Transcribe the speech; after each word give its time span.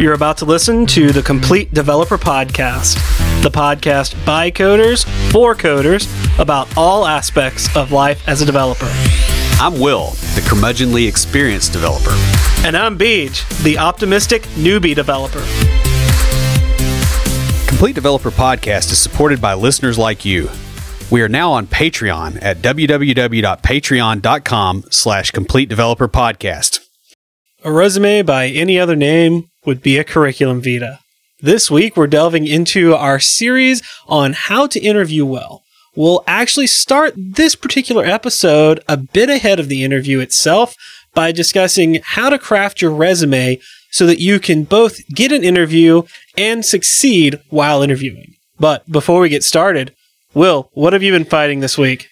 You're 0.00 0.14
about 0.14 0.38
to 0.38 0.46
listen 0.46 0.86
to 0.86 1.12
the 1.12 1.20
Complete 1.20 1.74
Developer 1.74 2.16
Podcast, 2.16 2.94
the 3.42 3.50
podcast 3.50 4.14
by 4.24 4.50
coders 4.50 5.04
for 5.30 5.54
coders 5.54 6.08
about 6.38 6.74
all 6.74 7.06
aspects 7.06 7.76
of 7.76 7.92
life 7.92 8.26
as 8.26 8.40
a 8.40 8.46
developer. 8.46 8.88
I'm 9.60 9.78
Will, 9.78 10.12
the 10.34 10.40
curmudgeonly 10.40 11.06
experienced 11.06 11.74
developer. 11.74 12.12
And 12.66 12.78
I'm 12.78 12.98
Beej, 12.98 13.62
the 13.62 13.76
optimistic 13.76 14.44
newbie 14.54 14.94
developer. 14.94 15.44
Complete 17.68 17.94
Developer 17.94 18.30
Podcast 18.30 18.92
is 18.92 18.98
supported 18.98 19.42
by 19.42 19.52
listeners 19.52 19.98
like 19.98 20.24
you. 20.24 20.48
We 21.10 21.20
are 21.20 21.28
now 21.28 21.52
on 21.52 21.66
Patreon 21.66 22.38
at 22.40 22.62
www.patreon.com 22.62 24.84
slash 24.90 25.30
complete 25.30 25.68
developer 25.68 26.08
podcast. 26.08 26.86
A 27.62 27.70
resume 27.70 28.22
by 28.22 28.46
any 28.46 28.78
other 28.78 28.96
name 28.96 29.49
would 29.64 29.82
be 29.82 29.98
a 29.98 30.04
curriculum 30.04 30.60
vitae. 30.60 30.98
This 31.40 31.70
week, 31.70 31.96
we're 31.96 32.06
delving 32.06 32.46
into 32.46 32.94
our 32.94 33.18
series 33.18 33.82
on 34.06 34.34
how 34.34 34.66
to 34.66 34.80
interview 34.80 35.24
well. 35.24 35.62
We'll 35.96 36.22
actually 36.26 36.66
start 36.66 37.14
this 37.16 37.54
particular 37.54 38.04
episode 38.04 38.80
a 38.88 38.96
bit 38.96 39.28
ahead 39.28 39.58
of 39.58 39.68
the 39.68 39.82
interview 39.82 40.20
itself 40.20 40.74
by 41.14 41.32
discussing 41.32 42.00
how 42.04 42.30
to 42.30 42.38
craft 42.38 42.80
your 42.80 42.92
resume 42.92 43.58
so 43.90 44.06
that 44.06 44.20
you 44.20 44.38
can 44.38 44.64
both 44.64 45.00
get 45.08 45.32
an 45.32 45.42
interview 45.42 46.02
and 46.36 46.64
succeed 46.64 47.40
while 47.48 47.82
interviewing. 47.82 48.34
But 48.58 48.88
before 48.90 49.20
we 49.20 49.28
get 49.28 49.42
started, 49.42 49.94
Will, 50.32 50.70
what 50.74 50.92
have 50.92 51.02
you 51.02 51.10
been 51.12 51.24
fighting 51.24 51.60
this 51.60 51.76
week? 51.76 52.08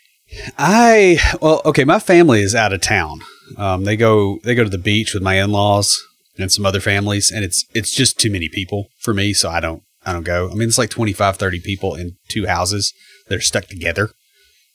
I 0.58 1.18
well, 1.40 1.62
okay. 1.64 1.84
My 1.84 2.00
family 2.00 2.42
is 2.42 2.54
out 2.54 2.72
of 2.72 2.80
town. 2.80 3.20
Um, 3.56 3.84
they 3.84 3.96
go 3.96 4.40
they 4.42 4.54
go 4.54 4.64
to 4.64 4.70
the 4.70 4.76
beach 4.76 5.14
with 5.14 5.22
my 5.22 5.40
in 5.40 5.50
laws 5.50 6.04
and 6.38 6.50
some 6.52 6.64
other 6.64 6.80
families, 6.80 7.30
and 7.34 7.44
it's 7.44 7.64
it's 7.74 7.90
just 7.94 8.18
too 8.18 8.30
many 8.30 8.48
people 8.48 8.88
for 9.00 9.12
me, 9.14 9.32
so 9.32 9.50
I 9.50 9.60
don't 9.60 9.82
I 10.06 10.12
don't 10.12 10.24
go. 10.24 10.48
I 10.50 10.54
mean, 10.54 10.68
it's 10.68 10.78
like 10.78 10.90
25, 10.90 11.36
30 11.36 11.60
people 11.60 11.94
in 11.94 12.12
two 12.30 12.46
houses 12.46 12.92
that 13.28 13.36
are 13.36 13.40
stuck 13.40 13.66
together. 13.66 14.10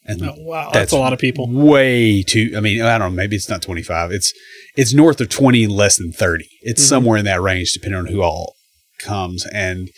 And 0.05 0.21
Oh, 0.21 0.33
wow, 0.37 0.69
that's 0.73 0.91
a 0.91 0.97
lot 0.97 1.13
of 1.13 1.19
people. 1.19 1.47
Way 1.49 2.23
too. 2.23 2.53
I 2.57 2.59
mean, 2.59 2.81
I 2.81 2.97
don't 2.97 3.11
know. 3.11 3.15
Maybe 3.15 3.37
it's 3.37 3.47
not 3.47 3.61
twenty 3.61 3.81
five. 3.83 4.11
It's 4.11 4.33
it's 4.75 4.93
north 4.93 5.21
of 5.21 5.29
twenty, 5.29 5.63
and 5.63 5.71
less 5.71 5.97
than 5.97 6.11
thirty. 6.11 6.49
It's 6.61 6.83
Mhm. 6.83 6.89
somewhere 6.89 7.17
in 7.17 7.23
that 7.25 7.41
range, 7.41 7.71
depending 7.71 7.99
on 7.99 8.07
who 8.07 8.21
all 8.21 8.55
comes. 8.99 9.45
And 9.53 9.89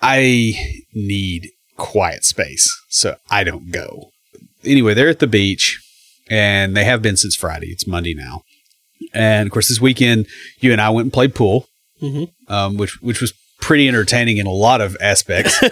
I 0.00 0.54
need 0.94 1.48
quiet 1.76 2.24
space, 2.24 2.72
so 2.90 3.16
I 3.28 3.42
don't 3.42 3.72
go. 3.72 4.10
Anyway, 4.64 4.94
they're 4.94 5.08
at 5.08 5.18
the 5.18 5.26
beach, 5.26 5.80
and 6.30 6.76
they 6.76 6.84
have 6.84 7.02
been 7.02 7.16
since 7.16 7.34
Friday. 7.34 7.68
It's 7.70 7.86
Monday 7.88 8.14
now, 8.14 8.42
and 9.14 9.46
of 9.46 9.52
course, 9.52 9.68
this 9.68 9.80
weekend 9.80 10.26
you 10.60 10.72
and 10.72 10.80
I 10.80 10.90
went 10.90 11.06
and 11.06 11.12
played 11.12 11.34
pool, 11.34 11.66
Mhm. 12.02 12.28
um, 12.48 12.76
which 12.76 13.00
which 13.00 13.20
was 13.20 13.32
pretty 13.60 13.88
entertaining 13.88 14.36
in 14.36 14.46
a 14.46 14.50
lot 14.50 14.80
of 14.82 14.94
aspects. 15.00 15.62
um, 15.62 15.70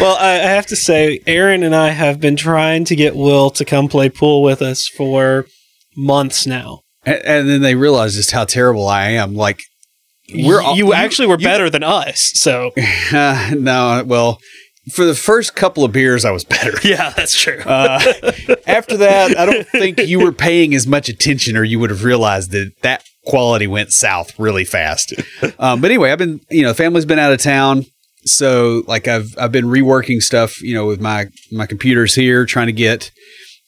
Well, 0.00 0.16
I, 0.18 0.34
I 0.42 0.50
have 0.54 0.66
to 0.66 0.76
say, 0.76 1.20
Aaron 1.26 1.62
and 1.62 1.74
I 1.76 1.90
have 1.90 2.18
been 2.20 2.36
trying 2.36 2.84
to 2.86 2.96
get 2.96 3.14
Will 3.14 3.50
to 3.50 3.64
come 3.64 3.88
play 3.88 4.08
pool 4.08 4.42
with 4.42 4.62
us 4.62 4.86
for 4.86 5.46
months 5.96 6.46
now. 6.46 6.80
and, 7.04 7.20
and 7.24 7.48
then 7.48 7.60
they 7.60 7.74
realized 7.74 8.16
just 8.16 8.30
how 8.30 8.44
terrible 8.44 8.86
I 8.88 9.10
am. 9.10 9.34
Like 9.34 9.60
we're 10.32 10.62
all, 10.62 10.76
you, 10.76 10.92
actually 10.94 11.26
were 11.28 11.38
you- 11.38 11.44
better 11.44 11.68
than 11.68 11.82
us, 11.82 12.30
so 12.34 12.70
Uh, 13.12 13.50
no, 13.58 14.02
well, 14.06 14.38
for 14.92 15.04
the 15.04 15.14
first 15.14 15.54
couple 15.54 15.84
of 15.84 15.92
beers, 15.92 16.24
I 16.24 16.30
was 16.30 16.44
better. 16.44 16.72
yeah, 16.84 17.10
that's 17.10 17.34
true. 17.34 17.60
Uh, 17.60 18.00
after 18.66 18.96
that, 18.98 19.38
I 19.38 19.46
don't 19.46 19.66
think 19.68 19.98
you 19.98 20.20
were 20.20 20.32
paying 20.32 20.74
as 20.74 20.86
much 20.86 21.08
attention, 21.08 21.56
or 21.56 21.64
you 21.64 21.78
would 21.78 21.90
have 21.90 22.04
realized 22.04 22.50
that 22.52 22.72
that 22.82 23.04
quality 23.26 23.66
went 23.66 23.92
south 23.92 24.38
really 24.38 24.64
fast. 24.64 25.12
Um, 25.58 25.80
but 25.80 25.90
anyway, 25.90 26.10
I've 26.10 26.18
been, 26.18 26.40
you 26.50 26.62
know, 26.62 26.74
family's 26.74 27.04
been 27.04 27.18
out 27.18 27.32
of 27.32 27.40
town, 27.40 27.84
so 28.24 28.82
like 28.86 29.08
I've 29.08 29.34
I've 29.38 29.52
been 29.52 29.66
reworking 29.66 30.20
stuff, 30.20 30.60
you 30.62 30.74
know, 30.74 30.86
with 30.86 31.00
my 31.00 31.26
my 31.52 31.66
computers 31.66 32.14
here, 32.14 32.44
trying 32.46 32.66
to 32.66 32.72
get 32.72 33.10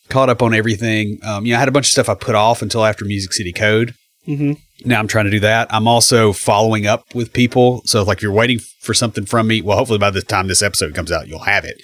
caught 0.09 0.29
up 0.29 0.43
on 0.43 0.55
everything. 0.55 1.19
Um, 1.25 1.47
you 1.47 1.53
know, 1.53 1.57
I 1.57 1.61
had 1.61 1.69
a 1.69 1.73
bunch 1.73 1.87
of 1.87 1.93
stuff 1.93 2.09
I 2.09 2.15
put 2.15 2.35
off 2.35 2.63
until 2.63 2.85
after 2.85 3.05
Music 3.05 3.33
City 3.33 3.53
Code. 3.53 3.95
hmm 4.25 4.53
Now 4.85 4.99
I'm 4.99 5.09
trying 5.09 5.27
to 5.27 5.31
do 5.31 5.41
that. 5.41 5.73
I'm 5.73 5.89
also 5.89 6.33
following 6.33 6.87
up 6.87 7.15
with 7.15 7.33
people. 7.33 7.83
So 7.85 8.03
like 8.03 8.23
you're 8.23 8.33
waiting 8.33 8.59
for 8.81 8.95
something 8.95 9.27
from 9.27 9.47
me. 9.47 9.63
Well, 9.63 9.77
hopefully 9.77 9.99
by 9.99 10.11
the 10.11 10.23
time 10.23 10.49
this 10.49 10.63
episode 10.63 10.95
comes 10.95 11.13
out, 11.13 11.29
you'll 11.29 11.41
have 11.41 11.65
it. 11.65 11.81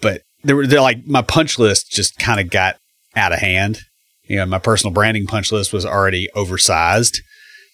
But 0.00 0.22
there 0.42 0.56
were 0.56 0.66
they're 0.66 0.80
like 0.80 1.06
my 1.06 1.22
punch 1.22 1.58
list 1.58 1.90
just 1.90 2.18
kind 2.18 2.40
of 2.40 2.50
got 2.50 2.76
out 3.16 3.32
of 3.32 3.38
hand. 3.38 3.80
You 4.24 4.36
know, 4.36 4.46
my 4.46 4.58
personal 4.58 4.92
branding 4.92 5.26
punch 5.26 5.52
list 5.52 5.72
was 5.72 5.84
already 5.84 6.28
oversized. 6.34 7.20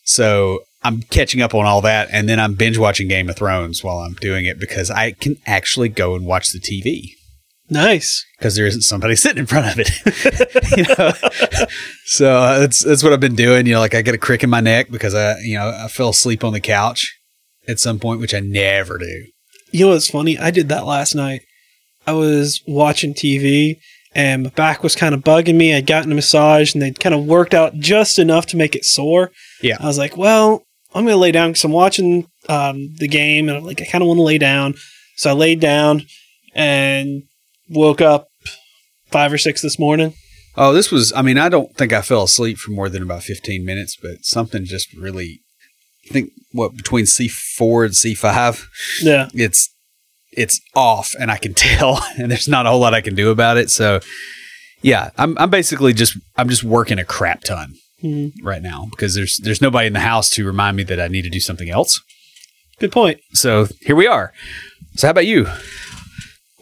So 0.05 0.61
I'm 0.83 1.03
catching 1.03 1.43
up 1.43 1.55
on 1.55 1.67
all 1.67 1.81
that 1.83 2.09
and 2.11 2.29
then 2.29 2.41
I'm 2.41 2.55
binge 2.55 2.79
watching 2.79 3.09
Game 3.09 3.29
of 3.29 3.37
Thrones 3.37 3.85
while 3.85 3.99
I'm 3.99 4.15
doing 4.15 4.47
it 4.47 4.59
because 4.59 4.91
I 4.91 5.13
can 5.13 5.37
actually 5.47 5.89
go 5.89 6.15
and 6.15 6.27
watch 6.27 6.53
the 6.53 6.59
TV 6.59 7.15
Nice. 7.71 8.27
because 8.37 8.57
there 8.57 8.67
isn't 8.67 8.83
somebody 8.83 9.15
sitting 9.15 9.39
in 9.39 9.47
front 9.47 9.67
of 9.67 9.79
it. 9.79 10.77
you 10.77 10.85
know, 10.99 11.67
so 12.05 12.37
uh, 12.37 12.59
that's 12.59 12.83
that's 12.83 13.03
what 13.03 13.13
I've 13.13 13.21
been 13.21 13.37
doing. 13.37 13.67
You 13.67 13.75
know, 13.75 13.81
like 13.81 13.95
I 13.95 14.03
get 14.03 14.15
a 14.15 14.19
crick 14.19 14.43
in 14.43 14.51
my 14.51 14.61
neck 14.61 14.91
because 14.91 15.15
I, 15.15 15.39
you 15.39 15.57
know, 15.57 15.69
I 15.69 15.89
fell 15.89 16.09
asleep 16.09 16.43
on 16.43 16.53
the 16.53 16.61
couch 16.61 17.19
at 17.69 17.79
some 17.79 18.01
point, 18.01 18.21
which 18.21 18.35
I 18.35 18.41
never 18.41 18.99
do. 18.99 19.27
You 19.73 19.87
know 19.87 19.93
what's 19.93 20.11
funny? 20.11 20.37
I 20.37 20.51
did 20.51 20.69
that 20.69 20.85
last 20.85 21.15
night. 21.15 21.43
I 22.07 22.13
was 22.13 22.61
watching 22.67 23.15
TV 23.15 23.77
and 24.15 24.43
my 24.43 24.51
back 24.51 24.83
was 24.83 24.97
kind 24.97 25.15
of 25.15 25.21
bugging 25.23 25.57
me. 25.57 25.75
I'd 25.75 25.87
gotten 25.87 26.11
a 26.11 26.15
massage 26.17 26.75
and 26.75 26.83
they'd 26.83 26.99
kind 26.99 27.15
of 27.15 27.27
worked 27.27 27.55
out 27.55 27.75
just 27.75 28.19
enough 28.19 28.47
to 28.47 28.57
make 28.57 28.75
it 28.75 28.85
sore. 28.85 29.31
Yeah. 29.63 29.77
I 29.79 29.87
was 29.87 29.99
like, 29.99 30.17
well, 30.17 30.65
I'm 30.93 31.05
going 31.05 31.15
to 31.15 31.21
lay 31.21 31.31
down 31.31 31.51
because 31.51 31.65
I'm 31.65 31.73
watching 31.73 32.27
um, 32.49 32.95
the 32.97 33.07
game 33.07 33.49
and 33.49 33.59
I'm 33.59 33.65
like, 33.65 33.81
I 33.81 33.85
kind 33.85 34.03
of 34.03 34.09
want 34.09 34.19
to 34.19 34.25
lay 34.25 34.39
down. 34.39 34.75
So 35.17 35.31
I 35.31 35.35
laid 35.35 35.61
down 35.61 36.03
and 36.55 37.23
woke 37.71 38.01
up 38.01 38.29
five 39.11 39.33
or 39.33 39.39
six 39.39 39.63
this 39.63 39.79
morning. 39.79 40.15
Oh, 40.57 40.73
this 40.73 40.91
was. 40.91 41.13
I 41.15 41.23
mean, 41.23 41.39
I 41.39 41.49
don't 41.49 41.75
think 41.77 41.93
I 41.93 42.03
fell 42.03 42.25
asleep 42.25 42.59
for 42.59 42.71
more 42.73 42.89
than 42.89 43.03
about 43.03 43.23
fifteen 43.23 43.65
minutes, 43.65 43.97
but 44.01 44.25
something 44.25 44.65
just 44.65 44.93
really. 44.95 45.41
I 46.11 46.13
think 46.13 46.31
what 46.53 46.75
between 46.77 47.07
C 47.07 47.29
four 47.29 47.85
and 47.85 47.95
C 47.95 48.15
five, 48.15 48.67
Yeah. 49.01 49.29
it's 49.33 49.69
it's 50.33 50.61
off, 50.75 51.13
and 51.19 51.31
I 51.31 51.37
can 51.37 51.55
tell, 51.55 52.03
and 52.19 52.31
there's 52.31 52.49
not 52.49 52.67
a 52.67 52.71
whole 52.71 52.81
lot 52.81 52.95
I 52.95 53.01
can 53.01 53.15
do 53.15 53.31
about 53.31 53.57
it. 53.59 53.71
So, 53.71 54.01
yeah, 54.83 55.11
I'm 55.17 55.39
I'm 55.39 55.51
basically 55.51 55.93
just 55.93 56.17
I'm 56.37 56.49
just 56.49 56.65
working 56.65 56.99
a 56.99 57.05
crap 57.05 57.43
ton. 57.45 57.75
Mhm. 58.03 58.33
right 58.43 58.63
now 58.63 58.87
because 58.91 59.15
there's 59.15 59.37
there's 59.43 59.61
nobody 59.61 59.87
in 59.87 59.93
the 59.93 60.01
house 60.01 60.31
to 60.31 60.47
remind 60.47 60.75
me 60.75 60.85
that 60.85 60.99
I 60.99 61.09
need 61.09 61.21
to 61.23 61.29
do 61.29 61.39
something 61.39 61.69
else. 61.69 62.01
Good 62.79 62.93
point. 62.93 63.21
So 63.35 63.67
here 63.83 63.95
we 63.95 64.07
are. 64.07 64.33
So 64.97 65.07
how 65.07 65.11
about 65.11 65.27
you? 65.27 65.47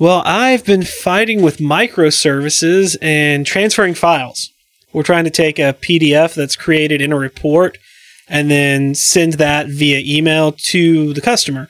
Well, 0.00 0.22
I've 0.24 0.64
been 0.64 0.84
fighting 0.84 1.42
with 1.42 1.58
microservices 1.58 2.96
and 3.02 3.44
transferring 3.44 3.94
files. 3.94 4.52
We're 4.92 5.02
trying 5.02 5.24
to 5.24 5.30
take 5.30 5.58
a 5.58 5.74
PDF 5.74 6.34
that's 6.34 6.54
created 6.54 7.00
in 7.02 7.12
a 7.12 7.18
report 7.18 7.78
and 8.28 8.48
then 8.48 8.94
send 8.94 9.34
that 9.34 9.66
via 9.66 10.00
email 10.04 10.52
to 10.52 11.12
the 11.14 11.20
customer. 11.20 11.66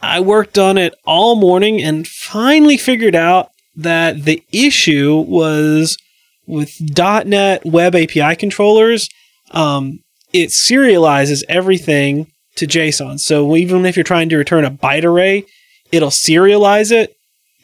I 0.00 0.20
worked 0.20 0.58
on 0.58 0.78
it 0.78 0.94
all 1.04 1.34
morning 1.34 1.82
and 1.82 2.06
finally 2.06 2.76
figured 2.76 3.16
out 3.16 3.50
that 3.74 4.24
the 4.24 4.44
issue 4.52 5.24
was 5.26 5.98
with 6.46 6.70
.NET 6.80 7.66
Web 7.66 7.96
API 7.96 8.36
controllers. 8.36 9.08
Um, 9.50 10.04
it 10.32 10.50
serializes 10.50 11.42
everything 11.48 12.30
to 12.54 12.66
JSON. 12.68 13.18
So 13.18 13.56
even 13.56 13.84
if 13.86 13.96
you're 13.96 14.04
trying 14.04 14.28
to 14.28 14.36
return 14.36 14.64
a 14.64 14.70
byte 14.70 15.04
array, 15.04 15.46
it'll 15.90 16.10
serialize 16.10 16.92
it 16.92 17.15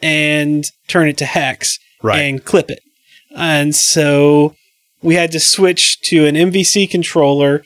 and 0.03 0.65
turn 0.87 1.07
it 1.07 1.17
to 1.17 1.25
hex 1.25 1.79
and 2.27 2.43
clip 2.45 2.69
it. 2.69 2.81
And 3.35 3.73
so 3.73 4.55
we 5.01 5.15
had 5.15 5.31
to 5.31 5.39
switch 5.39 5.99
to 6.09 6.25
an 6.27 6.35
MVC 6.35 6.89
controller 6.89 7.63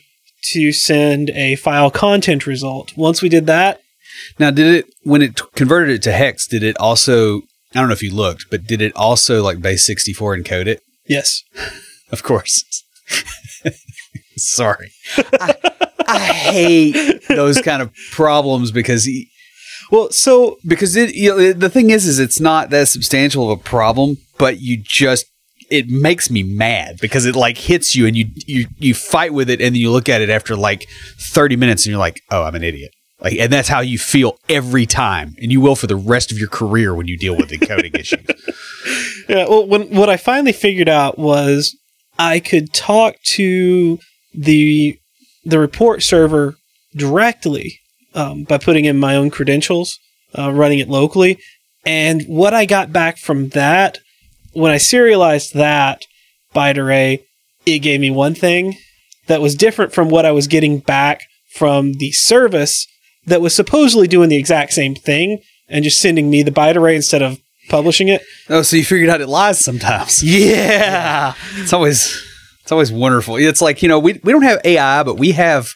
to 0.51 0.71
send 0.71 1.29
a 1.31 1.55
file 1.55 1.91
content 1.91 2.45
result. 2.47 2.95
Once 2.95 3.21
we 3.21 3.27
did 3.29 3.47
that, 3.47 3.81
Now, 4.39 4.51
did 4.51 4.67
it 4.75 4.85
when 5.03 5.21
it 5.21 5.35
t- 5.35 5.43
converted 5.55 5.95
it 5.95 6.03
to 6.03 6.11
hex? 6.11 6.47
Did 6.47 6.63
it 6.63 6.77
also? 6.79 7.41
I 7.75 7.79
don't 7.81 7.87
know 7.89 7.93
if 7.93 8.01
you 8.03 8.13
looked, 8.15 8.45
but 8.49 8.65
did 8.65 8.81
it 8.81 8.95
also 8.95 9.43
like 9.43 9.61
base 9.61 9.85
sixty 9.85 10.13
four 10.13 10.37
encode 10.37 10.67
it? 10.67 10.81
yes, 11.07 11.43
Of 12.11 12.23
course. 12.23 12.63
Sorry, 14.37 14.91
I, 15.17 15.55
I 16.07 16.19
hate 16.19 17.21
those 17.27 17.59
kind 17.61 17.81
of 17.81 17.91
problems 18.11 18.71
because 18.71 19.03
he, 19.05 19.29
well, 19.91 20.11
so 20.11 20.57
because 20.65 20.95
it 20.95 21.15
you 21.15 21.29
know, 21.29 21.53
the 21.53 21.69
thing 21.69 21.89
is 21.89 22.05
is 22.05 22.19
it's 22.19 22.39
not 22.39 22.69
that 22.69 22.87
substantial 22.87 23.51
of 23.51 23.59
a 23.59 23.63
problem 23.63 24.17
but 24.37 24.59
you 24.59 24.77
just 24.77 25.25
it 25.69 25.89
makes 25.89 26.29
me 26.29 26.43
mad 26.43 26.97
because 27.01 27.25
it 27.25 27.35
like 27.35 27.57
hits 27.57 27.95
you 27.95 28.07
and 28.07 28.15
you 28.15 28.27
you 28.45 28.67
you 28.77 28.93
fight 28.93 29.33
with 29.33 29.49
it 29.49 29.59
and 29.59 29.75
then 29.75 29.81
you 29.81 29.91
look 29.91 30.07
at 30.07 30.21
it 30.21 30.29
after 30.29 30.55
like 30.55 30.87
30 31.33 31.55
minutes 31.55 31.85
and 31.85 31.91
you're 31.91 31.99
like 31.99 32.21
oh 32.31 32.43
i'm 32.43 32.55
an 32.55 32.63
idiot. 32.63 32.91
Like 33.19 33.33
and 33.39 33.51
that's 33.51 33.67
how 33.67 33.79
you 33.79 33.97
feel 33.97 34.37
every 34.47 34.85
time 34.85 35.35
and 35.41 35.51
you 35.51 35.59
will 35.59 35.75
for 35.75 35.87
the 35.87 35.95
rest 35.95 36.31
of 36.31 36.37
your 36.37 36.49
career 36.49 36.93
when 36.93 37.07
you 37.07 37.17
deal 37.17 37.35
with 37.35 37.49
encoding 37.49 37.95
issues. 37.99 38.25
Yeah, 39.27 39.47
well, 39.49 39.67
when 39.67 39.89
what 39.89 40.07
I 40.07 40.17
finally 40.17 40.53
figured 40.53 40.87
out 40.87 41.17
was 41.17 41.75
I 42.19 42.39
could 42.39 42.73
talk 42.73 43.15
to 43.23 43.97
the 44.35 44.99
the 45.43 45.57
report 45.57 46.03
server 46.03 46.57
directly 46.95 47.79
um, 48.17 48.43
by 48.43 48.57
putting 48.57 48.85
in 48.85 48.99
my 48.99 49.15
own 49.15 49.29
credentials, 49.29 49.99
uh, 50.37 50.51
running 50.51 50.79
it 50.79 50.89
locally. 50.89 51.37
And 51.85 52.23
what 52.23 52.53
I 52.53 52.65
got 52.65 52.91
back 52.91 53.17
from 53.17 53.49
that, 53.49 53.99
when 54.53 54.71
I 54.71 54.77
serialized 54.77 55.53
that 55.53 56.03
byte 56.53 56.77
array, 56.77 57.23
it 57.65 57.79
gave 57.79 58.01
me 58.01 58.09
one 58.09 58.33
thing 58.33 58.75
that 59.27 59.39
was 59.39 59.55
different 59.55 59.93
from 59.93 60.09
what 60.09 60.25
I 60.25 60.31
was 60.31 60.47
getting 60.47 60.79
back 60.79 61.21
from 61.53 61.93
the 61.93 62.11
service 62.11 62.87
that 63.25 63.41
was 63.41 63.55
supposedly 63.55 64.07
doing 64.07 64.29
the 64.29 64.35
exact 64.35 64.73
same 64.73 64.95
thing 64.95 65.41
and 65.69 65.83
just 65.83 66.01
sending 66.01 66.29
me 66.29 66.43
the 66.43 66.51
byte 66.51 66.75
array 66.75 66.95
instead 66.95 67.21
of 67.21 67.39
publishing 67.69 68.07
it. 68.07 68.21
Oh, 68.49 68.63
so 68.63 68.77
you 68.77 68.85
figured 68.85 69.09
out 69.09 69.21
it 69.21 69.27
lies 69.27 69.63
sometimes. 69.63 70.23
Yeah. 70.23 71.35
It's 71.57 71.73
always 71.73 72.23
it's 72.67 72.71
always 72.73 72.91
wonderful. 72.91 73.37
It's 73.37 73.61
like, 73.61 73.81
you 73.81 73.87
know, 73.87 73.97
we, 73.97 74.19
we 74.25 74.33
don't 74.33 74.41
have 74.41 74.59
AI, 74.65 75.01
but 75.03 75.15
we 75.17 75.31
have 75.31 75.69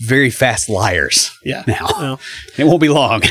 very 0.00 0.30
fast 0.30 0.68
liars 0.68 1.32
Yeah. 1.44 1.64
now. 1.66 1.86
Well, 1.98 2.20
It 2.56 2.62
won't 2.62 2.80
be 2.80 2.88
long. 2.88 3.22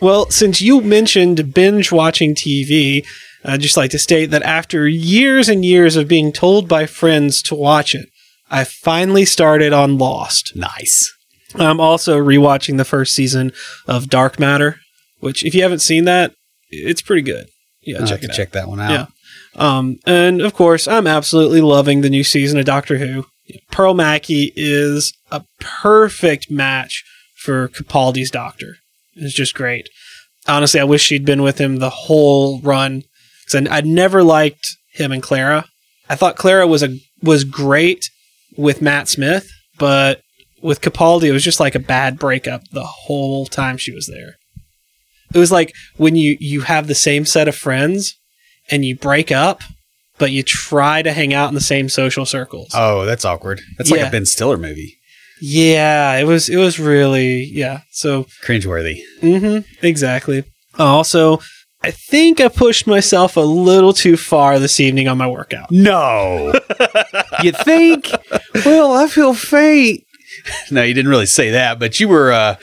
Well, 0.00 0.30
since 0.30 0.60
you 0.60 0.80
mentioned 0.80 1.52
binge 1.52 1.90
watching 1.90 2.36
TV, 2.36 3.04
I'd 3.44 3.60
just 3.62 3.76
like 3.76 3.90
to 3.90 3.98
state 3.98 4.26
that 4.30 4.44
after 4.44 4.86
years 4.86 5.48
and 5.48 5.64
years 5.64 5.96
of 5.96 6.06
being 6.06 6.32
told 6.32 6.68
by 6.68 6.86
friends 6.86 7.42
to 7.42 7.56
watch 7.56 7.96
it, 7.96 8.06
I 8.48 8.62
finally 8.62 9.24
started 9.24 9.72
on 9.72 9.98
Lost. 9.98 10.52
nice. 10.54 11.12
I'm 11.56 11.80
also 11.80 12.16
rewatching 12.16 12.76
the 12.76 12.84
first 12.84 13.12
season 13.12 13.50
of 13.88 14.08
Dark 14.08 14.38
Matter, 14.38 14.78
which, 15.18 15.44
if 15.44 15.52
you 15.52 15.62
haven't 15.62 15.80
seen 15.80 16.04
that, 16.04 16.32
it's 16.70 17.02
pretty 17.02 17.22
good. 17.22 17.46
Yeah, 17.82 17.98
I'll 18.00 18.06
check 18.06 18.20
have 18.22 18.30
to 18.30 18.36
check 18.36 18.52
that 18.52 18.68
one 18.68 18.78
out. 18.80 18.90
Yeah. 18.90 19.06
Um, 19.56 19.98
and 20.06 20.40
of 20.40 20.54
course, 20.54 20.86
I'm 20.86 21.06
absolutely 21.06 21.60
loving 21.60 22.00
the 22.00 22.10
new 22.10 22.24
season 22.24 22.58
of 22.58 22.66
Doctor 22.66 22.98
Who. 22.98 23.26
Pearl 23.70 23.94
Mackie 23.94 24.52
is 24.56 25.12
a 25.30 25.44
perfect 25.60 26.50
match 26.50 27.04
for 27.36 27.68
Capaldi's 27.68 28.30
Doctor. 28.30 28.76
It's 29.14 29.34
just 29.34 29.54
great. 29.54 29.88
Honestly, 30.46 30.80
I 30.80 30.84
wish 30.84 31.02
she'd 31.02 31.24
been 31.24 31.42
with 31.42 31.58
him 31.58 31.76
the 31.76 31.90
whole 31.90 32.60
run 32.60 33.02
because 33.44 33.66
I, 33.66 33.78
I 33.78 33.80
never 33.80 34.22
liked 34.22 34.76
him 34.92 35.12
and 35.12 35.22
Clara. 35.22 35.64
I 36.08 36.16
thought 36.16 36.36
Clara 36.36 36.66
was 36.66 36.82
a 36.82 36.98
was 37.22 37.44
great 37.44 38.10
with 38.56 38.82
Matt 38.82 39.08
Smith, 39.08 39.50
but 39.78 40.20
with 40.62 40.80
Capaldi, 40.80 41.24
it 41.24 41.32
was 41.32 41.44
just 41.44 41.60
like 41.60 41.74
a 41.74 41.80
bad 41.80 42.18
breakup 42.18 42.62
the 42.72 42.84
whole 42.84 43.46
time 43.46 43.76
she 43.76 43.92
was 43.92 44.06
there. 44.06 44.36
It 45.34 45.38
was 45.38 45.50
like 45.50 45.72
when 45.96 46.14
you 46.14 46.36
you 46.40 46.62
have 46.62 46.86
the 46.86 46.94
same 46.94 47.24
set 47.24 47.48
of 47.48 47.56
friends 47.56 48.14
and 48.70 48.84
you 48.84 48.96
break 48.96 49.30
up, 49.32 49.62
but 50.18 50.32
you 50.32 50.42
try 50.42 51.02
to 51.02 51.12
hang 51.12 51.34
out 51.34 51.48
in 51.48 51.54
the 51.54 51.60
same 51.60 51.88
social 51.88 52.24
circles. 52.26 52.70
Oh, 52.74 53.04
that's 53.04 53.24
awkward. 53.24 53.60
That's 53.78 53.90
like 53.90 54.00
a 54.00 54.10
Ben 54.10 54.26
Stiller 54.26 54.56
movie. 54.56 54.96
yeah, 55.40 56.16
it 56.16 56.24
was 56.24 56.48
it 56.48 56.56
was 56.56 56.78
really 56.78 57.44
yeah. 57.44 57.80
So 57.90 58.24
Cringeworthy. 58.44 59.00
Mm-hmm. 59.20 59.86
exactly. 59.86 60.44
Also, 60.78 61.40
I 61.82 61.90
think 61.90 62.40
I 62.40 62.48
pushed 62.48 62.86
myself 62.86 63.36
a 63.36 63.40
little 63.40 63.92
too 63.92 64.16
far 64.16 64.58
this 64.58 64.80
evening 64.80 65.08
on 65.08 65.18
my 65.18 65.26
workout. 65.26 65.70
No. 65.70 66.52
you 67.42 67.52
think? 67.52 68.10
Well, 68.64 68.92
I 68.92 69.06
feel 69.06 69.34
faint. 69.34 70.02
No, 70.70 70.82
you 70.82 70.94
didn't 70.94 71.10
really 71.10 71.26
say 71.26 71.50
that, 71.50 71.78
but 71.78 72.00
you 72.00 72.08
were 72.08 72.32
uh 72.32 72.56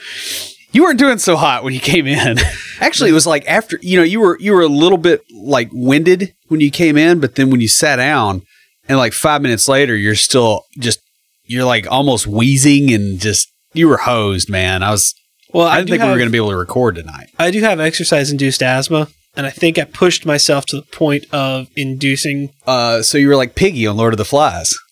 you 0.74 0.82
weren't 0.82 0.98
doing 0.98 1.18
so 1.18 1.36
hot 1.36 1.62
when 1.62 1.72
you 1.72 1.80
came 1.80 2.06
in. 2.06 2.36
Actually, 2.80 3.10
it 3.10 3.14
was 3.14 3.26
like 3.26 3.46
after 3.48 3.78
you 3.80 3.96
know, 3.96 4.02
you 4.02 4.20
were 4.20 4.36
you 4.40 4.52
were 4.52 4.60
a 4.60 4.68
little 4.68 4.98
bit 4.98 5.22
like 5.32 5.68
winded 5.72 6.34
when 6.48 6.60
you 6.60 6.70
came 6.70 6.96
in, 6.96 7.20
but 7.20 7.36
then 7.36 7.48
when 7.50 7.60
you 7.60 7.68
sat 7.68 7.96
down 7.96 8.42
and 8.88 8.98
like 8.98 9.14
5 9.14 9.40
minutes 9.40 9.66
later 9.66 9.96
you're 9.96 10.14
still 10.16 10.64
just 10.78 11.00
you're 11.44 11.64
like 11.64 11.90
almost 11.90 12.26
wheezing 12.26 12.92
and 12.92 13.20
just 13.20 13.50
you 13.72 13.88
were 13.88 13.98
hosed, 13.98 14.50
man. 14.50 14.82
I 14.82 14.90
was 14.90 15.14
Well, 15.52 15.66
I 15.66 15.74
I, 15.74 15.76
didn't 15.76 15.86
do 15.86 15.92
think 15.92 16.02
we 16.02 16.10
were 16.10 16.18
going 16.18 16.28
to 16.28 16.32
be 16.32 16.38
able 16.38 16.50
to 16.50 16.56
record 16.56 16.96
tonight. 16.96 17.28
I 17.38 17.50
do 17.50 17.60
have 17.60 17.80
exercise 17.80 18.30
induced 18.30 18.62
asthma, 18.62 19.08
and 19.36 19.46
I 19.46 19.50
think 19.50 19.78
I 19.78 19.84
pushed 19.84 20.26
myself 20.26 20.66
to 20.66 20.76
the 20.76 20.82
point 20.82 21.26
of 21.32 21.68
inducing. 21.76 22.50
Uh 22.66 23.02
so 23.02 23.16
you 23.16 23.28
were 23.28 23.36
like 23.36 23.54
Piggy 23.54 23.86
on 23.86 23.96
Lord 23.96 24.12
of 24.12 24.18
the 24.18 24.24
Flies. 24.24 24.76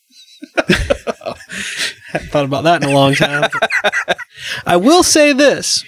Haven't 2.13 2.29
thought 2.31 2.45
about 2.45 2.65
that 2.65 2.83
in 2.83 2.89
a 2.89 2.93
long 2.93 3.15
time. 3.15 3.51
I 4.67 4.77
will 4.77 5.03
say 5.03 5.33
this. 5.33 5.85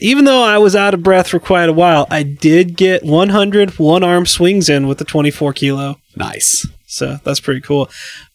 Even 0.00 0.24
though 0.24 0.44
I 0.44 0.58
was 0.58 0.76
out 0.76 0.94
of 0.94 1.02
breath 1.02 1.28
for 1.28 1.40
quite 1.40 1.68
a 1.68 1.72
while, 1.72 2.06
I 2.08 2.22
did 2.22 2.76
get 2.76 3.04
100 3.04 3.78
one 3.78 4.04
arm 4.04 4.26
swings 4.26 4.68
in 4.68 4.86
with 4.86 4.98
the 4.98 5.04
24 5.04 5.52
kilo. 5.54 5.96
Nice. 6.14 6.66
So 6.86 7.18
that's 7.24 7.40
pretty 7.40 7.60
cool. 7.60 7.90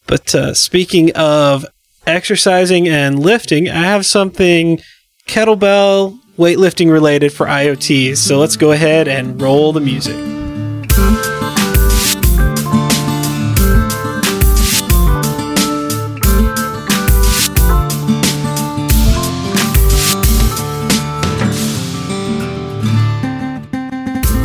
But 0.06 0.34
uh, 0.34 0.52
speaking 0.52 1.12
of 1.16 1.64
exercising 2.06 2.86
and 2.86 3.18
lifting, 3.18 3.70
I 3.70 3.84
have 3.84 4.04
something 4.04 4.80
kettlebell 5.26 6.18
weightlifting 6.36 6.90
related 6.90 7.32
for 7.32 7.46
IoTease. 7.46 8.18
So 8.18 8.38
let's 8.38 8.56
go 8.56 8.72
ahead 8.72 9.08
and 9.08 9.40
roll 9.40 9.72
the 9.72 9.80
music. 9.80 10.16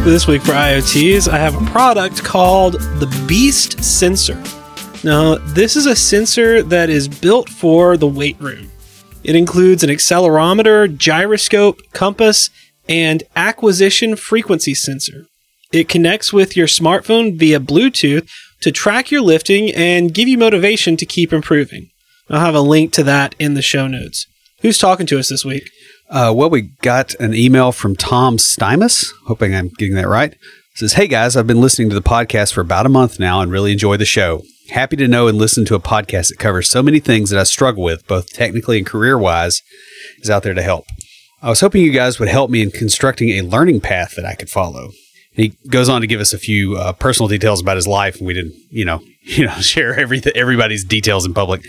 This 0.10 0.26
week 0.26 0.42
for 0.42 0.54
IoTease, 0.54 1.28
I 1.28 1.38
have 1.38 1.54
a 1.54 1.70
product 1.70 2.24
called 2.24 2.74
the 2.74 3.26
Beast 3.28 3.84
Sensor. 3.84 4.42
Now, 5.04 5.36
this 5.36 5.76
is 5.76 5.86
a 5.86 5.96
sensor 5.96 6.64
that 6.64 6.90
is 6.90 7.08
built 7.08 7.48
for 7.48 7.96
the 7.96 8.08
weight 8.08 8.36
room. 8.42 8.72
It 9.24 9.36
includes 9.36 9.84
an 9.84 9.92
accelerometer, 9.92 10.98
gyroscope, 10.98 11.80
compass, 11.94 12.50
and 12.88 13.22
acquisition 13.36 14.16
frequency 14.16 14.74
sensor. 14.74 15.28
It 15.72 15.88
connects 15.88 16.34
with 16.34 16.58
your 16.58 16.66
smartphone 16.66 17.38
via 17.38 17.60
Bluetooth 17.60 18.28
to 18.62 18.72
track 18.72 19.12
your 19.12 19.22
lifting 19.22 19.72
and 19.76 20.12
give 20.12 20.28
you 20.28 20.40
motivation 20.40 20.98
to 20.98 21.06
keep 21.06 21.32
improving. 21.32 21.92
I'll 22.32 22.40
have 22.40 22.56
a 22.56 22.62
link 22.62 22.94
to 22.94 23.04
that 23.04 23.36
in 23.38 23.54
the 23.54 23.62
show 23.62 23.88
notes. 23.88 24.26
Who's 24.62 24.80
talking 24.80 25.06
to 25.06 25.20
us 25.20 25.30
this 25.30 25.46
week? 25.46 25.70
Uh, 26.10 26.34
well, 26.36 26.50
we 26.50 26.62
got 26.82 27.14
an 27.16 27.36
email 27.36 27.72
from 27.72 27.96
Tom 27.96 28.38
Stymus, 28.38 29.12
hoping 29.28 29.54
I'm 29.54 29.70
getting 29.78 29.94
that 29.94 30.08
right. 30.08 30.34
It 30.34 30.40
says, 30.74 30.94
Hey 30.94 31.08
guys, 31.08 31.38
I've 31.38 31.46
been 31.46 31.62
listening 31.62 31.90
to 31.90 31.96
the 31.96 32.02
podcast 32.02 32.54
for 32.54 32.62
about 32.62 32.88
a 32.88 32.90
month 32.90 33.20
now 33.20 33.42
and 33.42 33.52
really 33.52 33.72
enjoy 33.72 33.96
the 33.98 34.06
show. 34.06 34.42
Happy 34.70 34.96
to 34.96 35.08
know 35.08 35.28
and 35.28 35.38
listen 35.38 35.66
to 35.66 35.76
a 35.76 35.80
podcast 35.80 36.30
that 36.30 36.40
covers 36.40 36.68
so 36.68 36.82
many 36.82 37.00
things 37.00 37.30
that 37.30 37.40
I 37.40 37.44
struggle 37.44 37.84
with, 37.84 38.08
both 38.08 38.34
technically 38.34 38.80
and 38.80 38.88
career 38.88 39.20
wise, 39.20 39.62
is 40.20 40.32
out 40.32 40.42
there 40.42 40.56
to 40.56 40.64
help. 40.64 40.86
I 41.44 41.50
was 41.50 41.60
hoping 41.60 41.84
you 41.84 41.92
guys 41.92 42.20
would 42.20 42.28
help 42.28 42.50
me 42.50 42.64
in 42.64 42.72
constructing 42.72 43.30
a 43.30 43.42
learning 43.44 43.82
path 43.82 44.16
that 44.16 44.26
I 44.26 44.34
could 44.34 44.50
follow. 44.50 44.90
He 45.32 45.54
goes 45.70 45.90
on 45.90 46.02
to 46.02 46.08
give 46.08 46.20
us 46.20 46.34
a 46.34 46.40
few 46.40 46.76
uh, 46.76 46.94
personal 46.94 47.28
details 47.28 47.62
about 47.62 47.78
his 47.78 47.88
life, 47.88 48.18
and 48.18 48.26
we 48.26 48.34
didn't, 48.34 48.56
you 48.72 48.84
know, 48.84 49.02
you 49.38 49.46
know, 49.46 49.54
share 49.60 49.98
everything, 49.98 50.34
everybody's 50.36 50.84
details 50.84 51.24
in 51.24 51.36
public. 51.36 51.64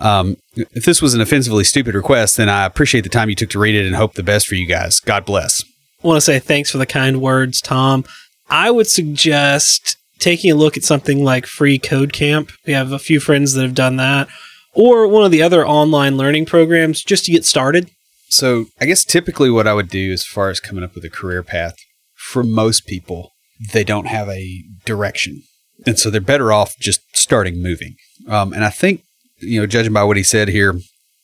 Um, 0.00 0.36
if 0.56 0.84
this 0.84 1.00
was 1.00 1.14
an 1.14 1.22
offensively 1.22 1.64
stupid 1.64 1.94
request, 1.94 2.36
then 2.36 2.50
I 2.50 2.66
appreciate 2.66 3.00
the 3.00 3.08
time 3.08 3.30
you 3.30 3.34
took 3.34 3.48
to 3.50 3.58
read 3.58 3.74
it 3.74 3.86
and 3.86 3.96
hope 3.96 4.12
the 4.12 4.22
best 4.22 4.46
for 4.46 4.56
you 4.56 4.66
guys. 4.66 5.00
God 5.00 5.24
bless. 5.24 5.64
I 6.04 6.06
want 6.06 6.18
to 6.18 6.20
say 6.20 6.38
thanks 6.38 6.70
for 6.70 6.76
the 6.76 6.86
kind 6.86 7.22
words, 7.22 7.62
Tom. 7.62 8.04
I 8.50 8.70
would 8.70 8.86
suggest 8.86 9.96
taking 10.18 10.50
a 10.50 10.54
look 10.54 10.76
at 10.76 10.84
something 10.84 11.24
like 11.24 11.46
Free 11.46 11.78
Code 11.78 12.12
Camp. 12.12 12.52
We 12.66 12.74
have 12.74 12.92
a 12.92 12.98
few 12.98 13.20
friends 13.20 13.54
that 13.54 13.62
have 13.62 13.74
done 13.74 13.96
that, 13.96 14.28
or 14.74 15.08
one 15.08 15.24
of 15.24 15.30
the 15.30 15.42
other 15.42 15.66
online 15.66 16.18
learning 16.18 16.44
programs 16.44 17.02
just 17.02 17.24
to 17.24 17.32
get 17.32 17.46
started. 17.46 17.90
So, 18.28 18.66
I 18.78 18.84
guess 18.84 19.04
typically 19.04 19.50
what 19.50 19.66
I 19.66 19.72
would 19.72 19.88
do 19.88 20.12
as 20.12 20.24
far 20.24 20.50
as 20.50 20.60
coming 20.60 20.84
up 20.84 20.94
with 20.94 21.04
a 21.04 21.10
career 21.10 21.42
path 21.42 21.74
for 22.14 22.42
most 22.42 22.86
people, 22.86 23.30
they 23.72 23.84
don't 23.84 24.06
have 24.06 24.28
a 24.28 24.62
direction. 24.84 25.42
And 25.86 25.98
so 25.98 26.10
they're 26.10 26.20
better 26.20 26.52
off 26.52 26.76
just 26.78 27.00
starting 27.16 27.62
moving. 27.62 27.96
Um, 28.28 28.52
and 28.52 28.64
I 28.64 28.70
think, 28.70 29.02
you 29.38 29.60
know, 29.60 29.66
judging 29.66 29.92
by 29.92 30.04
what 30.04 30.16
he 30.16 30.22
said 30.22 30.48
here, 30.48 30.78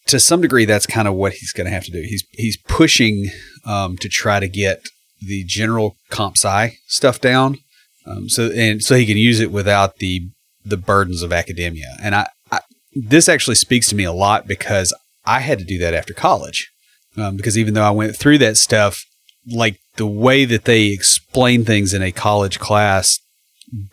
to 0.07 0.21
some 0.21 0.41
degree, 0.41 0.65
that's 0.65 0.87
kind 0.87 1.09
of 1.09 1.15
what 1.15 1.35
he's 1.35 1.53
going 1.53 1.67
to 1.67 1.73
have 1.73 1.85
to 1.85 1.91
do. 1.91 2.03
He's 2.03 2.25
he's 2.33 2.57
pushing 2.69 3.31
um, 3.65 3.97
to 3.99 4.09
try 4.09 4.39
to 4.39 4.49
get 4.49 4.83
the 5.21 5.45
general 5.45 5.97
comp 6.11 6.37
sci 6.37 6.77
stuff 6.87 7.21
down, 7.21 7.59
um, 8.07 8.29
so 8.29 8.51
and 8.51 8.83
so 8.83 8.97
he 8.97 9.07
can 9.07 9.17
use 9.17 9.41
it 9.41 9.51
without 9.51 9.97
the 9.97 10.29
the 10.65 10.77
burdens 10.77 11.23
of 11.23 11.33
academia. 11.33 11.97
And 12.03 12.15
I, 12.15 12.29
I 12.53 12.61
this 12.93 13.29
actually 13.29 13.57
speaks 13.57 13.89
to 13.89 13.97
me 13.97 14.05
a 14.05 14.13
lot 14.13 14.47
because 14.47 14.95
I 15.25 15.41
had 15.41 15.59
to 15.59 15.65
do 15.65 15.79
that 15.79 15.95
after 15.95 16.13
college. 16.13 16.71
Um, 17.17 17.37
because 17.37 17.57
even 17.57 17.75
though 17.75 17.85
I 17.85 17.93
went 17.93 18.17
through 18.17 18.39
that 18.39 18.57
stuff, 18.57 19.05
like 19.47 19.79
the 19.97 20.07
way 20.07 20.45
that 20.45 20.65
they 20.65 20.87
explain 20.87 21.65
things 21.65 21.95
in 21.95 22.03
a 22.03 22.11
college 22.11 22.59
class 22.59 23.21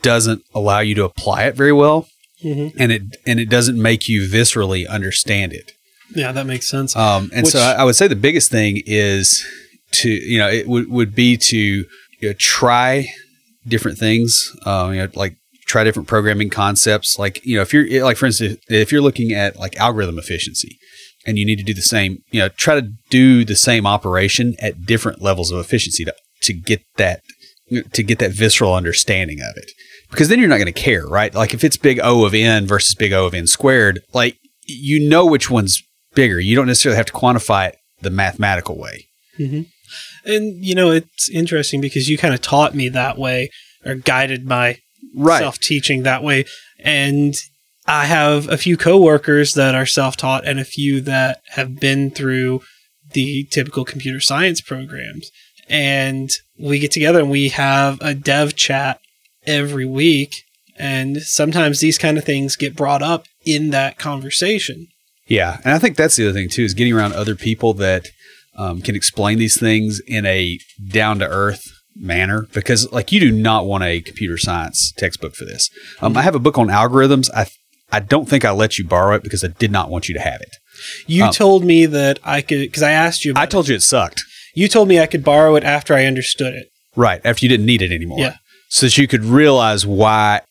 doesn't 0.01 0.43
allow 0.53 0.79
you 0.79 0.95
to 0.95 1.03
apply 1.03 1.43
it 1.45 1.55
very 1.55 1.73
well, 1.73 2.07
Mm-hmm. 2.43 2.75
and 2.81 2.91
it 2.91 3.03
and 3.27 3.39
it 3.39 3.49
doesn't 3.49 3.79
make 3.79 4.09
you 4.09 4.27
viscerally 4.27 4.89
understand 4.89 5.53
it. 5.53 5.73
Yeah, 6.15 6.31
that 6.31 6.47
makes 6.47 6.67
sense. 6.67 6.95
Um, 6.95 7.29
and 7.33 7.47
so 7.47 7.59
I, 7.59 7.73
I 7.73 7.83
would 7.83 7.95
say 7.95 8.07
the 8.07 8.15
biggest 8.15 8.49
thing 8.49 8.81
is 8.87 9.45
to 9.91 10.09
you 10.09 10.39
know 10.39 10.49
it 10.49 10.67
would 10.67 10.89
would 10.89 11.13
be 11.13 11.37
to 11.37 11.57
you 11.57 11.85
know, 12.23 12.33
try 12.33 13.05
different 13.67 13.99
things. 13.99 14.51
Um, 14.65 14.93
you 14.93 15.01
know, 15.01 15.07
like 15.13 15.35
try 15.67 15.83
different 15.83 16.07
programming 16.07 16.49
concepts. 16.49 17.19
Like 17.19 17.45
you 17.45 17.57
know, 17.57 17.61
if 17.61 17.73
you're 17.73 18.03
like 18.03 18.17
for 18.17 18.25
instance, 18.25 18.57
if 18.69 18.91
you're 18.91 19.01
looking 19.01 19.33
at 19.33 19.57
like 19.57 19.77
algorithm 19.77 20.17
efficiency, 20.17 20.77
and 21.27 21.37
you 21.37 21.45
need 21.45 21.57
to 21.57 21.63
do 21.63 21.75
the 21.75 21.81
same, 21.83 22.23
you 22.31 22.39
know, 22.39 22.49
try 22.49 22.73
to 22.73 22.89
do 23.11 23.45
the 23.45 23.55
same 23.55 23.85
operation 23.85 24.55
at 24.59 24.85
different 24.85 25.21
levels 25.21 25.51
of 25.51 25.59
efficiency 25.59 26.03
to, 26.05 26.15
to 26.41 26.53
get 26.53 26.81
that 26.97 27.21
to 27.93 28.03
get 28.03 28.19
that 28.19 28.31
visceral 28.31 28.73
understanding 28.73 29.39
of 29.39 29.57
it. 29.57 29.71
Because 30.09 30.27
then 30.27 30.39
you're 30.39 30.49
not 30.49 30.57
going 30.57 30.65
to 30.65 30.71
care, 30.73 31.05
right? 31.07 31.33
Like 31.33 31.53
if 31.53 31.63
it's 31.63 31.77
big 31.77 31.99
O 32.03 32.25
of 32.25 32.33
n 32.33 32.67
versus 32.67 32.95
big 32.95 33.13
O 33.13 33.25
of 33.25 33.33
n 33.33 33.47
squared, 33.47 34.01
like 34.13 34.37
you 34.65 35.07
know 35.07 35.25
which 35.25 35.49
one's 35.49 35.81
bigger. 36.13 36.39
You 36.39 36.55
don't 36.55 36.67
necessarily 36.67 36.97
have 36.97 37.05
to 37.07 37.13
quantify 37.13 37.69
it 37.69 37.77
the 38.01 38.09
mathematical 38.09 38.77
way. 38.77 39.07
Mm-hmm. 39.39 39.61
And 40.25 40.65
you 40.65 40.75
know, 40.75 40.91
it's 40.91 41.29
interesting 41.29 41.81
because 41.81 42.09
you 42.09 42.17
kind 42.17 42.33
of 42.33 42.41
taught 42.41 42.75
me 42.75 42.89
that 42.89 43.17
way 43.17 43.49
or 43.85 43.95
guided 43.95 44.45
my 44.45 44.77
Right. 45.15 45.39
self 45.39 45.59
teaching 45.59 46.03
that 46.03 46.23
way. 46.23 46.45
And 46.79 47.35
I 47.85 48.05
have 48.05 48.47
a 48.49 48.57
few 48.57 48.77
coworkers 48.77 49.53
that 49.55 49.75
are 49.75 49.85
self 49.85 50.15
taught 50.15 50.47
and 50.47 50.59
a 50.59 50.65
few 50.65 51.01
that 51.01 51.41
have 51.49 51.79
been 51.79 52.11
through 52.11 52.61
the 53.11 53.45
typical 53.45 53.83
computer 53.83 54.19
science 54.21 54.61
programs. 54.61 55.29
And 55.69 56.29
we 56.59 56.79
get 56.79 56.91
together 56.91 57.19
and 57.19 57.29
we 57.29 57.49
have 57.49 57.99
a 58.01 58.13
dev 58.13 58.55
chat 58.55 58.99
every 59.45 59.85
week. 59.85 60.43
And 60.77 61.21
sometimes 61.21 61.79
these 61.79 61.97
kind 61.97 62.17
of 62.17 62.23
things 62.23 62.55
get 62.55 62.75
brought 62.75 63.01
up 63.01 63.25
in 63.45 63.69
that 63.69 63.97
conversation. 63.97 64.87
Yeah, 65.27 65.59
and 65.63 65.73
I 65.73 65.79
think 65.79 65.95
that's 65.95 66.15
the 66.15 66.25
other 66.25 66.33
thing 66.33 66.49
too 66.49 66.63
is 66.63 66.73
getting 66.73 66.93
around 66.93 67.13
other 67.13 67.35
people 67.35 67.73
that 67.75 68.07
um, 68.57 68.81
can 68.81 68.95
explain 68.95 69.37
these 69.37 69.59
things 69.59 70.01
in 70.05 70.25
a 70.25 70.59
down 70.89 71.19
to 71.19 71.27
earth 71.27 71.63
manner. 71.95 72.47
Because 72.53 72.91
like 72.91 73.11
you 73.11 73.19
do 73.19 73.31
not 73.31 73.65
want 73.65 73.83
a 73.83 74.01
computer 74.01 74.37
science 74.37 74.91
textbook 74.97 75.35
for 75.35 75.45
this. 75.45 75.69
Um, 76.01 76.17
I 76.17 76.21
have 76.23 76.35
a 76.35 76.39
book 76.39 76.57
on 76.57 76.67
algorithms. 76.67 77.29
I 77.33 77.47
I 77.91 77.99
don't 77.99 78.27
think 78.27 78.45
I 78.45 78.51
let 78.51 78.77
you 78.77 78.85
borrow 78.85 79.15
it 79.15 79.23
because 79.23 79.43
I 79.43 79.47
did 79.47 79.71
not 79.71 79.89
want 79.89 80.07
you 80.07 80.15
to 80.15 80.21
have 80.21 80.41
it. 80.41 80.55
You 81.07 81.25
Um, 81.25 81.33
told 81.33 81.63
me 81.63 81.85
that 81.85 82.19
I 82.23 82.41
could, 82.41 82.59
because 82.59 82.83
I 82.83 82.91
asked 82.91 83.25
you, 83.25 83.33
I 83.35 83.45
told 83.45 83.67
you 83.67 83.75
it 83.75 83.83
sucked. 83.83 84.23
You 84.53 84.67
told 84.67 84.87
me 84.87 84.99
I 84.99 85.07
could 85.07 85.23
borrow 85.23 85.55
it 85.55 85.63
after 85.63 85.93
I 85.93 86.05
understood 86.05 86.53
it. 86.53 86.67
Right 86.95 87.21
after 87.23 87.45
you 87.45 87.49
didn't 87.49 87.65
need 87.65 87.81
it 87.81 87.91
anymore. 87.91 88.19
Yeah. 88.19 88.35
So 88.69 88.85
that 88.85 88.97
you 88.97 89.07
could 89.07 89.23
realize 89.23 89.85
why 89.85 90.41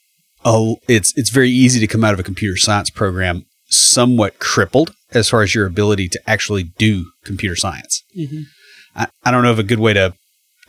it's 0.45 1.17
it's 1.17 1.31
very 1.31 1.51
easy 1.51 1.81
to 1.81 1.87
come 1.87 2.05
out 2.05 2.15
of 2.15 2.21
a 2.21 2.23
computer 2.23 2.57
science 2.57 2.91
program 2.91 3.45
somewhat 3.67 4.39
crippled 4.39 4.95
as 5.13 5.29
far 5.29 5.43
as 5.43 5.55
your 5.55 5.67
ability 5.67 6.09
to 6.09 6.21
actually 6.27 6.65
do 6.65 7.11
computer 7.25 7.57
science. 7.57 8.03
Mm-hmm. 8.19 8.43
I, 8.97 9.09
I 9.25 9.31
don't 9.31 9.43
know 9.43 9.51
of 9.51 9.59
a 9.59 9.65
good 9.65 9.81
way 9.81 9.93
to 9.93 10.15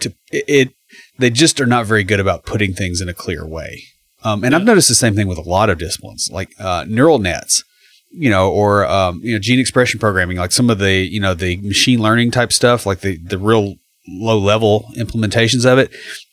to 0.02 0.14
it, 0.32 0.46
it. 0.48 0.74
They 1.18 1.30
just 1.30 1.62
are 1.62 1.66
not 1.66 1.86
very 1.86 2.04
good 2.04 2.20
about 2.20 2.46
putting 2.46 2.74
things 2.74 3.02
in 3.02 3.08
a 3.08 3.14
clear 3.14 3.46
way. 3.46 3.84
Um, 4.24 4.44
and 4.44 4.54
I've 4.54 4.64
noticed 4.64 4.88
the 4.88 4.96
same 4.96 5.16
thing 5.16 5.28
with 5.28 5.38
a 5.38 5.50
lot 5.50 5.70
of 5.70 5.80
disciplines, 5.80 6.30
like 6.32 6.50
uh, 6.60 6.86
neural 6.88 7.18
nets, 7.18 7.64
you 8.12 8.30
know, 8.30 8.52
or 8.52 8.86
um, 8.86 9.22
you 9.24 9.34
know, 9.34 9.40
gene 9.40 9.60
expression 9.60 10.00
programming, 10.00 10.38
like 10.38 10.52
some 10.52 10.70
of 10.70 10.80
the 10.80 10.94
you 10.94 11.20
know 11.20 11.34
the 11.34 11.58
machine 11.58 12.02
learning 12.02 12.32
type 12.32 12.52
stuff, 12.54 12.86
like 12.86 13.02
the 13.02 13.18
the 13.18 13.38
real 13.38 13.76
low 14.08 14.38
level 14.38 14.86
implementations 14.98 15.66
of 15.66 15.78
it. 15.78 15.92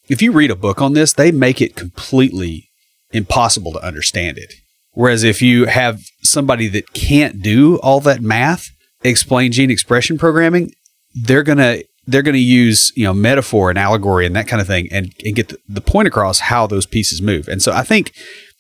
If 0.09 0.23
you 0.23 0.33
read 0.33 0.51
a 0.51 0.57
book 0.57 0.81
on 0.81 0.95
this, 0.95 1.13
they 1.13 1.31
make 1.31 1.61
it 1.61 1.77
completely 1.77 2.71
impossible 3.13 3.73
to 3.73 3.85
understand 3.85 4.39
it. 4.39 4.53
Whereas 4.93 5.23
if 5.23 5.41
you 5.43 5.67
have 5.67 6.03
somebody 6.23 6.67
that 6.69 6.93
can't 6.93 7.43
do 7.43 7.77
all 7.79 8.01
that 8.01 8.21
math 8.21 8.71
explain 9.03 9.53
gene 9.53 9.71
expression 9.71 10.19
programming, 10.19 10.73
they're 11.15 11.43
gonna 11.43 11.79
they're 12.07 12.23
gonna 12.23 12.39
use 12.39 12.93
you 12.97 13.05
know 13.05 13.15
metaphor 13.15 13.71
and 13.71 13.79
allegory 13.79 14.27
and 14.27 14.35
that 14.35 14.49
kind 14.49 14.61
of 14.61 14.67
thing 14.67 14.89
and, 14.91 15.15
and 15.25 15.37
get 15.37 15.49
the, 15.49 15.59
the 15.69 15.81
point 15.81 16.09
across 16.09 16.41
how 16.41 16.67
those 16.67 16.87
pieces 16.87 17.23
move. 17.23 17.49
And 17.49 17.63
so 17.63 17.73
I 17.73 17.85
think 17.85 18.13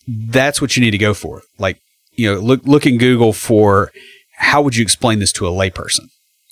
that's 0.07 0.61
what 0.61 0.77
you 0.77 0.83
need 0.83 0.93
to 0.93 0.99
go 0.99 1.15
for. 1.15 1.43
Like 1.59 1.81
you 2.19 2.33
know, 2.35 2.41
look 2.41 2.61
look 2.65 2.85
in 2.87 2.99
Google 2.99 3.33
for 3.33 3.91
how 4.37 4.61
would 4.63 4.77
you 4.77 4.83
explain 4.83 5.19
this 5.21 5.33
to 5.33 5.47
a 5.47 5.51
layperson. 5.51 6.09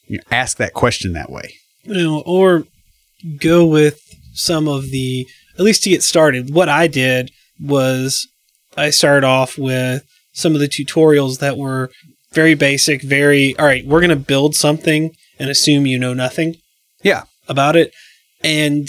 You 0.07 0.19
know, 0.19 0.25
ask 0.31 0.57
that 0.59 0.73
question 0.73 1.13
that 1.15 1.31
way. 1.31 1.55
you 1.85 1.95
know, 1.95 2.23
or 2.25 2.65
go 3.41 3.67
with 3.67 4.01
some 4.35 4.69
of 4.69 4.91
the 4.91 5.27
at 5.59 5.65
least 5.65 5.83
to 5.83 5.91
get 5.91 6.03
started. 6.03 6.55
What 6.55 6.69
I 6.69 6.87
did 6.87 7.31
was 7.61 8.29
I 8.77 8.91
started 8.91 9.27
off 9.27 9.59
with 9.59 10.05
some 10.33 10.55
of 10.55 10.61
the 10.61 10.69
tutorials 10.69 11.39
that 11.41 11.57
were 11.57 11.91
very 12.33 12.55
basic, 12.55 13.03
very 13.03 13.57
all 13.59 13.65
right, 13.67 13.85
we're 13.87 14.01
going 14.01 14.11
to 14.11 14.17
build 14.17 14.55
something 14.55 15.11
and 15.39 15.51
assume 15.51 15.87
you 15.87 15.99
know 15.99 16.15
nothing 16.15 16.57
Yeah. 17.03 17.25
about 17.49 17.75
it 17.77 17.93
and 18.45 18.89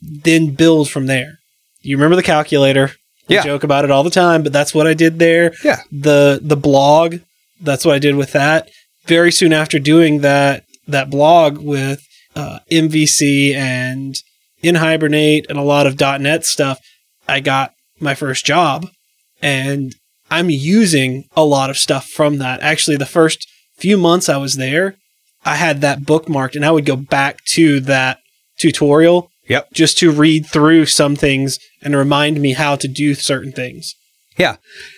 then 0.00 0.54
build 0.54 0.90
from 0.90 1.06
there. 1.06 1.38
You 1.82 1.96
remember 1.96 2.16
the 2.16 2.22
calculator? 2.22 2.92
We 3.28 3.34
Yeah. 3.36 3.44
joke 3.44 3.62
about 3.64 3.84
it 3.84 3.90
all 3.90 4.02
the 4.02 4.10
time, 4.10 4.42
but 4.42 4.52
that's 4.52 4.74
what 4.74 4.86
I 4.86 4.94
did 4.94 5.18
there. 5.18 5.52
Yeah. 5.64 5.80
The 5.92 6.40
the 6.42 6.56
blog, 6.56 7.16
that's 7.60 7.84
what 7.84 7.94
I 7.94 7.98
did 7.98 8.16
with 8.16 8.32
that. 8.32 8.68
Very 9.06 9.32
soon 9.32 9.52
after 9.52 9.78
doing 9.78 10.20
that 10.20 10.64
that 10.86 11.10
blog 11.10 11.58
with 11.58 12.00
uh, 12.34 12.58
MVC 12.70 13.54
and 13.54 14.14
NHibernate 14.62 15.46
and 15.48 15.58
a 15.58 15.62
lot 15.62 15.86
of 15.86 15.98
.NET 16.00 16.44
stuff, 16.44 16.78
I 17.28 17.40
got 17.40 17.72
my 18.00 18.14
first 18.14 18.44
job, 18.44 18.88
and 19.42 19.94
I'm 20.30 20.50
using 20.50 21.24
a 21.36 21.44
lot 21.44 21.70
of 21.70 21.76
stuff 21.78 22.06
from 22.08 22.38
that. 22.38 22.60
Actually, 22.60 22.96
the 22.96 23.06
first 23.06 23.46
few 23.76 23.96
months 23.96 24.28
I 24.28 24.36
was 24.36 24.56
there, 24.56 24.96
I 25.44 25.56
had 25.56 25.80
that 25.80 26.00
bookmarked, 26.00 26.54
and 26.54 26.64
I 26.64 26.70
would 26.70 26.84
go 26.86 26.96
back 26.96 27.44
to 27.54 27.80
that 27.80 28.18
tutorial 28.58 29.30
Yep. 29.48 29.72
just 29.72 29.98
to 29.98 30.10
read 30.10 30.46
through 30.46 30.86
some 30.86 31.16
things 31.16 31.58
and 31.82 31.96
remind 31.96 32.40
me 32.40 32.52
how 32.52 32.76
to 32.76 32.86
do 32.88 33.14
certain 33.14 33.52
things. 33.52 33.94
Yeah. 34.36 34.56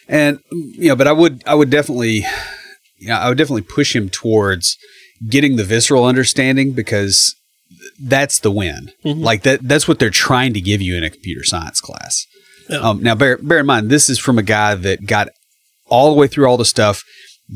And 0.09 0.39
you 0.51 0.89
know, 0.89 0.97
but 0.97 1.07
I 1.09 1.13
would 1.13 1.43
I 1.47 1.55
would 1.55 1.71
definitely 1.71 2.25
you 2.99 3.09
know, 3.09 3.15
I 3.17 3.29
would 3.29 3.39
definitely 3.39 3.63
push 3.63 3.95
him 3.97 4.09
towards 4.09 4.77
getting 5.29 5.57
the 5.57 5.65
visceral 5.65 6.05
understanding 6.05 6.73
because 6.73 7.35
that's 8.03 8.41
the 8.41 8.51
win. 8.51 8.91
Mhm. 9.05 9.23
Like 9.23 9.43
that 9.43 9.61
that's 9.63 9.87
what 9.89 9.99
they're 9.99 10.11
trying 10.11 10.53
to 10.55 10.61
give 10.61 10.83
you 10.83 10.97
in 10.97 11.05
a 11.05 11.11
computer 11.11 11.45
science 11.45 11.81
class. 11.81 12.27
Yeah. 12.69 12.79
Um, 12.79 13.03
now 13.03 13.15
bear 13.15 13.39
bear 13.39 13.59
in 13.61 13.67
mind 13.67 13.89
this 13.91 14.11
is 14.11 14.19
from 14.19 14.39
a 14.39 14.43
guy 14.43 14.75
that 14.75 15.07
got 15.07 15.29
all 15.87 16.13
the 16.13 16.21
way 16.21 16.27
through 16.29 16.47
all 16.47 16.57
the 16.57 16.65
stuff, 16.65 17.03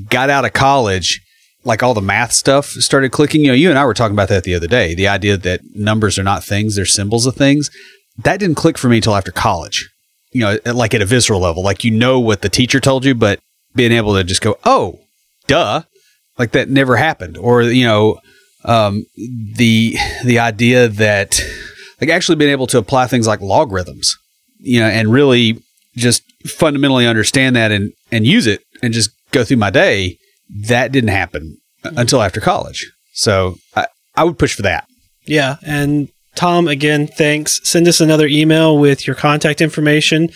got 0.09 0.29
out 0.31 0.45
of 0.45 0.53
college, 0.53 1.21
like 1.65 1.83
all 1.83 1.95
the 1.95 2.01
math 2.01 2.33
stuff 2.33 2.67
started 2.67 3.13
clicking. 3.13 3.43
You 3.43 3.49
know, 3.49 3.55
you 3.55 3.71
and 3.71 3.79
I 3.79 3.85
were 3.85 3.95
talking 3.95 4.15
about 4.15 4.29
that 4.29 4.45
the 4.45 4.55
other 4.55 4.67
day. 4.67 4.95
The 4.95 5.09
idea 5.09 5.37
that 5.37 5.61
numbers 5.75 6.19
are 6.19 6.23
not 6.23 6.45
things, 6.45 6.77
they're 6.77 6.87
symbols 6.87 7.27
of 7.27 7.35
things. 7.35 7.71
That 8.19 8.39
didn't 8.39 8.57
click 8.57 8.79
for 8.79 8.89
me 8.89 8.97
until 8.97 9.17
after 9.17 9.33
college. 9.33 9.91
You 10.33 10.41
know, 10.41 10.59
like 10.73 10.95
at 10.95 11.03
a 11.03 11.07
visceral 11.07 11.41
level, 11.41 11.63
like 11.63 11.85
you 11.85 11.91
know 11.93 12.19
what 12.19 12.43
the 12.43 12.49
teacher 12.49 12.81
told 12.81 13.05
you, 13.05 13.15
but 13.15 13.39
being 13.75 13.93
able 13.93 14.15
to 14.15 14.25
just 14.25 14.41
go, 14.41 14.57
oh, 14.65 14.99
duh, 15.47 15.83
like 16.39 16.53
that 16.53 16.69
never 16.69 16.97
happened, 16.97 17.37
or 17.37 17.63
you 17.63 17.85
know, 17.85 18.19
um, 18.65 19.05
the 19.17 19.97
the 20.25 20.41
idea 20.41 20.89
that 20.89 21.41
like 22.01 22.11
actually 22.11 22.37
being 22.37 22.51
able 22.51 22.67
to 22.69 22.79
apply 22.79 23.07
things 23.07 23.27
like 23.27 23.41
logarithms, 23.41 24.17
you 24.59 24.81
know, 24.81 24.87
and 24.87 25.13
really 25.13 25.63
just 25.97 26.23
fundamentally 26.47 27.07
understand 27.07 27.55
that 27.57 27.71
and 27.71 27.93
and 28.11 28.27
use 28.27 28.47
it 28.47 28.61
and 28.83 28.93
just 28.93 29.11
go 29.31 29.45
through 29.45 29.59
my 29.59 29.71
day. 29.71 30.19
That 30.49 30.93
didn't 30.93 31.11
happen 31.11 31.59
mm-hmm. 31.85 31.99
until 31.99 32.23
after 32.23 32.41
college. 32.41 32.91
So 33.13 33.57
I, 33.75 33.87
I 34.15 34.25
would 34.25 34.39
push 34.39 34.55
for 34.55 34.63
that. 34.63 34.87
Yeah, 35.27 35.57
and 35.65 36.09
Tom, 36.35 36.69
again, 36.69 37.07
thanks. 37.07 37.61
Send 37.65 37.89
us 37.89 38.01
another 38.01 38.27
email 38.27 38.79
with 38.79 39.07
your 39.07 39.17
contact 39.17 39.61
information 39.61 40.29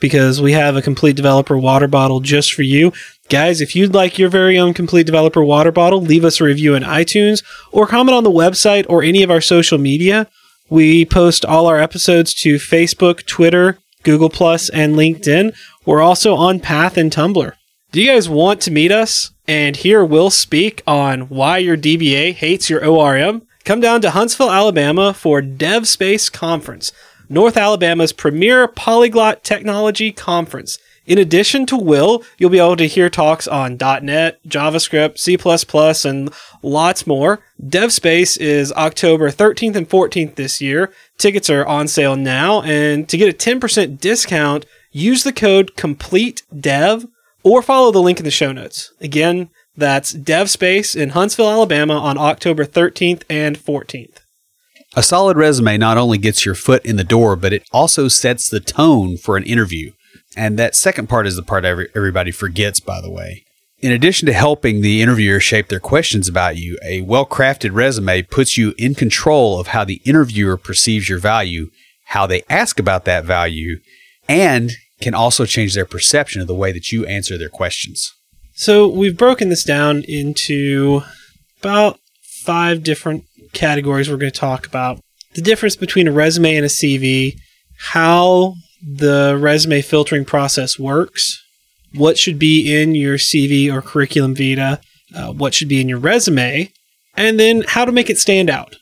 because 0.00 0.40
we 0.40 0.52
have 0.52 0.76
a 0.76 0.82
complete 0.82 1.16
developer 1.16 1.56
water 1.56 1.88
bottle 1.88 2.20
just 2.20 2.52
for 2.52 2.62
you. 2.62 2.92
Guys, 3.28 3.60
if 3.60 3.74
you'd 3.74 3.94
like 3.94 4.18
your 4.18 4.28
very 4.28 4.58
own 4.58 4.74
complete 4.74 5.06
developer 5.06 5.42
water 5.42 5.72
bottle, 5.72 6.00
leave 6.00 6.24
us 6.24 6.40
a 6.40 6.44
review 6.44 6.74
in 6.74 6.82
iTunes 6.82 7.42
or 7.72 7.86
comment 7.86 8.14
on 8.14 8.24
the 8.24 8.30
website 8.30 8.86
or 8.88 9.02
any 9.02 9.22
of 9.22 9.30
our 9.30 9.40
social 9.40 9.78
media. 9.78 10.28
We 10.68 11.04
post 11.04 11.44
all 11.44 11.66
our 11.66 11.80
episodes 11.80 12.34
to 12.42 12.56
Facebook, 12.56 13.26
Twitter, 13.26 13.78
Google 14.02 14.30
Plus, 14.30 14.68
and 14.68 14.94
LinkedIn. 14.94 15.56
We're 15.84 16.02
also 16.02 16.34
on 16.34 16.60
Path 16.60 16.96
and 16.96 17.10
Tumblr. 17.10 17.52
Do 17.92 18.02
you 18.02 18.12
guys 18.12 18.28
want 18.28 18.60
to 18.62 18.70
meet 18.70 18.92
us 18.92 19.30
and 19.48 19.76
hear 19.76 20.04
Will 20.04 20.30
speak 20.30 20.82
on 20.86 21.22
why 21.22 21.58
your 21.58 21.76
DBA 21.76 22.34
hates 22.34 22.68
your 22.68 22.84
ORM? 22.84 23.42
Come 23.64 23.80
down 23.80 24.00
to 24.02 24.10
Huntsville, 24.10 24.50
Alabama 24.50 25.12
for 25.12 25.42
DevSpace 25.42 26.32
Conference, 26.32 26.92
North 27.28 27.56
Alabama's 27.56 28.12
premier 28.12 28.68
polyglot 28.68 29.42
technology 29.42 30.12
conference. 30.12 30.78
In 31.06 31.18
addition 31.18 31.66
to 31.66 31.76
Will, 31.76 32.24
you'll 32.36 32.50
be 32.50 32.58
able 32.58 32.76
to 32.76 32.88
hear 32.88 33.08
talks 33.08 33.46
on 33.46 33.76
.NET, 33.76 34.42
JavaScript, 34.48 35.18
C++, 35.18 35.38
and 36.08 36.32
lots 36.62 37.06
more. 37.06 37.40
DevSpace 37.64 38.36
is 38.38 38.72
October 38.72 39.30
13th 39.30 39.76
and 39.76 39.88
14th 39.88 40.34
this 40.34 40.60
year. 40.60 40.92
Tickets 41.16 41.48
are 41.48 41.64
on 41.64 41.86
sale 41.86 42.16
now, 42.16 42.60
and 42.62 43.08
to 43.08 43.16
get 43.16 43.28
a 43.28 43.36
10% 43.36 44.00
discount, 44.00 44.66
use 44.90 45.22
the 45.22 45.32
code 45.32 45.76
COMPLETEDEV 45.76 47.08
or 47.46 47.62
follow 47.62 47.92
the 47.92 48.02
link 48.02 48.18
in 48.18 48.24
the 48.24 48.30
show 48.30 48.50
notes. 48.50 48.92
Again, 49.00 49.50
that's 49.76 50.12
DevSpace 50.12 51.00
in 51.00 51.10
Huntsville, 51.10 51.48
Alabama 51.48 51.94
on 51.94 52.18
October 52.18 52.64
13th 52.64 53.22
and 53.30 53.56
14th. 53.56 54.18
A 54.96 55.02
solid 55.02 55.36
resume 55.36 55.78
not 55.78 55.96
only 55.96 56.18
gets 56.18 56.44
your 56.44 56.56
foot 56.56 56.84
in 56.84 56.96
the 56.96 57.04
door, 57.04 57.36
but 57.36 57.52
it 57.52 57.62
also 57.70 58.08
sets 58.08 58.48
the 58.48 58.58
tone 58.58 59.16
for 59.16 59.36
an 59.36 59.44
interview. 59.44 59.92
And 60.36 60.58
that 60.58 60.74
second 60.74 61.08
part 61.08 61.28
is 61.28 61.36
the 61.36 61.42
part 61.44 61.64
every, 61.64 61.88
everybody 61.94 62.32
forgets, 62.32 62.80
by 62.80 63.00
the 63.00 63.10
way. 63.10 63.44
In 63.78 63.92
addition 63.92 64.26
to 64.26 64.32
helping 64.32 64.80
the 64.80 65.00
interviewer 65.00 65.38
shape 65.38 65.68
their 65.68 65.78
questions 65.78 66.28
about 66.28 66.56
you, 66.56 66.76
a 66.82 67.02
well 67.02 67.26
crafted 67.26 67.74
resume 67.74 68.22
puts 68.22 68.58
you 68.58 68.74
in 68.76 68.96
control 68.96 69.60
of 69.60 69.68
how 69.68 69.84
the 69.84 70.00
interviewer 70.04 70.56
perceives 70.56 71.08
your 71.08 71.20
value, 71.20 71.70
how 72.06 72.26
they 72.26 72.42
ask 72.48 72.80
about 72.80 73.04
that 73.04 73.24
value, 73.24 73.78
and 74.28 74.72
can 75.00 75.14
also 75.14 75.44
change 75.44 75.74
their 75.74 75.84
perception 75.84 76.40
of 76.40 76.46
the 76.46 76.54
way 76.54 76.72
that 76.72 76.90
you 76.90 77.04
answer 77.06 77.36
their 77.36 77.48
questions. 77.48 78.12
So 78.54 78.88
we've 78.88 79.16
broken 79.16 79.50
this 79.50 79.64
down 79.64 80.02
into 80.08 81.02
about 81.60 82.00
five 82.22 82.82
different 82.82 83.24
categories 83.52 84.08
we're 84.08 84.16
going 84.16 84.32
to 84.32 84.38
talk 84.38 84.66
about. 84.66 85.00
The 85.34 85.42
difference 85.42 85.76
between 85.76 86.08
a 86.08 86.12
resume 86.12 86.56
and 86.56 86.64
a 86.64 86.68
CV, 86.68 87.34
how 87.78 88.54
the 88.82 89.36
resume 89.38 89.82
filtering 89.82 90.24
process 90.24 90.78
works, 90.78 91.42
what 91.94 92.16
should 92.16 92.38
be 92.38 92.74
in 92.74 92.94
your 92.94 93.16
CV 93.16 93.72
or 93.72 93.82
curriculum 93.82 94.34
vitae, 94.34 94.78
uh, 95.14 95.32
what 95.32 95.54
should 95.54 95.68
be 95.68 95.80
in 95.80 95.88
your 95.88 95.98
resume, 95.98 96.70
and 97.16 97.38
then 97.38 97.62
how 97.66 97.84
to 97.84 97.92
make 97.92 98.10
it 98.10 98.18
stand 98.18 98.48
out. 98.48 98.76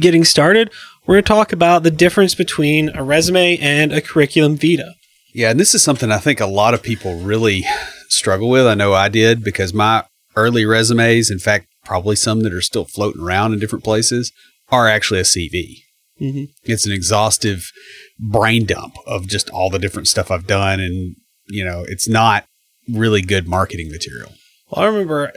Getting 0.00 0.24
started, 0.24 0.70
we're 1.06 1.14
going 1.14 1.24
to 1.24 1.28
talk 1.28 1.52
about 1.52 1.82
the 1.82 1.90
difference 1.90 2.34
between 2.34 2.94
a 2.96 3.04
resume 3.04 3.56
and 3.58 3.92
a 3.92 4.00
curriculum 4.00 4.56
vitae. 4.56 4.92
Yeah, 5.36 5.50
and 5.50 5.60
this 5.60 5.74
is 5.74 5.84
something 5.84 6.10
I 6.10 6.16
think 6.16 6.40
a 6.40 6.46
lot 6.46 6.72
of 6.72 6.82
people 6.82 7.18
really 7.18 7.62
struggle 8.08 8.48
with. 8.48 8.66
I 8.66 8.72
know 8.72 8.94
I 8.94 9.10
did 9.10 9.44
because 9.44 9.74
my 9.74 10.02
early 10.34 10.64
resumes, 10.64 11.30
in 11.30 11.38
fact, 11.38 11.66
probably 11.84 12.16
some 12.16 12.40
that 12.40 12.54
are 12.54 12.62
still 12.62 12.86
floating 12.86 13.20
around 13.20 13.52
in 13.52 13.58
different 13.58 13.84
places, 13.84 14.32
are 14.70 14.88
actually 14.88 15.20
a 15.20 15.24
CV. 15.24 15.82
Mm-hmm. 16.18 16.44
It's 16.64 16.86
an 16.86 16.92
exhaustive 16.92 17.70
brain 18.18 18.64
dump 18.64 18.96
of 19.06 19.26
just 19.26 19.50
all 19.50 19.68
the 19.68 19.78
different 19.78 20.08
stuff 20.08 20.30
I've 20.30 20.46
done. 20.46 20.80
And, 20.80 21.16
you 21.48 21.66
know, 21.66 21.84
it's 21.86 22.08
not 22.08 22.46
really 22.88 23.20
good 23.20 23.46
marketing 23.46 23.90
material. 23.90 24.32
Well, 24.70 24.86
I 24.86 24.88
remember 24.88 25.34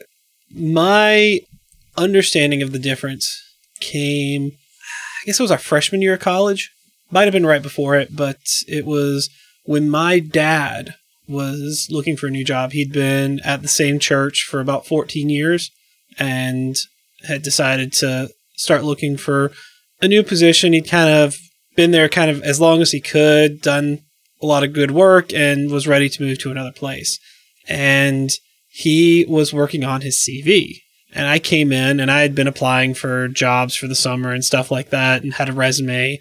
my 0.49 1.41
understanding 1.97 2.61
of 2.61 2.71
the 2.71 2.79
difference 2.79 3.29
came, 3.81 4.51
I 4.53 5.25
guess 5.25 5.41
it 5.41 5.43
was 5.43 5.51
our 5.51 5.57
freshman 5.57 6.01
year 6.01 6.13
of 6.13 6.21
college. 6.21 6.71
Might 7.11 7.25
have 7.25 7.33
been 7.33 7.45
right 7.45 7.61
before 7.61 7.95
it, 7.95 8.15
but 8.15 8.39
it 8.65 8.85
was 8.85 9.29
when 9.69 9.87
my 9.87 10.17
dad 10.17 10.95
was 11.27 11.89
looking 11.91 12.17
for 12.17 12.25
a 12.25 12.31
new 12.31 12.43
job. 12.43 12.71
He'd 12.71 12.91
been 12.91 13.39
at 13.41 13.61
the 13.61 13.67
same 13.67 13.99
church 13.99 14.47
for 14.49 14.59
about 14.59 14.87
14 14.87 15.29
years 15.29 15.69
and 16.17 16.75
had 17.27 17.43
decided 17.43 17.93
to 17.93 18.31
start 18.55 18.83
looking 18.83 19.15
for 19.15 19.51
a 20.01 20.07
new 20.07 20.23
position. 20.23 20.73
He'd 20.73 20.89
kind 20.89 21.07
of 21.07 21.37
been 21.75 21.91
there 21.91 22.09
kind 22.09 22.31
of 22.31 22.41
as 22.41 22.59
long 22.59 22.81
as 22.81 22.89
he 22.89 22.99
could, 22.99 23.61
done 23.61 23.99
a 24.41 24.47
lot 24.47 24.63
of 24.63 24.73
good 24.73 24.89
work, 24.89 25.31
and 25.35 25.69
was 25.69 25.87
ready 25.87 26.09
to 26.09 26.23
move 26.23 26.39
to 26.39 26.49
another 26.49 26.71
place. 26.71 27.19
And 27.67 28.31
he 28.69 29.23
was 29.29 29.53
working 29.53 29.83
on 29.83 30.01
his 30.01 30.17
CV. 30.17 30.81
And 31.13 31.27
I 31.27 31.37
came 31.37 31.71
in 31.71 31.99
and 31.99 32.09
I 32.09 32.21
had 32.21 32.33
been 32.33 32.47
applying 32.47 32.95
for 32.95 33.27
jobs 33.27 33.75
for 33.75 33.85
the 33.85 33.93
summer 33.93 34.31
and 34.33 34.43
stuff 34.43 34.71
like 34.71 34.89
that 34.89 35.21
and 35.21 35.35
had 35.35 35.47
a 35.47 35.53
resume. 35.53 36.17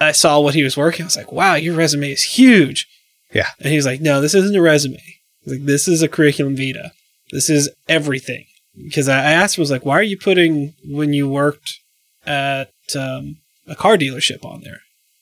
I 0.00 0.12
saw 0.12 0.40
what 0.40 0.54
he 0.54 0.62
was 0.62 0.76
working. 0.76 1.04
I 1.04 1.06
was 1.06 1.16
like, 1.16 1.32
wow, 1.32 1.54
your 1.54 1.74
resume 1.74 2.10
is 2.10 2.22
huge. 2.22 2.86
Yeah. 3.32 3.48
And 3.58 3.68
he 3.68 3.76
was 3.76 3.86
like, 3.86 4.00
no, 4.00 4.20
this 4.20 4.34
isn't 4.34 4.56
a 4.56 4.62
resume. 4.62 5.02
Like, 5.46 5.64
this 5.64 5.88
is 5.88 6.02
a 6.02 6.08
curriculum 6.08 6.56
vitae. 6.56 6.90
This 7.30 7.50
is 7.50 7.70
everything. 7.88 8.46
Because 8.76 9.08
I, 9.08 9.18
asked 9.18 9.56
him, 9.56 9.62
I 9.62 9.64
was 9.64 9.70
like, 9.70 9.84
why 9.84 9.94
are 9.98 10.02
you 10.02 10.18
putting 10.18 10.74
when 10.84 11.12
you 11.12 11.28
worked 11.28 11.78
at 12.26 12.70
um, 12.96 13.36
a 13.68 13.76
car 13.76 13.96
dealership 13.96 14.44
on 14.44 14.62
there? 14.62 14.80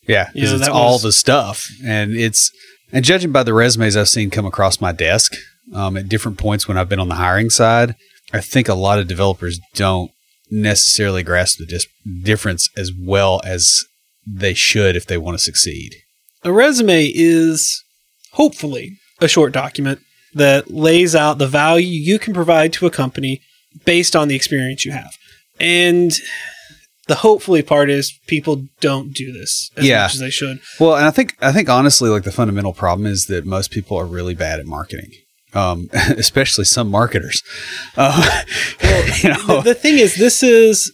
Yeah, 0.09 0.31
because 0.33 0.52
it's 0.52 0.69
all 0.69 0.95
was- 0.95 1.02
the 1.02 1.12
stuff, 1.12 1.64
and 1.85 2.17
it's 2.17 2.50
and 2.93 3.05
judging 3.05 3.31
by 3.31 3.45
the 3.45 3.55
resumes 3.55 3.97
I've 3.97 4.09
seen 4.09 4.31
come 4.31 4.47
across 4.47 4.81
my 4.81 4.91
desk 4.91 5.33
um, 5.73 5.97
at 5.97 6.09
different 6.09 6.38
points 6.38 6.67
when 6.67 6.76
I've 6.76 6.88
been 6.88 6.99
on 6.99 7.09
the 7.09 7.14
hiring 7.14 7.50
side, 7.50 7.95
I 8.33 8.41
think 8.41 8.69
a 8.69 8.75
lot 8.75 8.99
of 8.99 9.07
developers 9.07 9.61
don't 9.75 10.11
necessarily 10.50 11.23
grasp 11.23 11.58
the 11.58 11.67
dis- 11.67 11.87
difference 12.23 12.69
as 12.76 12.91
well 12.99 13.41
as 13.45 13.85
they 14.26 14.54
should 14.54 14.97
if 14.97 15.06
they 15.06 15.19
want 15.19 15.37
to 15.37 15.43
succeed. 15.43 15.95
A 16.45 16.52
resume 16.52 17.11
is 17.15 17.82
hopefully 18.32 18.99
a 19.21 19.28
short 19.28 19.52
document 19.52 20.00
that 20.35 20.71
lays 20.71 21.15
out 21.15 21.39
the 21.39 21.47
value 21.47 21.87
you 21.87 22.19
can 22.19 22.32
provide 22.35 22.73
to 22.75 22.87
a 22.87 22.91
company 22.91 23.41
based 23.85 24.17
on 24.17 24.28
the 24.28 24.35
experience 24.35 24.85
you 24.85 24.93
have. 24.93 25.13
And 25.61 26.11
the 27.08 27.17
hopefully 27.17 27.63
part 27.63 27.91
is 27.91 28.19
people 28.26 28.65
don't 28.80 29.13
do 29.13 29.32
this 29.32 29.71
as 29.76 29.85
Yeah. 29.87 30.02
much 30.04 30.15
as 30.15 30.21
they 30.21 30.30
should. 30.30 30.61
Well, 30.80 30.97
and 30.97 31.04
I 31.04 31.11
think 31.11 31.37
I 31.41 31.52
think 31.52 31.69
honestly, 31.69 32.08
like 32.08 32.23
the 32.25 32.32
fundamental 32.32 32.73
problem 32.73 33.06
is 33.06 33.26
that 33.26 33.45
most 33.45 33.71
people 33.71 33.97
are 33.99 34.06
really 34.06 34.35
bad 34.35 34.61
at 34.61 34.67
marketing, 34.67 35.11
um, 35.52 35.89
especially 36.17 36.65
some 36.65 36.89
marketers. 36.91 37.43
Uh, 37.97 38.41
you 39.23 39.35
the, 39.47 39.63
the 39.65 39.75
thing 39.75 39.99
is 39.99 40.17
this 40.17 40.43
is 40.43 40.93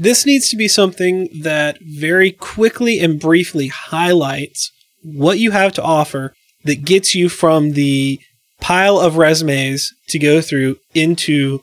this 0.00 0.24
needs 0.24 0.48
to 0.48 0.56
be 0.56 0.68
something 0.68 1.28
that 1.42 1.78
very 1.80 2.32
quickly 2.32 2.98
and 3.00 3.20
briefly 3.20 3.68
highlights 3.68 4.72
what 5.02 5.38
you 5.38 5.50
have 5.50 5.72
to 5.74 5.82
offer 5.82 6.34
that 6.64 6.84
gets 6.84 7.14
you 7.14 7.28
from 7.28 7.72
the 7.72 8.18
pile 8.60 8.98
of 8.98 9.16
resumes 9.16 9.92
to 10.08 10.18
go 10.18 10.40
through 10.40 10.76
into 10.94 11.60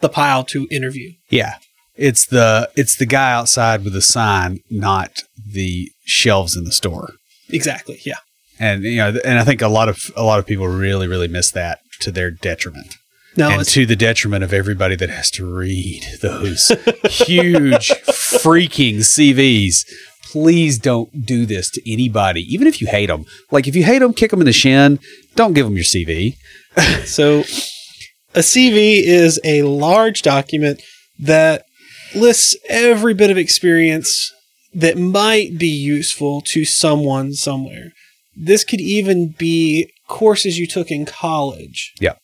the 0.00 0.08
pile 0.08 0.44
to 0.44 0.68
interview. 0.70 1.12
yeah, 1.28 1.54
it's 1.96 2.26
the 2.26 2.70
it's 2.76 2.96
the 2.96 3.06
guy 3.06 3.32
outside 3.32 3.84
with 3.84 3.92
the 3.92 4.00
sign, 4.00 4.60
not 4.70 5.22
the 5.52 5.90
shelves 6.04 6.56
in 6.56 6.64
the 6.64 6.72
store. 6.72 7.14
Exactly. 7.50 8.00
Yeah. 8.04 8.18
And 8.60 8.84
you 8.84 8.98
know, 8.98 9.18
and 9.24 9.38
I 9.38 9.44
think 9.44 9.62
a 9.62 9.68
lot 9.68 9.88
of 9.88 10.10
a 10.16 10.22
lot 10.22 10.38
of 10.38 10.46
people 10.46 10.68
really 10.68 11.08
really 11.08 11.28
miss 11.28 11.50
that 11.52 11.80
to 12.00 12.10
their 12.10 12.30
detriment. 12.30 12.96
No, 13.38 13.50
and 13.50 13.64
to 13.68 13.86
the 13.86 13.94
detriment 13.94 14.42
of 14.42 14.52
everybody 14.52 14.96
that 14.96 15.10
has 15.10 15.30
to 15.32 15.46
read 15.46 16.02
those 16.22 16.72
huge 17.04 17.88
freaking 18.08 18.96
CVs. 18.96 19.86
Please 20.24 20.76
don't 20.76 21.24
do 21.24 21.46
this 21.46 21.70
to 21.70 21.92
anybody, 21.92 22.42
even 22.52 22.66
if 22.66 22.80
you 22.80 22.88
hate 22.88 23.06
them. 23.06 23.26
Like 23.52 23.68
if 23.68 23.76
you 23.76 23.84
hate 23.84 24.00
them, 24.00 24.12
kick 24.12 24.32
them 24.32 24.40
in 24.40 24.46
the 24.46 24.52
shin. 24.52 24.98
Don't 25.36 25.52
give 25.52 25.66
them 25.66 25.76
your 25.76 25.84
CV. 25.84 26.34
so 27.06 27.40
a 28.34 28.40
CV 28.40 29.04
is 29.04 29.40
a 29.44 29.62
large 29.62 30.22
document 30.22 30.82
that 31.20 31.64
lists 32.16 32.56
every 32.68 33.14
bit 33.14 33.30
of 33.30 33.38
experience 33.38 34.32
that 34.74 34.98
might 34.98 35.58
be 35.58 35.68
useful 35.68 36.40
to 36.40 36.64
someone 36.64 37.34
somewhere. 37.34 37.92
This 38.36 38.64
could 38.64 38.80
even 38.80 39.28
be 39.38 39.92
courses 40.08 40.58
you 40.58 40.66
took 40.66 40.90
in 40.90 41.06
college. 41.06 41.92
Yeah. 42.00 42.14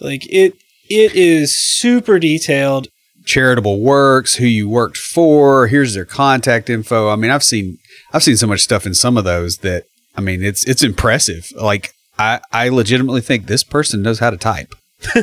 Like 0.00 0.22
it 0.30 0.54
it 0.88 1.14
is 1.14 1.56
super 1.56 2.18
detailed. 2.18 2.88
Charitable 3.24 3.80
works, 3.80 4.34
who 4.36 4.46
you 4.46 4.68
worked 4.68 4.96
for. 4.96 5.66
Here's 5.68 5.94
their 5.94 6.06
contact 6.06 6.70
info. 6.70 7.10
I 7.10 7.16
mean, 7.16 7.30
I've 7.30 7.44
seen 7.44 7.78
I've 8.12 8.22
seen 8.22 8.36
so 8.36 8.46
much 8.46 8.60
stuff 8.60 8.86
in 8.86 8.94
some 8.94 9.16
of 9.16 9.24
those 9.24 9.58
that 9.58 9.84
I 10.16 10.20
mean, 10.20 10.42
it's 10.42 10.64
it's 10.64 10.82
impressive. 10.82 11.50
Like 11.54 11.92
I 12.18 12.40
I 12.52 12.68
legitimately 12.68 13.20
think 13.20 13.46
this 13.46 13.62
person 13.62 14.02
knows 14.02 14.18
how 14.18 14.30
to 14.30 14.36
type. 14.36 14.74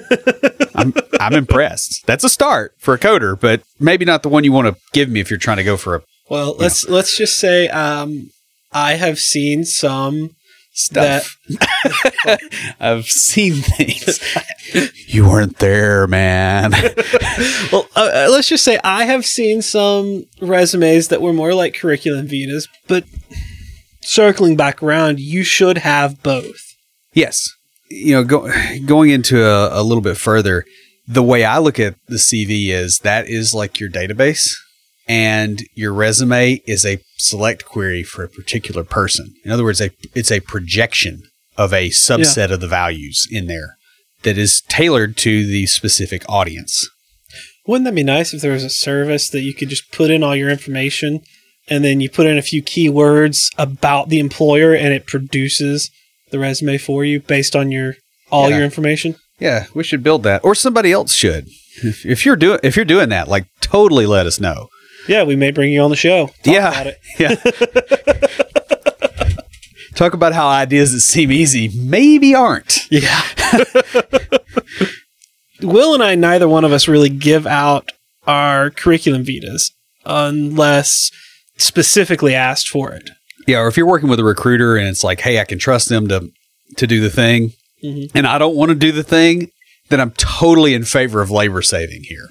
I'm 0.75 0.93
I'm 1.19 1.33
impressed. 1.33 2.05
That's 2.05 2.23
a 2.23 2.29
start 2.29 2.73
for 2.79 2.93
a 2.93 2.99
coder, 2.99 3.39
but 3.39 3.61
maybe 3.79 4.05
not 4.05 4.23
the 4.23 4.29
one 4.29 4.43
you 4.43 4.51
want 4.51 4.67
to 4.67 4.81
give 4.93 5.09
me 5.09 5.19
if 5.19 5.29
you're 5.29 5.39
trying 5.39 5.57
to 5.57 5.63
go 5.63 5.77
for 5.77 5.95
a 5.95 6.01
Well, 6.29 6.55
let's 6.57 6.87
let's 6.87 7.17
just 7.17 7.37
say 7.37 7.67
um 7.69 8.29
I 8.71 8.93
have 8.93 9.19
seen 9.19 9.65
some 9.65 10.35
stuff. 10.77 11.37
I've 12.79 13.05
seen 13.05 13.55
things. 13.55 14.19
you 15.07 15.27
weren't 15.27 15.57
there, 15.57 16.07
man. 16.07 16.71
well, 17.71 17.87
uh, 17.95 18.09
uh, 18.13 18.27
let's 18.31 18.47
just 18.47 18.63
say 18.63 18.79
I 18.83 19.05
have 19.05 19.25
seen 19.25 19.61
some 19.61 20.25
resumes 20.41 21.07
that 21.07 21.21
were 21.21 21.33
more 21.33 21.53
like 21.53 21.73
curriculum 21.73 22.27
vitas, 22.27 22.67
but 22.87 23.05
circling 24.01 24.55
back 24.55 24.83
around, 24.83 25.19
you 25.19 25.43
should 25.43 25.79
have 25.79 26.21
both. 26.23 26.59
yes. 27.13 27.49
You 27.89 28.15
know, 28.15 28.23
go, 28.25 28.51
going 28.85 29.11
into 29.11 29.41
a, 29.41 29.79
a 29.79 29.81
little 29.81 30.01
bit 30.01 30.17
further, 30.17 30.65
the 31.07 31.23
way 31.23 31.45
I 31.45 31.59
look 31.59 31.79
at 31.79 31.95
the 32.07 32.17
CV 32.17 32.67
is 32.67 32.99
that 32.99 33.29
is 33.29 33.53
like 33.53 33.79
your 33.79 33.89
database, 33.89 34.49
and 35.07 35.61
your 35.73 35.93
resume 35.93 36.61
is 36.65 36.85
a 36.85 36.99
select 37.17 37.65
query 37.65 38.03
for 38.03 38.23
a 38.23 38.29
particular 38.29 38.83
person. 38.83 39.33
In 39.45 39.51
other 39.51 39.63
words, 39.63 39.81
a, 39.81 39.89
it's 40.13 40.31
a 40.31 40.39
projection 40.41 41.23
of 41.57 41.73
a 41.73 41.89
subset 41.89 42.51
of 42.51 42.59
the 42.59 42.67
values 42.67 43.27
in 43.31 43.47
there 43.47 43.75
that 44.23 44.37
is 44.37 44.61
tailored 44.67 45.17
to 45.17 45.45
the 45.45 45.65
specific 45.65 46.23
audience. 46.29 46.89
Wouldn't 47.65 47.85
that 47.85 47.95
be 47.95 48.03
nice 48.03 48.33
if 48.33 48.41
there 48.41 48.53
was 48.53 48.63
a 48.63 48.69
service 48.69 49.29
that 49.29 49.41
you 49.41 49.53
could 49.53 49.69
just 49.69 49.91
put 49.91 50.09
in 50.11 50.23
all 50.23 50.35
your 50.35 50.49
information 50.49 51.21
and 51.69 51.83
then 51.83 51.99
you 51.99 52.09
put 52.09 52.25
in 52.27 52.37
a 52.37 52.41
few 52.41 52.63
keywords 52.63 53.47
about 53.57 54.09
the 54.09 54.19
employer 54.19 54.73
and 54.73 54.93
it 54.93 55.05
produces 55.05 55.89
the 56.31 56.39
resume 56.39 56.77
for 56.77 57.03
you 57.03 57.19
based 57.21 57.55
on 57.55 57.71
your 57.71 57.95
all 58.31 58.49
Yeah. 58.49 58.57
your 58.57 58.65
information? 58.65 59.15
Yeah, 59.39 59.65
we 59.73 59.83
should 59.83 60.01
build 60.03 60.23
that, 60.23 60.43
or 60.43 60.55
somebody 60.55 60.91
else 60.91 61.13
should. 61.13 61.47
If, 61.83 62.05
if 62.05 62.25
you're 62.25 62.35
doing 62.35 62.59
if 62.63 62.75
you're 62.75 62.85
doing 62.85 63.09
that, 63.09 63.27
like 63.27 63.45
totally 63.61 64.05
let 64.05 64.25
us 64.25 64.39
know. 64.39 64.67
Yeah, 65.07 65.23
we 65.23 65.35
may 65.35 65.51
bring 65.51 65.71
you 65.71 65.81
on 65.81 65.89
the 65.89 65.95
show. 65.95 66.27
Talk 66.27 66.35
Yeah. 66.45 66.69
about 66.69 66.87
it. 66.87 66.99
Yeah. 67.19 67.35
Talk 69.95 70.13
about 70.13 70.33
how 70.33 70.47
ideas 70.47 70.91
that 70.91 70.99
seem 70.99 71.31
easy 71.31 71.71
maybe 71.75 72.35
aren't. 72.35 72.81
Yeah. 72.91 73.19
Will 75.63 75.95
and 75.95 76.03
I, 76.03 76.13
neither 76.13 76.47
one 76.47 76.63
of 76.63 76.71
us 76.71 76.87
really 76.87 77.09
give 77.09 77.47
out 77.47 77.89
our 78.27 78.69
curriculum 78.69 79.25
vitas 79.25 79.71
unless 80.05 81.09
specifically 81.57 82.35
asked 82.35 82.67
for 82.69 82.91
it. 82.91 83.09
Yeah, 83.47 83.61
or 83.61 83.67
if 83.67 83.75
you're 83.77 83.87
working 83.87 84.09
with 84.09 84.19
a 84.19 84.23
recruiter 84.23 84.75
and 84.77 84.87
it's 84.87 85.03
like, 85.03 85.21
hey, 85.21 85.39
I 85.39 85.45
can 85.45 85.57
trust 85.57 85.89
them 85.89 86.07
to 86.09 86.29
to 86.75 86.85
do 86.85 86.99
the 87.01 87.09
thing, 87.09 87.53
Mhm. 87.83 88.11
and 88.13 88.27
I 88.27 88.37
don't 88.37 88.55
want 88.55 88.69
to 88.69 88.75
do 88.75 88.91
the 88.91 89.03
thing, 89.03 89.49
then 89.89 89.99
I'm 90.01 90.11
totally 90.11 90.73
in 90.75 90.83
favor 90.83 91.21
of 91.21 91.31
labor 91.31 91.61
saving 91.63 92.03
here. 92.03 92.29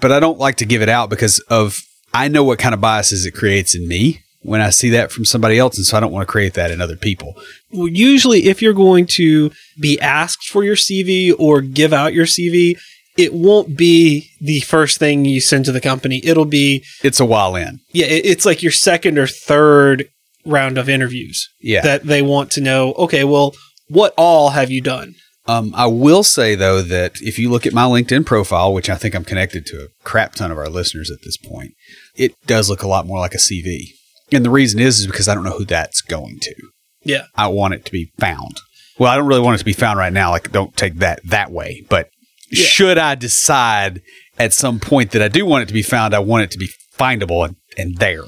But 0.00 0.12
I 0.12 0.20
don't 0.20 0.38
like 0.38 0.56
to 0.58 0.66
give 0.66 0.82
it 0.82 0.88
out 0.90 1.08
because 1.10 1.40
of 1.48 1.80
I 2.14 2.28
know 2.28 2.42
what 2.44 2.58
kind 2.58 2.74
of 2.74 2.80
biases 2.80 3.26
it 3.26 3.32
creates 3.32 3.74
in 3.74 3.86
me 3.86 4.20
when 4.42 4.60
I 4.60 4.70
see 4.70 4.90
that 4.90 5.10
from 5.12 5.24
somebody 5.24 5.58
else, 5.58 5.76
and 5.76 5.84
so 5.86 5.96
I 5.96 6.00
don't 6.00 6.12
want 6.12 6.26
to 6.26 6.30
create 6.32 6.54
that 6.54 6.70
in 6.70 6.80
other 6.80 6.96
people. 6.96 7.34
Well, 7.72 7.88
usually, 7.88 8.46
if 8.46 8.62
you're 8.62 8.72
going 8.72 9.06
to 9.16 9.50
be 9.80 10.00
asked 10.00 10.48
for 10.48 10.64
your 10.64 10.76
CV 10.76 11.34
or 11.38 11.60
give 11.60 11.92
out 11.92 12.14
your 12.14 12.26
CV, 12.26 12.78
it 13.16 13.34
won't 13.34 13.76
be 13.76 14.30
the 14.40 14.60
first 14.60 14.98
thing 14.98 15.24
you 15.24 15.40
send 15.40 15.64
to 15.64 15.72
the 15.72 15.80
company. 15.80 16.20
It'll 16.24 16.44
be, 16.44 16.84
It's 17.02 17.18
a 17.20 17.24
while 17.26 17.56
in. 17.56 17.80
yeah, 17.92 18.06
it's 18.06 18.46
like 18.46 18.62
your 18.62 18.72
second 18.72 19.18
or 19.18 19.26
third 19.26 20.08
round 20.46 20.78
of 20.78 20.88
interviews 20.88 21.48
Yeah. 21.60 21.82
that 21.82 22.04
they 22.06 22.22
want 22.22 22.52
to 22.52 22.60
know, 22.60 22.92
okay, 22.94 23.24
well, 23.24 23.54
what 23.88 24.14
all 24.16 24.50
have 24.50 24.70
you 24.70 24.80
done? 24.80 25.14
Um, 25.48 25.72
I 25.74 25.86
will 25.86 26.22
say 26.22 26.54
though 26.54 26.82
that 26.82 27.14
if 27.22 27.38
you 27.38 27.50
look 27.50 27.66
at 27.66 27.72
my 27.72 27.84
LinkedIn 27.84 28.26
profile, 28.26 28.72
which 28.72 28.90
I 28.90 28.96
think 28.96 29.14
I'm 29.14 29.24
connected 29.24 29.64
to 29.66 29.76
a 29.84 30.04
crap 30.04 30.34
ton 30.34 30.50
of 30.52 30.58
our 30.58 30.68
listeners 30.68 31.10
at 31.10 31.22
this 31.24 31.38
point, 31.38 31.72
it 32.14 32.32
does 32.46 32.68
look 32.68 32.82
a 32.82 32.88
lot 32.88 33.06
more 33.06 33.18
like 33.18 33.34
a 33.34 33.38
CV. 33.38 33.92
And 34.30 34.44
the 34.44 34.50
reason 34.50 34.78
is 34.78 35.00
is 35.00 35.06
because 35.06 35.26
I 35.26 35.34
don't 35.34 35.44
know 35.44 35.56
who 35.56 35.64
that's 35.64 36.02
going 36.02 36.38
to. 36.42 36.54
Yeah. 37.02 37.22
I 37.34 37.48
want 37.48 37.74
it 37.74 37.86
to 37.86 37.92
be 37.92 38.12
found. 38.18 38.60
Well, 38.98 39.10
I 39.10 39.16
don't 39.16 39.26
really 39.26 39.40
want 39.40 39.54
it 39.54 39.58
to 39.60 39.64
be 39.64 39.72
found 39.72 39.98
right 39.98 40.12
now. 40.12 40.30
Like, 40.30 40.52
don't 40.52 40.76
take 40.76 40.96
that 40.96 41.20
that 41.24 41.50
way. 41.50 41.84
But 41.88 42.10
Yeah. 42.50 42.64
should 42.66 42.98
I 42.98 43.14
decide 43.14 44.02
at 44.38 44.52
some 44.52 44.78
point 44.80 45.12
that 45.12 45.22
I 45.22 45.28
do 45.28 45.46
want 45.46 45.62
it 45.62 45.66
to 45.68 45.74
be 45.74 45.82
found, 45.82 46.14
I 46.14 46.18
want 46.18 46.42
it 46.44 46.50
to 46.50 46.58
be 46.58 46.68
findable 46.98 47.44
and, 47.46 47.56
and 47.78 47.96
there. 47.96 48.24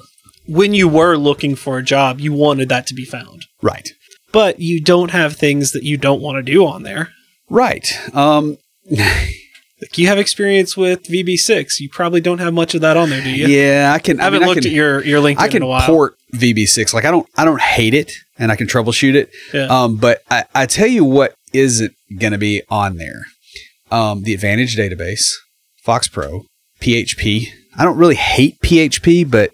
When 0.46 0.72
you 0.74 0.88
were 0.88 1.16
looking 1.16 1.54
for 1.54 1.76
a 1.78 1.82
job, 1.82 2.18
you 2.18 2.32
wanted 2.32 2.68
that 2.70 2.86
to 2.88 2.94
be 2.94 3.04
found. 3.04 3.44
Right. 3.62 3.90
But 4.32 4.60
you 4.60 4.80
don't 4.80 5.10
have 5.10 5.36
things 5.36 5.72
that 5.72 5.82
you 5.82 5.96
don't 5.96 6.22
want 6.22 6.36
to 6.36 6.42
do 6.52 6.66
on 6.66 6.82
there. 6.82 7.10
Right. 7.48 7.92
Um, 8.14 8.58
Like 9.80 9.96
you 9.96 10.08
have 10.08 10.18
experience 10.18 10.76
with 10.76 11.04
VB6. 11.04 11.80
You 11.80 11.88
probably 11.88 12.20
don't 12.20 12.38
have 12.38 12.52
much 12.52 12.74
of 12.74 12.82
that 12.82 12.98
on 12.98 13.08
there, 13.08 13.22
do 13.22 13.30
you? 13.30 13.46
yeah, 13.46 13.92
I 13.94 13.98
can. 13.98 14.20
I 14.20 14.24
haven't 14.24 14.40
mean, 14.40 14.48
looked 14.48 14.62
can, 14.62 14.70
at 14.70 14.74
your, 14.74 15.02
your 15.04 15.22
LinkedIn 15.22 15.38
I 15.38 15.48
can 15.48 15.56
in 15.58 15.62
a 15.62 15.66
while. 15.66 15.86
port 15.86 16.16
VB6. 16.34 16.92
Like 16.92 17.06
I 17.06 17.10
don't 17.10 17.26
I 17.36 17.44
don't 17.46 17.60
hate 17.60 17.94
it 17.94 18.12
and 18.38 18.52
I 18.52 18.56
can 18.56 18.66
troubleshoot 18.66 19.14
it. 19.14 19.30
Yeah. 19.54 19.64
Um, 19.66 19.96
but 19.96 20.20
I, 20.30 20.44
I 20.54 20.66
tell 20.66 20.86
you 20.86 21.04
what 21.04 21.34
isn't 21.54 21.94
going 22.18 22.32
to 22.32 22.38
be 22.38 22.62
on 22.68 22.98
there. 22.98 23.24
Um, 23.90 24.22
the 24.22 24.34
Advantage 24.34 24.76
database, 24.76 25.32
Fox 25.82 26.08
Pro, 26.08 26.44
PHP. 26.80 27.48
I 27.78 27.84
don't 27.84 27.96
really 27.96 28.16
hate 28.16 28.60
PHP, 28.60 29.30
but 29.30 29.50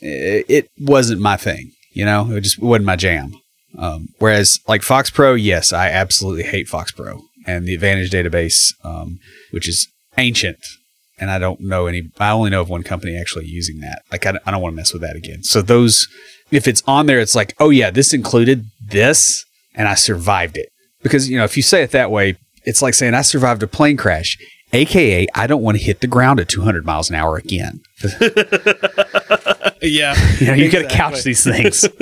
it, 0.00 0.44
it 0.48 0.70
wasn't 0.80 1.20
my 1.20 1.36
thing. 1.36 1.70
You 1.92 2.04
know, 2.04 2.32
it 2.32 2.40
just 2.40 2.58
wasn't 2.58 2.86
my 2.86 2.96
jam. 2.96 3.32
Um, 3.76 4.08
whereas 4.18 4.60
like 4.66 4.82
Fox 4.82 5.10
Pro, 5.10 5.34
yes, 5.34 5.72
I 5.72 5.88
absolutely 5.88 6.44
hate 6.44 6.68
Fox 6.68 6.90
Pro 6.92 7.22
and 7.46 7.66
the 7.66 7.74
Advantage 7.74 8.10
database, 8.10 8.72
um, 8.84 9.18
which 9.50 9.68
is 9.68 9.88
ancient 10.16 10.58
and 11.20 11.30
I 11.30 11.38
don't 11.38 11.60
know 11.60 11.86
any. 11.86 12.10
I 12.20 12.30
only 12.30 12.50
know 12.50 12.60
of 12.60 12.68
one 12.68 12.82
company 12.84 13.16
actually 13.18 13.46
using 13.46 13.80
that. 13.80 14.02
Like 14.12 14.24
I, 14.26 14.32
don't- 14.32 14.42
I 14.46 14.50
don't 14.52 14.62
want 14.62 14.72
to 14.72 14.76
mess 14.76 14.92
with 14.92 15.02
that 15.02 15.16
again. 15.16 15.42
So 15.42 15.60
those, 15.62 16.06
if 16.50 16.66
it's 16.68 16.82
on 16.86 17.06
there, 17.06 17.18
it's 17.20 17.34
like, 17.34 17.54
oh 17.58 17.70
yeah, 17.70 17.90
this 17.90 18.12
included 18.14 18.64
this, 18.80 19.44
and 19.74 19.88
I 19.88 19.94
survived 19.94 20.56
it. 20.56 20.68
Because 21.02 21.28
you 21.28 21.36
know, 21.36 21.44
if 21.44 21.56
you 21.56 21.62
say 21.62 21.82
it 21.82 21.90
that 21.90 22.10
way, 22.10 22.36
it's 22.64 22.82
like 22.82 22.94
saying 22.94 23.14
I 23.14 23.22
survived 23.22 23.62
a 23.62 23.66
plane 23.66 23.96
crash, 23.96 24.38
aka 24.72 25.26
I 25.34 25.46
don't 25.46 25.62
want 25.62 25.76
to 25.78 25.82
hit 25.82 26.00
the 26.00 26.06
ground 26.06 26.38
at 26.40 26.48
200 26.48 26.84
miles 26.86 27.10
an 27.10 27.16
hour 27.16 27.36
again. 27.36 27.80
yeah. 29.82 30.14
You 30.40 30.46
know, 30.46 30.54
you 30.54 30.70
got 30.70 30.82
to 30.82 30.88
couch 30.88 31.22
these 31.24 31.44
things. 31.44 31.86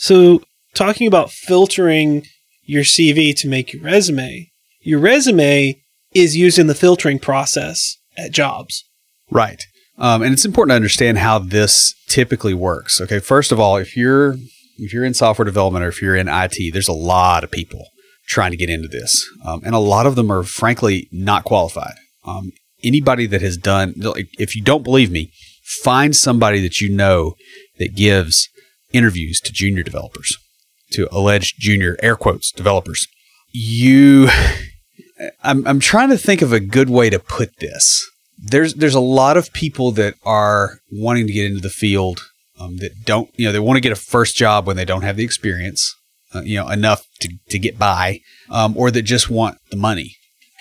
So, 0.00 0.42
talking 0.78 1.06
about 1.06 1.30
filtering 1.30 2.24
your 2.62 2.84
CV 2.84 3.34
to 3.36 3.48
make 3.48 3.72
your 3.72 3.82
resume, 3.82 4.50
your 4.80 5.00
resume 5.00 5.82
is 6.14 6.36
used 6.36 6.58
in 6.58 6.68
the 6.68 6.74
filtering 6.74 7.18
process 7.18 7.96
at 8.16 8.30
jobs. 8.30 8.84
Right. 9.30 9.62
Um, 9.98 10.22
and 10.22 10.32
it's 10.32 10.44
important 10.44 10.70
to 10.70 10.76
understand 10.76 11.18
how 11.18 11.40
this 11.40 11.94
typically 12.08 12.54
works. 12.54 13.00
Okay. 13.00 13.18
First 13.18 13.52
of 13.52 13.58
all, 13.58 13.76
if 13.76 13.96
you're 13.96 14.36
if 14.78 14.92
you're 14.92 15.04
in 15.04 15.14
software 15.14 15.44
development 15.44 15.84
or 15.84 15.88
if 15.88 16.00
you're 16.00 16.14
in 16.14 16.28
IT, 16.28 16.72
there's 16.72 16.88
a 16.88 16.92
lot 16.92 17.42
of 17.42 17.50
people 17.50 17.88
trying 18.28 18.52
to 18.52 18.56
get 18.56 18.70
into 18.70 18.86
this, 18.86 19.28
um, 19.44 19.62
and 19.64 19.74
a 19.74 19.78
lot 19.78 20.06
of 20.06 20.14
them 20.14 20.30
are 20.30 20.44
frankly 20.44 21.08
not 21.10 21.44
qualified. 21.44 21.94
Um, 22.24 22.52
anybody 22.84 23.26
that 23.26 23.42
has 23.42 23.56
done, 23.56 23.94
if 23.96 24.54
you 24.54 24.62
don't 24.62 24.84
believe 24.84 25.10
me, 25.10 25.32
find 25.82 26.14
somebody 26.14 26.60
that 26.60 26.80
you 26.80 26.88
know 26.88 27.34
that 27.78 27.96
gives 27.96 28.48
interviews 28.92 29.40
to 29.40 29.52
junior 29.52 29.82
developers, 29.82 30.36
to 30.92 31.08
alleged 31.10 31.56
junior 31.58 31.96
air 32.02 32.16
quotes 32.16 32.50
developers. 32.50 33.06
You, 33.52 34.28
I'm 35.42 35.66
I'm 35.66 35.80
trying 35.80 36.10
to 36.10 36.18
think 36.18 36.42
of 36.42 36.52
a 36.52 36.60
good 36.60 36.90
way 36.90 37.10
to 37.10 37.18
put 37.18 37.58
this. 37.58 38.08
There's 38.38 38.74
there's 38.74 38.94
a 38.94 39.00
lot 39.00 39.36
of 39.36 39.52
people 39.52 39.90
that 39.92 40.14
are 40.24 40.78
wanting 40.92 41.26
to 41.26 41.32
get 41.32 41.46
into 41.46 41.60
the 41.60 41.70
field 41.70 42.20
um, 42.58 42.76
that 42.78 43.04
don't 43.04 43.30
you 43.36 43.46
know 43.46 43.52
they 43.52 43.58
want 43.58 43.76
to 43.76 43.80
get 43.80 43.92
a 43.92 43.96
first 43.96 44.36
job 44.36 44.66
when 44.66 44.76
they 44.76 44.84
don't 44.84 45.02
have 45.02 45.16
the 45.16 45.24
experience 45.24 45.94
uh, 46.34 46.42
you 46.42 46.56
know 46.56 46.68
enough 46.68 47.06
to, 47.20 47.30
to 47.48 47.58
get 47.58 47.78
by 47.78 48.20
um, 48.50 48.76
or 48.76 48.90
that 48.90 49.02
just 49.02 49.30
want 49.30 49.58
the 49.70 49.76
money 49.76 50.16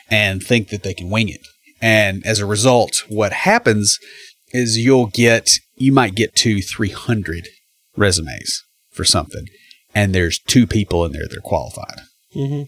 and 0.09 0.41
think 0.41 0.69
that 0.69 0.83
they 0.83 0.93
can 0.93 1.09
wing 1.09 1.29
it. 1.29 1.41
And 1.81 2.25
as 2.25 2.39
a 2.39 2.45
result 2.45 3.03
what 3.09 3.33
happens 3.33 3.99
is 4.49 4.77
you'll 4.77 5.07
get 5.07 5.49
you 5.75 5.91
might 5.91 6.15
get 6.15 6.35
two 6.35 6.61
300 6.61 7.49
resumes 7.95 8.63
for 8.91 9.03
something 9.03 9.45
and 9.97 10.13
there's 10.13 10.37
two 10.39 10.67
people 10.67 11.03
in 11.05 11.11
there 11.11 11.27
that 11.27 11.37
are 11.37 11.41
qualified 11.41 12.01
Mm-hmm. 12.35 12.63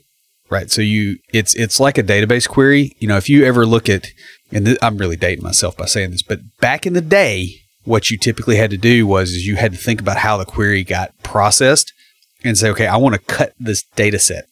Right. 0.49 0.71
So 0.71 0.81
you, 0.81 1.19
it's 1.31 1.53
it's 1.53 1.79
like 1.79 1.99
a 1.99 2.03
database 2.03 2.47
query. 2.47 2.95
You 2.97 3.07
know, 3.07 3.17
if 3.17 3.29
you 3.29 3.45
ever 3.45 3.67
look 3.67 3.87
at, 3.87 4.07
and 4.51 4.65
th- 4.65 4.79
I'm 4.81 4.97
really 4.97 5.15
dating 5.15 5.43
myself 5.43 5.77
by 5.77 5.85
saying 5.85 6.09
this, 6.09 6.23
but 6.23 6.39
back 6.59 6.87
in 6.87 6.93
the 6.93 7.01
day, 7.01 7.57
what 7.83 8.09
you 8.09 8.17
typically 8.17 8.55
had 8.55 8.71
to 8.71 8.77
do 8.77 9.05
was 9.05 9.29
is 9.29 9.45
you 9.45 9.57
had 9.57 9.73
to 9.73 9.77
think 9.77 10.01
about 10.01 10.17
how 10.17 10.37
the 10.37 10.45
query 10.45 10.83
got 10.83 11.13
processed, 11.21 11.93
and 12.43 12.57
say, 12.57 12.69
okay, 12.71 12.87
I 12.87 12.97
want 12.97 13.13
to 13.13 13.21
cut 13.21 13.53
this 13.59 13.83
data 13.95 14.17
set 14.17 14.45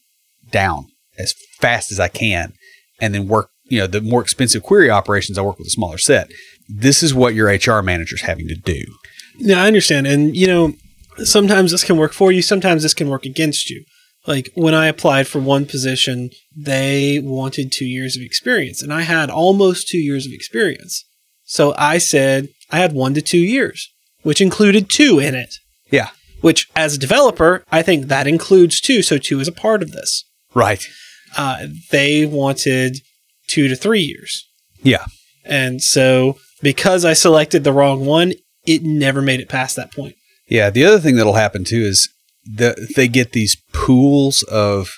down 0.51 0.85
as 1.17 1.33
fast 1.59 1.91
as 1.91 1.99
I 1.99 2.09
can, 2.09 2.53
and 3.01 3.15
then 3.15 3.27
work. 3.27 3.49
You 3.63 3.79
know, 3.79 3.87
the 3.87 4.01
more 4.01 4.21
expensive 4.21 4.61
query 4.61 4.91
operations, 4.91 5.39
I 5.39 5.41
work 5.41 5.57
with 5.57 5.67
a 5.67 5.71
smaller 5.71 5.97
set. 5.97 6.29
This 6.69 7.01
is 7.01 7.15
what 7.15 7.33
your 7.33 7.47
HR 7.47 7.81
manager 7.81 8.15
is 8.15 8.21
having 8.21 8.47
to 8.49 8.55
do. 8.55 8.83
Yeah, 9.39 9.63
I 9.63 9.67
understand. 9.67 10.07
And, 10.07 10.37
you 10.37 10.47
know, 10.47 10.73
sometimes 11.23 11.71
this 11.71 11.83
can 11.83 11.97
work 11.97 12.13
for 12.13 12.31
you, 12.31 12.41
sometimes 12.41 12.83
this 12.83 12.93
can 12.93 13.09
work 13.09 13.25
against 13.25 13.69
you. 13.69 13.83
Like 14.25 14.49
when 14.55 14.73
I 14.73 14.87
applied 14.87 15.27
for 15.27 15.39
one 15.39 15.65
position, 15.65 16.31
they 16.55 17.19
wanted 17.23 17.71
two 17.71 17.85
years 17.85 18.17
of 18.17 18.21
experience, 18.21 18.81
and 18.81 18.93
I 18.93 19.01
had 19.01 19.29
almost 19.29 19.87
two 19.87 19.99
years 19.99 20.25
of 20.25 20.33
experience. 20.33 21.05
So 21.43 21.73
I 21.77 21.97
said 21.97 22.49
I 22.69 22.79
had 22.79 22.91
one 22.91 23.13
to 23.13 23.21
two 23.21 23.37
years, 23.37 23.89
which 24.23 24.41
included 24.41 24.89
two 24.89 25.19
in 25.19 25.33
it. 25.33 25.55
Yeah. 25.89 26.09
Which, 26.41 26.67
as 26.75 26.93
a 26.93 26.99
developer, 26.99 27.63
I 27.71 27.81
think 27.81 28.07
that 28.07 28.27
includes 28.27 28.81
two. 28.81 29.01
So 29.01 29.17
two 29.17 29.39
is 29.39 29.47
a 29.47 29.53
part 29.53 29.81
of 29.81 29.91
this. 29.91 30.25
Right. 30.53 30.83
Uh, 31.37 31.67
they 31.91 32.25
wanted 32.25 32.97
two 33.47 33.67
to 33.69 33.75
three 33.75 34.01
years. 34.01 34.45
Yeah. 34.83 35.05
And 35.45 35.81
so 35.81 36.37
because 36.61 37.05
I 37.05 37.13
selected 37.13 37.63
the 37.63 37.73
wrong 37.73 38.05
one, 38.05 38.33
it 38.65 38.83
never 38.83 39.21
made 39.21 39.39
it 39.39 39.49
past 39.49 39.75
that 39.77 39.93
point. 39.93 40.15
Yeah, 40.47 40.69
the 40.69 40.85
other 40.85 40.99
thing 40.99 41.15
that'll 41.15 41.33
happen 41.33 41.63
too 41.63 41.81
is 41.81 42.09
the, 42.45 42.89
they 42.95 43.07
get 43.07 43.33
these 43.33 43.57
pools 43.73 44.43
of 44.43 44.89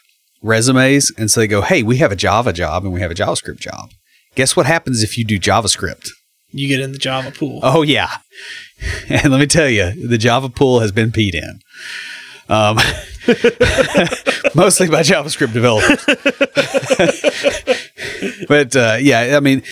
resumes, 0.41 1.12
and 1.17 1.29
so 1.29 1.39
they 1.39 1.47
go, 1.47 1.62
"Hey, 1.62 1.83
we 1.83 1.97
have 1.97 2.12
a 2.12 2.15
Java 2.15 2.53
job 2.53 2.83
and 2.83 2.93
we 2.93 3.01
have 3.01 3.12
a 3.12 3.15
JavaScript 3.15 3.59
job." 3.59 3.91
Guess 4.35 4.55
what 4.55 4.65
happens 4.65 5.03
if 5.03 5.17
you 5.17 5.25
do 5.25 5.39
JavaScript? 5.39 6.09
You 6.51 6.67
get 6.67 6.79
in 6.79 6.91
the 6.91 6.97
Java 6.97 7.31
pool. 7.31 7.59
Oh 7.63 7.81
yeah, 7.81 8.17
and 9.09 9.31
let 9.31 9.39
me 9.39 9.47
tell 9.47 9.69
you, 9.69 10.07
the 10.07 10.17
Java 10.17 10.49
pool 10.49 10.79
has 10.79 10.91
been 10.91 11.12
peed 11.12 11.33
in, 11.33 11.59
um, 12.47 12.77
mostly 14.55 14.88
by 14.88 15.01
JavaScript 15.01 15.53
developers. 15.53 16.03
but 18.47 18.75
uh, 18.75 18.97
yeah, 18.99 19.38
I 19.38 19.39
mean, 19.39 19.63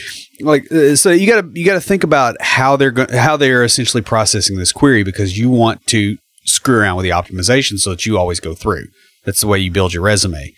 like, 0.42 0.72
uh, 0.72 0.96
so 0.96 1.12
you 1.12 1.28
got 1.28 1.42
to 1.42 1.60
you 1.60 1.66
got 1.66 1.74
to 1.74 1.82
think 1.82 2.04
about 2.04 2.36
how 2.42 2.76
they're 2.76 2.92
go- 2.92 3.08
how 3.12 3.38
they're 3.38 3.64
essentially 3.64 4.04
processing 4.04 4.58
this 4.58 4.72
query 4.72 5.04
because 5.04 5.38
you 5.38 5.50
want 5.50 5.86
to 5.88 6.18
screw 6.46 6.80
around 6.80 6.98
with 6.98 7.04
the 7.04 7.10
optimization 7.10 7.78
so 7.78 7.92
that 7.92 8.06
you 8.06 8.18
always 8.18 8.40
go 8.40 8.54
through. 8.54 8.86
That's 9.26 9.42
the 9.42 9.48
way 9.48 9.60
you 9.60 9.72
build 9.72 9.94
your 9.94 10.04
resume. 10.04 10.54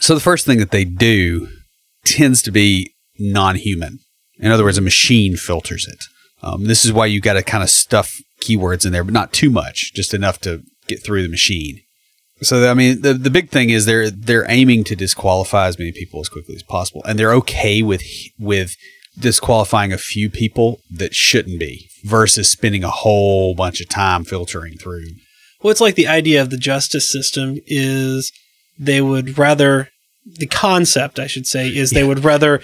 So 0.00 0.14
the 0.14 0.20
first 0.20 0.44
thing 0.44 0.58
that 0.58 0.70
they 0.70 0.84
do 0.84 1.48
tends 2.04 2.42
to 2.42 2.50
be 2.50 2.92
non-human. 3.18 4.00
In 4.38 4.50
other 4.50 4.64
words, 4.64 4.78
a 4.78 4.82
machine 4.82 5.36
filters 5.36 5.86
it. 5.86 6.04
Um, 6.42 6.64
this 6.64 6.84
is 6.84 6.92
why 6.92 7.06
you 7.06 7.20
got 7.20 7.34
to 7.34 7.42
kind 7.42 7.62
of 7.62 7.70
stuff 7.70 8.20
keywords 8.40 8.84
in 8.84 8.92
there, 8.92 9.04
but 9.04 9.14
not 9.14 9.32
too 9.32 9.50
much, 9.50 9.92
just 9.94 10.12
enough 10.12 10.40
to 10.40 10.62
get 10.88 11.04
through 11.04 11.22
the 11.22 11.28
machine. 11.28 11.80
So 12.42 12.68
I 12.68 12.74
mean, 12.74 13.02
the 13.02 13.14
the 13.14 13.30
big 13.30 13.50
thing 13.50 13.70
is 13.70 13.86
they're 13.86 14.10
they're 14.10 14.50
aiming 14.50 14.84
to 14.84 14.96
disqualify 14.96 15.68
as 15.68 15.78
many 15.78 15.92
people 15.92 16.20
as 16.20 16.28
quickly 16.28 16.56
as 16.56 16.64
possible, 16.64 17.02
and 17.04 17.18
they're 17.18 17.34
okay 17.34 17.82
with 17.82 18.02
with 18.38 18.74
disqualifying 19.18 19.92
a 19.92 19.98
few 19.98 20.30
people 20.30 20.80
that 20.90 21.14
shouldn't 21.14 21.60
be 21.60 21.88
versus 22.04 22.50
spending 22.50 22.82
a 22.82 22.90
whole 22.90 23.54
bunch 23.54 23.80
of 23.80 23.88
time 23.88 24.24
filtering 24.24 24.74
through. 24.74 25.04
Well, 25.62 25.70
it's 25.70 25.80
like 25.80 25.94
the 25.94 26.08
idea 26.08 26.42
of 26.42 26.50
the 26.50 26.56
justice 26.56 27.10
system 27.10 27.58
is 27.66 28.32
they 28.78 29.00
would 29.00 29.38
rather 29.38 29.88
the 30.24 30.46
concept, 30.46 31.18
I 31.18 31.26
should 31.26 31.46
say, 31.46 31.68
is 31.68 31.90
they 31.90 32.04
would 32.04 32.24
rather 32.24 32.60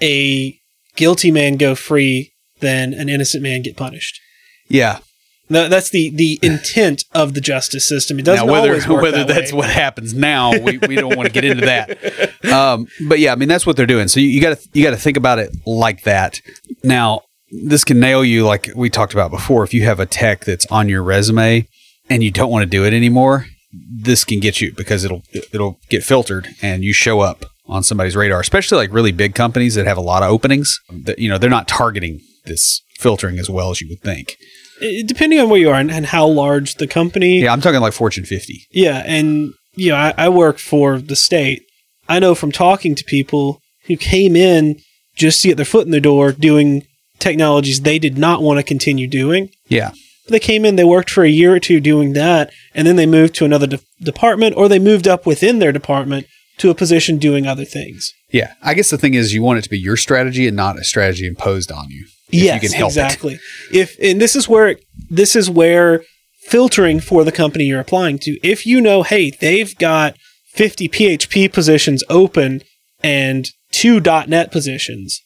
a 0.00 0.58
guilty 0.96 1.30
man 1.30 1.56
go 1.56 1.74
free 1.74 2.32
than 2.60 2.94
an 2.94 3.08
innocent 3.08 3.42
man 3.42 3.62
get 3.62 3.76
punished. 3.76 4.20
Yeah. 4.68 5.00
No, 5.48 5.68
that's 5.68 5.90
the 5.90 6.10
the 6.10 6.38
intent 6.42 7.04
of 7.12 7.34
the 7.34 7.40
justice 7.40 7.86
system. 7.88 8.18
It 8.18 8.24
doesn't 8.24 8.46
now, 8.46 8.52
whether 8.52 8.68
always 8.68 8.88
work 8.88 9.02
whether 9.02 9.18
that 9.18 9.28
that's 9.28 9.52
way. 9.52 9.58
what 9.58 9.70
happens 9.70 10.14
now, 10.14 10.58
we, 10.58 10.78
we 10.78 10.96
don't 10.96 11.16
want 11.16 11.26
to 11.26 11.32
get 11.32 11.44
into 11.44 11.66
that. 11.66 12.32
Um, 12.42 12.88
but 13.08 13.18
yeah, 13.20 13.32
I 13.32 13.36
mean 13.36 13.48
that's 13.48 13.64
what 13.64 13.76
they're 13.76 13.86
doing. 13.86 14.08
So 14.08 14.18
you 14.18 14.40
got 14.40 14.58
to 14.58 14.68
you 14.74 14.82
got 14.82 14.90
to 14.90 14.96
think 14.96 15.16
about 15.16 15.38
it 15.38 15.56
like 15.64 16.02
that. 16.02 16.40
Now 16.82 17.22
this 17.52 17.84
can 17.84 18.00
nail 18.00 18.24
you, 18.24 18.44
like 18.44 18.68
we 18.74 18.90
talked 18.90 19.12
about 19.12 19.30
before. 19.30 19.62
If 19.62 19.72
you 19.72 19.84
have 19.84 20.00
a 20.00 20.06
tech 20.06 20.44
that's 20.44 20.66
on 20.66 20.88
your 20.88 21.02
resume 21.02 21.66
and 22.10 22.22
you 22.22 22.30
don't 22.30 22.50
want 22.50 22.64
to 22.64 22.68
do 22.68 22.84
it 22.84 22.92
anymore, 22.92 23.46
this 23.72 24.24
can 24.24 24.40
get 24.40 24.60
you 24.60 24.72
because 24.74 25.04
it'll 25.04 25.22
it'll 25.52 25.78
get 25.88 26.02
filtered 26.02 26.48
and 26.62 26.82
you 26.82 26.92
show 26.92 27.20
up 27.20 27.44
on 27.66 27.82
somebody's 27.82 28.16
radar. 28.16 28.40
Especially 28.40 28.76
like 28.76 28.92
really 28.92 29.12
big 29.12 29.34
companies 29.34 29.74
that 29.76 29.86
have 29.86 29.98
a 29.98 30.02
lot 30.02 30.22
of 30.22 30.30
openings. 30.30 30.78
That 31.04 31.18
you 31.18 31.28
know 31.28 31.38
they're 31.38 31.48
not 31.50 31.68
targeting 31.68 32.20
this 32.44 32.82
filtering 32.98 33.38
as 33.38 33.48
well 33.48 33.70
as 33.70 33.80
you 33.80 33.88
would 33.88 34.00
think. 34.02 34.36
It- 34.82 35.06
depending 35.08 35.40
on 35.40 35.48
where 35.48 35.60
you 35.60 35.68
are 35.70 35.74
and, 35.80 35.90
and 35.90 36.06
how 36.06 36.26
large 36.26 36.74
the 36.76 36.86
company. 36.86 37.40
Yeah, 37.42 37.52
I'm 37.52 37.60
talking 37.60 37.80
like 37.80 37.92
Fortune 37.92 38.24
50. 38.24 38.66
Yeah, 38.72 39.02
and 39.06 39.52
you 39.74 39.90
know, 39.90 39.96
I, 39.96 40.14
I 40.18 40.28
work 40.28 40.58
for 40.58 40.98
the 40.98 41.16
state. 41.16 41.62
I 42.08 42.18
know 42.18 42.34
from 42.34 42.52
talking 42.52 42.94
to 42.94 43.04
people 43.04 43.60
who 43.86 43.96
came 43.96 44.36
in 44.36 44.78
just 45.16 45.42
to 45.42 45.48
get 45.48 45.56
their 45.56 45.64
foot 45.66 45.86
in 45.86 45.92
the 45.92 46.00
door 46.00 46.32
doing 46.32 46.86
technologies 47.18 47.80
they 47.80 47.98
did 47.98 48.18
not 48.18 48.42
want 48.42 48.58
to 48.58 48.62
continue 48.64 49.06
doing. 49.06 49.48
Yeah. 49.68 49.92
They 50.28 50.40
came 50.40 50.64
in, 50.64 50.76
they 50.76 50.84
worked 50.84 51.10
for 51.10 51.24
a 51.24 51.28
year 51.28 51.54
or 51.54 51.60
two 51.60 51.80
doing 51.80 52.12
that, 52.14 52.50
and 52.74 52.86
then 52.86 52.96
they 52.96 53.06
moved 53.06 53.34
to 53.36 53.44
another 53.44 53.66
de- 53.66 53.80
department 54.00 54.56
or 54.56 54.68
they 54.68 54.78
moved 54.78 55.08
up 55.08 55.26
within 55.26 55.58
their 55.58 55.72
department 55.72 56.26
to 56.58 56.70
a 56.70 56.74
position 56.74 57.18
doing 57.18 57.46
other 57.46 57.64
things. 57.64 58.12
Yeah, 58.30 58.54
I 58.62 58.74
guess 58.74 58.90
the 58.90 58.98
thing 58.98 59.14
is 59.14 59.34
you 59.34 59.42
want 59.42 59.58
it 59.58 59.62
to 59.62 59.70
be 59.70 59.78
your 59.78 59.96
strategy 59.96 60.46
and 60.46 60.56
not 60.56 60.78
a 60.78 60.84
strategy 60.84 61.26
imposed 61.26 61.70
on 61.70 61.88
you. 61.90 62.06
If 62.28 62.42
yes, 62.42 62.62
you 62.62 62.68
can 62.68 62.78
help 62.78 62.88
it. 62.92 62.96
exactly. 62.96 63.40
If 63.72 63.96
and 64.02 64.20
this 64.20 64.36
is 64.36 64.48
where 64.48 64.76
this 65.10 65.36
is 65.36 65.50
where 65.50 66.02
filtering 66.42 67.00
for 67.00 67.24
the 67.24 67.32
company 67.32 67.64
you're 67.64 67.80
applying 67.80 68.18
to. 68.18 68.38
If 68.42 68.66
you 68.66 68.80
know, 68.80 69.02
hey, 69.02 69.30
they've 69.30 69.76
got 69.78 70.16
50 70.52 70.88
PHP 70.88 71.52
positions 71.52 72.02
open 72.08 72.62
and 73.02 73.48
two 73.70 74.00
.NET 74.00 74.52
positions. 74.52 75.20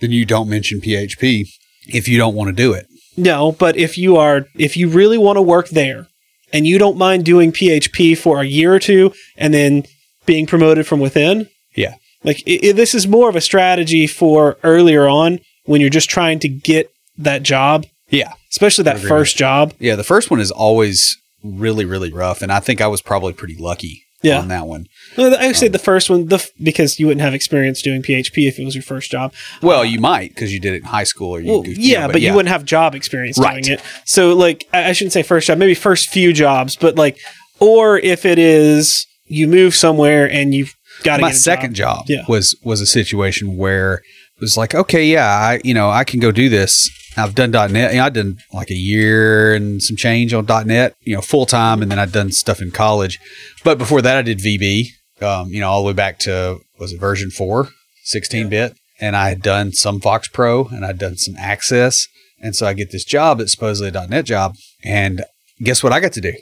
Then 0.00 0.10
you 0.10 0.24
don't 0.24 0.48
mention 0.48 0.80
PHP 0.80 1.46
if 1.86 2.08
you 2.08 2.18
don't 2.18 2.34
want 2.34 2.48
to 2.48 2.52
do 2.52 2.72
it. 2.72 2.86
No, 3.16 3.52
but 3.52 3.76
if 3.76 3.98
you 3.98 4.16
are 4.16 4.46
if 4.56 4.76
you 4.76 4.88
really 4.88 5.18
want 5.18 5.36
to 5.36 5.42
work 5.42 5.68
there 5.68 6.08
and 6.52 6.66
you 6.66 6.78
don't 6.78 6.96
mind 6.96 7.24
doing 7.24 7.52
PHP 7.52 8.16
for 8.16 8.40
a 8.40 8.46
year 8.46 8.74
or 8.74 8.78
two 8.78 9.12
and 9.36 9.52
then 9.52 9.84
being 10.26 10.46
promoted 10.46 10.86
from 10.86 11.00
within, 11.00 11.48
Yeah. 11.76 11.94
like 12.24 12.42
i 12.46 12.58
i 12.68 12.72
this 12.72 12.94
is 12.94 13.06
more 13.06 13.28
of 13.28 13.36
a 13.36 13.40
strategy 13.40 14.06
for 14.06 14.56
earlier 14.62 15.08
on 15.08 15.38
when 15.64 15.80
you're 15.80 15.90
just 15.90 16.10
trying 16.10 16.38
to 16.40 16.48
get 16.48 16.90
that 17.18 17.42
job, 17.42 17.86
Yeah. 18.10 18.32
especially 18.50 18.84
that 18.84 18.98
first 19.00 19.36
job. 19.36 19.74
Yeah, 19.78 19.96
the 19.96 20.04
first 20.04 20.30
one 20.30 20.40
is 20.40 20.50
always 20.50 21.16
really 21.44 21.84
really 21.84 22.12
rough 22.12 22.42
and 22.42 22.52
I 22.52 22.60
think 22.60 22.80
I 22.80 22.86
was 22.86 23.02
probably 23.02 23.32
pretty 23.32 23.56
lucky 23.58 24.02
Yeah. 24.22 24.38
on 24.38 24.46
that 24.48 24.66
one. 24.68 24.86
No, 25.18 25.32
I 25.34 25.48
would 25.48 25.56
say 25.56 25.66
um, 25.66 25.72
the 25.72 25.80
first 25.80 26.08
one, 26.08 26.28
the 26.28 26.36
f- 26.36 26.50
because 26.62 27.00
you 27.00 27.06
wouldn't 27.08 27.22
have 27.22 27.34
experience 27.34 27.82
doing 27.82 28.00
PHP 28.02 28.46
if 28.46 28.58
it 28.60 28.64
was 28.64 28.76
your 28.76 28.82
first 28.84 29.10
job. 29.10 29.32
Well, 29.60 29.84
you 29.84 29.98
might 29.98 30.36
cuz 30.36 30.52
you 30.52 30.60
did 30.60 30.74
it 30.74 30.82
in 30.82 30.88
high 30.98 31.02
school 31.12 31.30
or 31.34 31.40
you 31.40 31.50
Well, 31.50 31.64
yeah, 31.66 32.06
but 32.06 32.20
you 32.20 32.32
wouldn't 32.32 32.48
have 32.56 32.64
job 32.64 32.94
experience 32.94 33.36
Right. 33.38 33.62
doing 33.64 33.78
it. 33.78 33.84
So, 34.04 34.34
like, 34.34 34.64
I, 34.72 34.90
I 34.90 34.92
shouldn't 34.92 35.12
say 35.12 35.24
first 35.24 35.48
job, 35.48 35.58
maybe 35.58 35.74
first 35.74 36.08
few 36.08 36.32
jobs, 36.32 36.76
but 36.76 36.94
like, 36.96 37.16
or 37.58 37.98
if 37.98 38.24
it 38.24 38.38
is 38.38 39.06
you 39.32 39.48
move 39.48 39.74
somewhere 39.74 40.30
and 40.30 40.54
you've 40.54 40.74
got 41.04 41.16
to 41.16 41.22
my 41.22 41.32
second 41.32 41.74
job. 41.74 42.06
job, 42.06 42.10
Yeah. 42.10 42.24
was 42.28 42.54
was 42.62 42.80
a 42.80 42.86
situation 42.86 43.56
where 43.56 43.94
it 44.36 44.40
was 44.40 44.56
like, 44.56 44.74
okay, 44.74 45.04
yeah, 45.06 45.26
I 45.26 45.60
you 45.64 45.74
know 45.74 45.90
I 45.90 46.04
can 46.04 46.20
go 46.20 46.30
do 46.32 46.48
this. 46.48 46.90
I've 47.16 47.34
done 47.34 47.50
.NET. 47.50 47.92
You 47.92 47.98
know, 47.98 48.06
I've 48.06 48.14
done 48.14 48.38
like 48.54 48.70
a 48.70 48.74
year 48.74 49.54
and 49.54 49.82
some 49.82 49.96
change 49.96 50.32
on 50.32 50.46
.NET, 50.46 50.94
you 51.02 51.14
know, 51.14 51.20
full 51.20 51.44
time, 51.44 51.82
and 51.82 51.90
then 51.90 51.98
I'd 51.98 52.10
done 52.12 52.32
stuff 52.32 52.62
in 52.62 52.70
college. 52.70 53.18
But 53.64 53.76
before 53.76 54.00
that, 54.02 54.16
I 54.16 54.22
did 54.22 54.38
VB. 54.38 54.86
Um, 55.20 55.48
you 55.48 55.60
know, 55.60 55.68
all 55.68 55.82
the 55.82 55.86
way 55.88 55.92
back 55.92 56.18
to 56.20 56.58
was 56.78 56.92
it 56.92 56.98
version 57.00 57.30
four, 57.30 57.68
16 58.04 58.48
bit, 58.48 58.74
and 59.00 59.14
I 59.14 59.28
had 59.28 59.42
done 59.42 59.72
some 59.72 60.00
Fox 60.00 60.26
Pro, 60.28 60.64
and 60.66 60.84
I'd 60.86 60.98
done 60.98 61.16
some 61.16 61.36
Access, 61.36 62.08
and 62.40 62.56
so 62.56 62.66
I 62.66 62.72
get 62.72 62.90
this 62.90 63.04
job 63.04 63.38
that's 63.38 63.52
supposedly 63.52 63.96
a 63.96 64.06
.NET 64.08 64.24
job, 64.24 64.56
and 64.82 65.22
guess 65.62 65.82
what 65.82 65.92
I 65.92 66.00
got 66.00 66.12
to 66.14 66.20
do? 66.22 66.32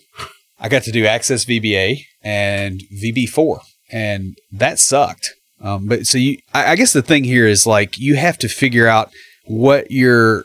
I 0.60 0.68
got 0.68 0.82
to 0.84 0.92
do 0.92 1.06
Access 1.06 1.44
VBA 1.44 2.04
and 2.22 2.82
VB4, 3.02 3.60
and 3.90 4.36
that 4.52 4.78
sucked. 4.78 5.34
Um, 5.60 5.86
but 5.86 6.06
so 6.06 6.18
you, 6.18 6.38
I, 6.54 6.72
I 6.72 6.76
guess 6.76 6.92
the 6.92 7.02
thing 7.02 7.24
here 7.24 7.46
is 7.46 7.66
like 7.66 7.98
you 7.98 8.16
have 8.16 8.38
to 8.38 8.48
figure 8.48 8.86
out 8.86 9.10
what 9.46 9.90
your, 9.90 10.44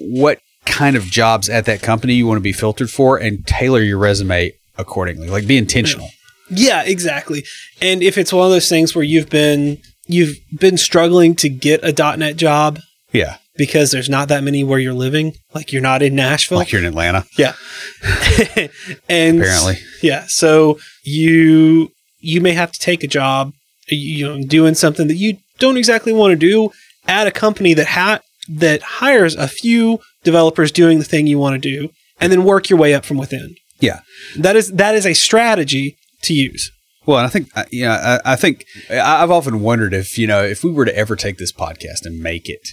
what 0.00 0.40
kind 0.64 0.96
of 0.96 1.04
jobs 1.04 1.48
at 1.48 1.66
that 1.66 1.82
company 1.82 2.14
you 2.14 2.26
want 2.26 2.38
to 2.38 2.42
be 2.42 2.52
filtered 2.52 2.90
for, 2.90 3.18
and 3.18 3.46
tailor 3.46 3.82
your 3.82 3.98
resume 3.98 4.52
accordingly. 4.76 5.28
Like 5.28 5.46
be 5.46 5.58
intentional. 5.58 6.08
Yeah, 6.50 6.82
exactly. 6.84 7.44
And 7.80 8.02
if 8.02 8.18
it's 8.18 8.32
one 8.32 8.46
of 8.46 8.52
those 8.52 8.68
things 8.68 8.94
where 8.94 9.04
you've 9.04 9.30
been 9.30 9.78
you've 10.06 10.36
been 10.58 10.76
struggling 10.76 11.34
to 11.36 11.48
get 11.48 11.82
a 11.82 12.16
.NET 12.16 12.36
job 12.36 12.78
Yeah, 13.12 13.38
because 13.56 13.90
there's 13.90 14.08
not 14.08 14.28
that 14.28 14.42
many 14.42 14.64
where 14.64 14.78
you're 14.78 14.94
living, 14.94 15.34
like 15.54 15.72
you're 15.72 15.82
not 15.82 16.02
in 16.02 16.14
Nashville, 16.14 16.58
like 16.58 16.72
you're 16.72 16.80
in 16.80 16.86
Atlanta, 16.86 17.24
yeah, 17.36 17.54
and 19.08 19.40
apparently. 19.40 19.78
Yeah. 20.02 20.24
So 20.28 20.78
you 21.04 21.90
you 22.18 22.40
may 22.40 22.52
have 22.52 22.72
to 22.72 22.78
take 22.78 23.04
a 23.04 23.08
job, 23.08 23.52
you 23.88 24.26
know, 24.26 24.42
doing 24.44 24.74
something 24.74 25.08
that 25.08 25.16
you 25.16 25.38
don't 25.58 25.76
exactly 25.76 26.12
want 26.12 26.32
to 26.32 26.36
do 26.36 26.70
at 27.06 27.26
a 27.26 27.30
company 27.30 27.74
that 27.74 27.86
ha- 27.86 28.20
that 28.48 28.82
hires 28.82 29.34
a 29.36 29.48
few 29.48 30.00
developers 30.22 30.72
doing 30.72 30.98
the 30.98 31.04
thing 31.04 31.26
you 31.26 31.38
want 31.38 31.60
to 31.60 31.68
do, 31.68 31.90
and 32.20 32.32
then 32.32 32.44
work 32.44 32.68
your 32.70 32.78
way 32.78 32.94
up 32.94 33.04
from 33.04 33.18
within. 33.18 33.54
Yeah. 33.80 34.00
That 34.36 34.56
is 34.56 34.72
that 34.72 34.94
is 34.94 35.06
a 35.06 35.14
strategy 35.14 35.96
to 36.22 36.34
use. 36.34 36.70
Well, 37.06 37.18
and 37.18 37.26
I 37.26 37.30
think, 37.30 37.48
you 37.70 37.84
know, 37.84 37.92
I, 37.92 38.32
I 38.32 38.36
think 38.36 38.64
I've 38.90 39.30
often 39.30 39.60
wondered 39.60 39.92
if, 39.92 40.16
you 40.16 40.26
know, 40.26 40.42
if 40.42 40.64
we 40.64 40.72
were 40.72 40.86
to 40.86 40.96
ever 40.96 41.16
take 41.16 41.36
this 41.36 41.52
podcast 41.52 42.04
and 42.04 42.18
make 42.18 42.48
it 42.48 42.66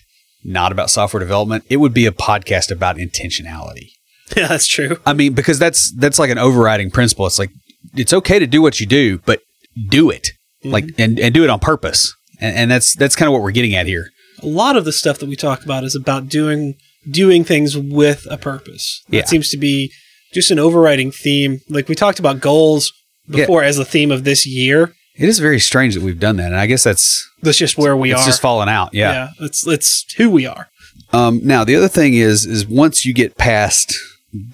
not 0.44 0.72
about 0.72 0.90
software 0.90 1.20
development, 1.20 1.66
it 1.70 1.78
would 1.78 1.94
be 1.94 2.06
a 2.06 2.12
podcast 2.12 2.72
about 2.72 2.98
intentionality. 2.98 3.90
Yeah, 4.38 4.48
that's 4.48 4.66
true. 4.66 4.96
I 5.06 5.12
mean, 5.12 5.34
because 5.34 5.60
that's 5.60 5.92
that's 5.92 6.18
like 6.18 6.30
an 6.30 6.38
overriding 6.38 6.90
principle. 6.90 7.28
It's 7.28 7.38
like 7.38 7.52
it's 7.96 8.14
okay 8.14 8.40
to 8.40 8.48
do 8.48 8.62
what 8.62 8.80
you 8.80 8.86
do, 8.86 9.18
but 9.26 9.42
do 9.90 10.10
it 10.10 10.30
mm-hmm. 10.64 10.72
like 10.72 10.86
and, 10.98 11.20
and 11.20 11.34
do 11.34 11.44
it 11.44 11.50
on 11.50 11.60
purpose. 11.60 12.16
And, 12.40 12.56
and 12.56 12.72
that's 12.72 12.96
that's 12.96 13.14
kind 13.14 13.28
of 13.28 13.34
what 13.34 13.42
we're 13.42 13.52
getting 13.52 13.76
at 13.76 13.88
here. 13.88 14.08
A 14.42 14.48
lot 14.48 14.78
of 14.78 14.86
the 14.86 14.94
stuff 14.94 15.20
that 15.20 15.28
we 15.28 15.36
talk 15.36 15.66
about 15.66 15.84
is 15.84 15.96
about 15.96 16.30
doing 16.30 16.76
doing 17.10 17.44
things 17.44 17.78
with 17.78 18.26
a 18.30 18.38
purpose. 18.38 19.04
That 19.10 19.18
Yeah. 19.18 19.26
seems 19.26 19.50
to 19.50 19.58
be 19.58 19.92
just 20.34 20.50
an 20.50 20.60
overriding 20.60 21.12
theme. 21.12 21.60
Like 21.70 21.90
we 21.90 21.96
talked 21.96 22.20
about 22.20 22.40
goals 22.40 22.94
before 23.30 23.64
as 23.64 23.78
the 23.78 23.86
theme 23.86 24.12
of 24.12 24.24
this 24.24 24.48
year. 24.48 24.94
It 25.22 25.30
is 25.30 25.38
very 25.38 25.60
strange 25.60 25.94
that 25.94 26.02
we've 26.02 26.20
done 26.20 26.38
that, 26.38 26.48
and 26.48 26.56
I 26.56 26.66
guess 26.66 26.84
that's 26.84 27.30
That's 27.44 27.58
just 27.58 27.78
where 27.78 27.96
we 27.96 28.12
are. 28.12 28.16
it's 28.16 28.24
are. 28.24 28.30
just 28.30 28.42
fallen 28.42 28.68
out. 28.70 28.94
Yeah. 28.94 29.12
yeah, 29.12 29.30
it's 29.46 29.68
it's 29.68 30.12
who 30.18 30.32
we 30.32 30.48
are. 30.48 30.68
Um, 31.14 31.42
now 31.44 31.64
the 31.64 31.76
other 31.76 31.88
thing 31.88 32.16
is 32.16 32.46
is 32.46 32.66
once 32.66 33.06
you 33.06 33.14
get 33.14 33.38
past 33.38 33.94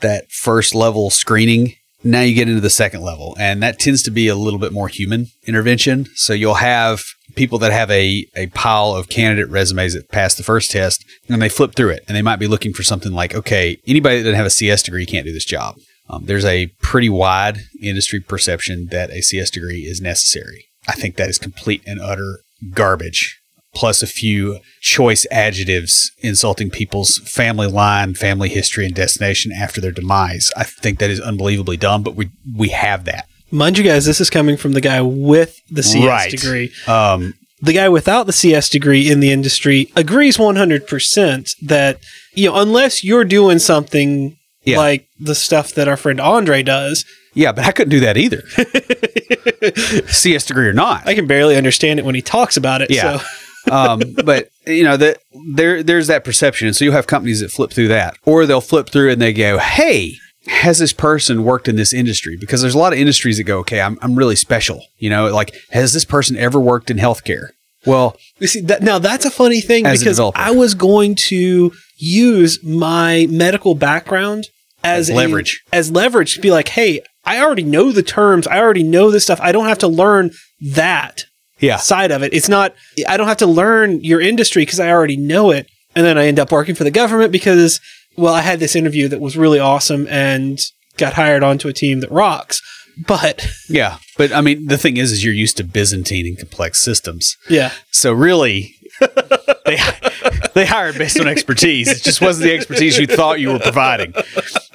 that 0.01 0.29
first 0.29 0.75
level 0.75 1.09
screening, 1.09 1.75
now 2.03 2.19
you 2.19 2.35
get 2.35 2.49
into 2.49 2.59
the 2.59 2.69
second 2.69 3.01
level, 3.01 3.35
and 3.39 3.63
that 3.63 3.79
tends 3.79 4.03
to 4.03 4.11
be 4.11 4.27
a 4.27 4.35
little 4.35 4.59
bit 4.59 4.73
more 4.73 4.89
human 4.89 5.27
intervention. 5.45 6.07
So 6.15 6.33
you'll 6.33 6.55
have 6.55 7.01
people 7.35 7.59
that 7.59 7.71
have 7.71 7.89
a 7.89 8.25
a 8.35 8.47
pile 8.47 8.93
of 8.93 9.07
candidate 9.07 9.49
resumes 9.49 9.93
that 9.93 10.09
pass 10.09 10.35
the 10.35 10.43
first 10.43 10.71
test, 10.71 11.05
and 11.29 11.41
they 11.41 11.47
flip 11.47 11.75
through 11.75 11.91
it, 11.91 12.03
and 12.09 12.17
they 12.17 12.21
might 12.21 12.39
be 12.39 12.47
looking 12.47 12.73
for 12.73 12.83
something 12.83 13.13
like, 13.13 13.33
okay, 13.33 13.77
anybody 13.87 14.17
that 14.17 14.23
doesn't 14.23 14.35
have 14.35 14.45
a 14.45 14.49
CS 14.49 14.83
degree 14.83 15.05
can't 15.05 15.25
do 15.25 15.31
this 15.31 15.45
job. 15.45 15.75
Um, 16.09 16.25
there's 16.25 16.45
a 16.45 16.67
pretty 16.81 17.09
wide 17.09 17.59
industry 17.81 18.19
perception 18.19 18.87
that 18.91 19.09
a 19.11 19.21
CS 19.21 19.49
degree 19.49 19.81
is 19.81 19.99
necessary. 20.01 20.65
I 20.87 20.93
think 20.93 21.15
that 21.17 21.29
is 21.29 21.37
complete 21.37 21.81
and 21.85 21.99
utter 21.99 22.39
garbage 22.73 23.39
plus 23.75 24.01
a 24.01 24.07
few 24.07 24.59
choice 24.81 25.27
adjectives 25.29 26.11
insulting 26.19 26.69
people's 26.69 27.17
family 27.25 27.67
line, 27.67 28.15
family 28.15 28.49
history, 28.49 28.85
and 28.85 28.95
destination 28.95 29.51
after 29.51 29.79
their 29.81 29.91
demise. 29.91 30.49
I 30.55 30.63
think 30.63 30.97
that 30.99 31.09
is 31.11 31.19
unbelievably 31.19 31.77
dumb, 31.77 32.01
but 32.03 32.15
we 32.15 32.29
we 32.55 32.69
have 32.69 33.03
that. 33.05 33.25
Mind 33.51 33.77
you 33.77 33.83
guys, 33.83 34.05
this 34.05 34.19
is 34.19 34.29
coming 34.29 34.57
from 34.57 34.71
the 34.73 34.81
guy 34.81 35.01
with 35.01 35.59
the 35.69 35.83
CS 35.83 36.07
Right. 36.07 36.31
degree. 36.31 36.71
Um, 36.87 37.33
The 37.61 37.73
guy 37.73 37.89
without 37.89 38.27
the 38.27 38.33
CS 38.33 38.69
degree 38.69 39.09
in 39.09 39.19
the 39.19 39.31
industry 39.31 39.91
agrees 39.95 40.37
100% 40.37 41.55
that, 41.63 41.99
you 42.35 42.49
know, 42.49 42.55
unless 42.59 43.03
you're 43.03 43.23
doing 43.25 43.57
something 43.59 44.36
Yeah. 44.67 44.77
like 44.77 45.07
the 45.19 45.35
stuff 45.35 45.73
that 45.73 45.87
our 45.87 45.97
friend 45.97 46.19
Andre 46.19 46.61
does, 46.61 47.05
Yeah, 47.33 47.51
but 47.53 47.65
I 47.65 47.71
couldn't 47.71 47.91
do 47.91 48.01
that 48.01 48.17
either. 48.17 48.43
CS 50.11 50.45
degree 50.45 50.67
or 50.67 50.73
not. 50.73 51.07
I 51.07 51.15
can 51.15 51.27
barely 51.27 51.55
understand 51.55 51.99
it 51.99 52.05
when 52.05 52.15
he 52.15 52.21
talks 52.21 52.57
about 52.57 52.81
it. 52.81 52.91
Yeah. 52.91 53.19
So 53.19 53.25
um, 53.71 54.01
but 54.25 54.49
you 54.65 54.83
know 54.83 54.97
that 54.97 55.19
there 55.55 55.83
there's 55.83 56.07
that 56.07 56.23
perception, 56.23 56.67
and 56.67 56.75
so 56.75 56.85
you'll 56.85 56.93
have 56.93 57.07
companies 57.07 57.41
that 57.41 57.51
flip 57.51 57.71
through 57.71 57.89
that, 57.89 58.17
or 58.25 58.45
they'll 58.45 58.61
flip 58.61 58.89
through 58.89 59.11
and 59.11 59.21
they 59.21 59.33
go, 59.33 59.57
"Hey, 59.57 60.15
has 60.47 60.79
this 60.79 60.93
person 60.93 61.43
worked 61.43 61.67
in 61.67 61.75
this 61.75 61.93
industry?" 61.93 62.37
Because 62.37 62.61
there's 62.61 62.75
a 62.75 62.77
lot 62.77 62.93
of 62.93 62.99
industries 62.99 63.37
that 63.37 63.43
go, 63.43 63.59
"Okay, 63.59 63.81
I'm 63.81 63.97
I'm 64.01 64.15
really 64.15 64.35
special." 64.35 64.81
You 64.97 65.09
know, 65.09 65.27
like 65.29 65.55
has 65.71 65.93
this 65.93 66.05
person 66.05 66.37
ever 66.37 66.59
worked 66.59 66.89
in 66.89 66.97
healthcare? 66.97 67.49
Well, 67.85 68.17
You 68.39 68.47
see 68.47 68.61
that 68.61 68.83
now 68.83 68.99
that's 68.99 69.25
a 69.25 69.31
funny 69.31 69.61
thing 69.61 69.83
because. 69.83 70.19
I 70.19 70.51
was 70.51 70.73
going 70.73 71.15
to 71.27 71.71
use 71.97 72.63
my 72.63 73.27
medical 73.29 73.75
background 73.75 74.45
as, 74.83 75.09
As 75.09 75.09
a- 75.09 75.15
leverage. 75.15 75.63
as 75.73 75.91
leverage 75.91 76.35
to 76.35 76.41
be 76.41 76.51
like, 76.51 76.69
hey, 76.69 77.01
I 77.25 77.41
already 77.41 77.63
know 77.63 77.91
the 77.91 78.03
terms, 78.03 78.47
I 78.47 78.59
already 78.59 78.83
know 78.83 79.11
this 79.11 79.23
stuff. 79.23 79.39
I 79.41 79.51
don't 79.51 79.65
have 79.67 79.79
to 79.79 79.87
learn 79.87 80.31
that 80.61 81.23
yeah, 81.59 81.77
side 81.77 82.11
of 82.11 82.23
it. 82.23 82.33
It's 82.33 82.47
not 82.47 82.73
I 83.07 83.17
don't 83.17 83.27
have 83.27 83.37
to 83.37 83.47
learn 83.47 84.01
your 84.03 84.21
industry 84.21 84.61
because 84.63 84.79
I 84.79 84.91
already 84.91 85.17
know 85.17 85.51
it. 85.51 85.67
And 85.95 86.05
then 86.05 86.17
I 86.17 86.27
end 86.27 86.39
up 86.39 86.51
working 86.51 86.75
for 86.75 86.83
the 86.83 86.91
government 86.91 87.31
because 87.31 87.79
well, 88.15 88.33
I 88.33 88.41
had 88.41 88.59
this 88.59 88.75
interview 88.75 89.07
that 89.09 89.19
was 89.21 89.35
really 89.37 89.59
awesome 89.59 90.07
and 90.09 90.59
got 90.97 91.13
hired 91.13 91.43
onto 91.43 91.67
a 91.67 91.73
team 91.73 91.99
that 92.01 92.11
rocks. 92.11 92.61
But 93.07 93.47
yeah. 93.69 93.97
But 94.17 94.31
I 94.31 94.41
mean, 94.41 94.67
the 94.67 94.77
thing 94.77 94.97
is, 94.97 95.11
is 95.11 95.23
you're 95.23 95.33
used 95.33 95.57
to 95.57 95.63
Byzantine 95.63 96.25
and 96.27 96.37
complex 96.37 96.79
systems. 96.79 97.35
yeah, 97.49 97.71
So 97.91 98.11
really, 98.13 98.73
they 99.65 99.77
they 100.57 100.65
hired 100.65 100.97
based 100.97 101.19
on 101.19 101.27
expertise. 101.27 101.87
It 101.87 102.03
just 102.03 102.19
wasn't 102.21 102.45
the 102.49 102.53
expertise 102.55 102.97
you 102.97 103.07
thought 103.07 103.39
you 103.39 103.51
were 103.51 103.59
providing. 103.59 104.13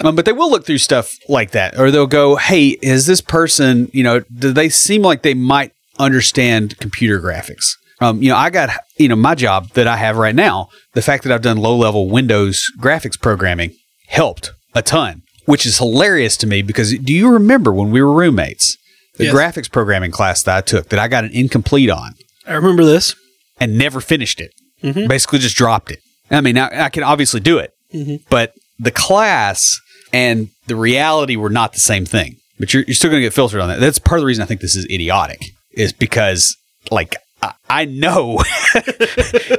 Um, 0.01 0.17
but 0.17 0.25
they 0.25 0.33
will 0.33 0.51
look 0.51 0.65
through 0.67 0.79
stuff 0.79 1.11
like 1.29 1.51
that, 1.53 1.79
or 1.79 1.91
they'll 1.91 2.07
go, 2.07 2.37
"Hey, 2.37 2.79
is 2.83 3.07
this 3.07 3.21
person? 3.21 3.89
You 3.93 4.03
know, 4.05 4.21
do 4.21 4.53
they 4.53 4.69
seem 4.69 5.03
like 5.03 5.23
they 5.23 5.35
might 5.35 5.73
understand 5.99 6.79
computer 6.79 7.21
graphics?" 7.21 7.67
Um, 8.01 8.23
you 8.23 8.31
know, 8.31 8.37
I 8.37 8.51
got 8.51 8.71
you 8.99 9.09
know 9.09 9.17
my 9.17 9.35
job 9.35 9.69
that 9.75 9.87
I 9.87 9.97
have 9.97 10.17
right 10.17 10.35
now. 10.35 10.69
The 10.95 11.03
fact 11.03 11.23
that 11.25 11.33
I've 11.33 11.43
done 11.43 11.57
low 11.59 11.77
level 11.77 12.09
Windows 12.09 12.65
graphics 12.81 13.21
programming 13.21 13.75
helped 14.09 14.51
a 14.75 14.83
ton, 14.83 15.23
which 15.47 15.65
is 15.67 15.79
hilarious 15.79 16.37
to 16.39 16.47
me 16.47 16.63
because 16.63 16.93
do 16.99 17.13
you 17.13 17.31
remember 17.31 17.73
when 17.73 17.91
we 17.91 18.03
were 18.03 18.13
roommates? 18.13 18.77
The 19.19 19.25
Yes. 19.27 19.35
graphics 19.35 19.71
programming 19.71 20.11
class 20.11 20.43
that 20.45 20.57
I 20.57 20.61
took 20.63 20.89
that 20.89 20.99
I 20.99 21.07
got 21.07 21.25
an 21.25 21.31
incomplete 21.33 21.91
on 21.91 22.15
I 22.47 22.55
remember 22.55 22.83
this. 22.85 23.15
and 23.61 23.77
never 23.77 24.01
finished 24.01 24.41
it. 24.41 24.53
Mhm. 24.83 25.09
Basically, 25.09 25.39
just 25.39 25.57
dropped 25.57 25.91
it. 25.91 26.01
I 26.31 26.41
mean, 26.41 26.57
I, 26.59 26.85
I 26.85 26.89
can 26.89 27.03
obviously 27.03 27.41
do 27.41 27.59
it, 27.59 27.73
Mhm. 27.95 28.21
but 28.31 28.55
the 28.79 28.91
class 28.91 29.79
and 30.13 30.49
the 30.67 30.77
reality 30.77 31.37
were 31.37 31.51
not 31.51 31.73
the 31.75 31.81
same 31.81 32.05
thing. 32.07 32.37
But 32.59 32.73
you're, 32.75 32.85
you're 32.85 32.95
still 32.95 33.11
going 33.11 33.21
to 33.21 33.27
get 33.27 33.33
filtered 33.35 33.61
on 33.61 33.69
that. 33.69 33.81
That's 33.81 33.99
part 33.99 34.19
of 34.19 34.23
the 34.23 34.27
reason 34.27 34.43
I 34.43 34.47
think 34.47 34.61
this 34.61 34.77
is 34.77 34.85
idiotic, 34.87 35.43
is 35.73 35.93
because, 35.93 36.57
like, 36.91 37.17
I, 37.43 37.53
I 37.69 37.85
know 37.87 38.41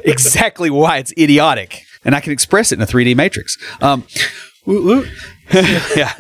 exactly 0.05 0.69
why 0.69 0.97
it's 0.99 1.13
idiotic, 1.17 1.83
and 2.05 2.15
I 2.15 2.19
can 2.21 2.31
express 2.33 2.71
it 2.71 2.75
in 2.79 2.81
a 2.81 2.85
3D 2.87 3.15
matrix. 3.15 3.57
Um, 3.81 4.05
yeah, 5.95 6.13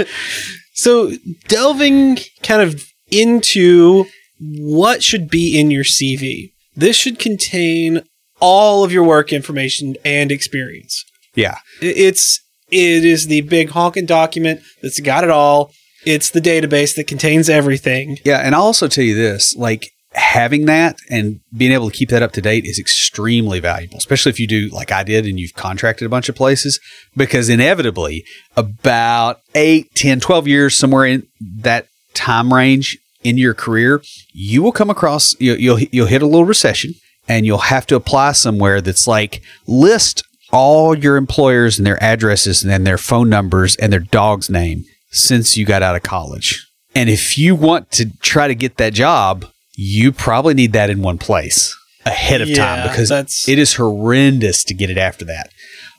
So 0.73 1.11
delving 1.47 2.17
kind 2.41 2.61
of 2.61 2.83
into 3.11 4.05
what 4.39 5.03
should 5.03 5.29
be 5.29 5.57
in 5.57 5.71
your 5.71 5.83
CV. 5.83 6.51
This 6.75 6.95
should 6.97 7.19
contain 7.19 8.01
all 8.43 8.83
of 8.83 8.91
your 8.91 9.03
work 9.03 9.31
information 9.31 9.95
and 10.03 10.31
experience. 10.31 11.05
yeah, 11.33 11.57
It's 11.81 12.41
it 12.69 13.05
is 13.05 13.27
the 13.27 13.41
big 13.41 13.69
honking 13.69 14.05
document 14.05 14.61
that's 14.81 14.99
got 14.99 15.23
it 15.23 15.29
all. 15.29 15.71
It's 16.05 16.29
the 16.31 16.41
database 16.41 16.95
that 16.95 17.07
contains 17.07 17.49
everything. 17.49 18.17
Yeah, 18.25 18.39
and 18.39 18.53
I'll 18.53 18.63
also 18.63 18.87
tell 18.87 19.03
you 19.05 19.15
this, 19.15 19.55
like 19.55 19.89
having 20.11 20.65
that 20.65 20.97
and 21.09 21.39
being 21.55 21.71
able 21.71 21.89
to 21.89 21.95
keep 21.95 22.09
that 22.09 22.21
up 22.21 22.33
to 22.33 22.41
date 22.41 22.65
is 22.65 22.77
extremely 22.77 23.59
valuable, 23.59 23.97
especially 23.97 24.31
if 24.31 24.39
you 24.39 24.47
do 24.47 24.69
like 24.71 24.91
I 24.91 25.03
did 25.03 25.25
and 25.25 25.39
you've 25.39 25.53
contracted 25.53 26.05
a 26.05 26.09
bunch 26.09 26.29
of 26.29 26.35
places 26.35 26.79
because 27.15 27.47
inevitably 27.49 28.25
about 28.57 29.39
8, 29.55 29.95
10, 29.95 30.19
12 30.19 30.47
years 30.47 30.77
somewhere 30.77 31.05
in 31.05 31.27
that 31.59 31.87
time 32.13 32.53
range 32.53 32.97
in 33.23 33.37
your 33.37 33.53
career, 33.53 34.03
you 34.33 34.61
will 34.61 34.73
come 34.73 34.89
across 34.89 35.39
you'll 35.39 35.57
you'll, 35.57 35.79
you'll 35.79 36.07
hit 36.07 36.21
a 36.21 36.27
little 36.27 36.45
recession 36.45 36.93
and 37.27 37.45
you'll 37.45 37.57
have 37.57 37.85
to 37.87 37.95
apply 37.95 38.33
somewhere 38.33 38.81
that's 38.81 39.07
like 39.07 39.41
list 39.67 40.23
all 40.51 40.95
your 40.95 41.17
employers 41.17 41.77
and 41.79 41.85
their 41.87 42.01
addresses 42.03 42.61
and 42.61 42.71
then 42.71 42.83
their 42.83 42.97
phone 42.97 43.29
numbers 43.29 43.75
and 43.77 43.91
their 43.91 43.99
dog's 43.99 44.49
name 44.49 44.85
since 45.11 45.57
you 45.57 45.65
got 45.65 45.81
out 45.81 45.95
of 45.95 46.03
college. 46.03 46.67
And 46.95 47.09
if 47.09 47.37
you 47.37 47.55
want 47.55 47.91
to 47.93 48.11
try 48.19 48.47
to 48.47 48.53
get 48.55 48.77
that 48.77 48.93
job, 48.93 49.45
you 49.75 50.11
probably 50.11 50.53
need 50.53 50.73
that 50.73 50.89
in 50.91 51.01
one 51.01 51.17
place 51.17 51.75
ahead 52.05 52.41
of 52.41 52.53
time 52.53 52.87
because 52.87 53.09
that's- 53.09 53.47
it 53.47 53.57
is 53.57 53.73
horrendous 53.75 54.63
to 54.65 54.73
get 54.75 54.89
it 54.91 54.97
after 54.97 55.25
that. 55.25 55.49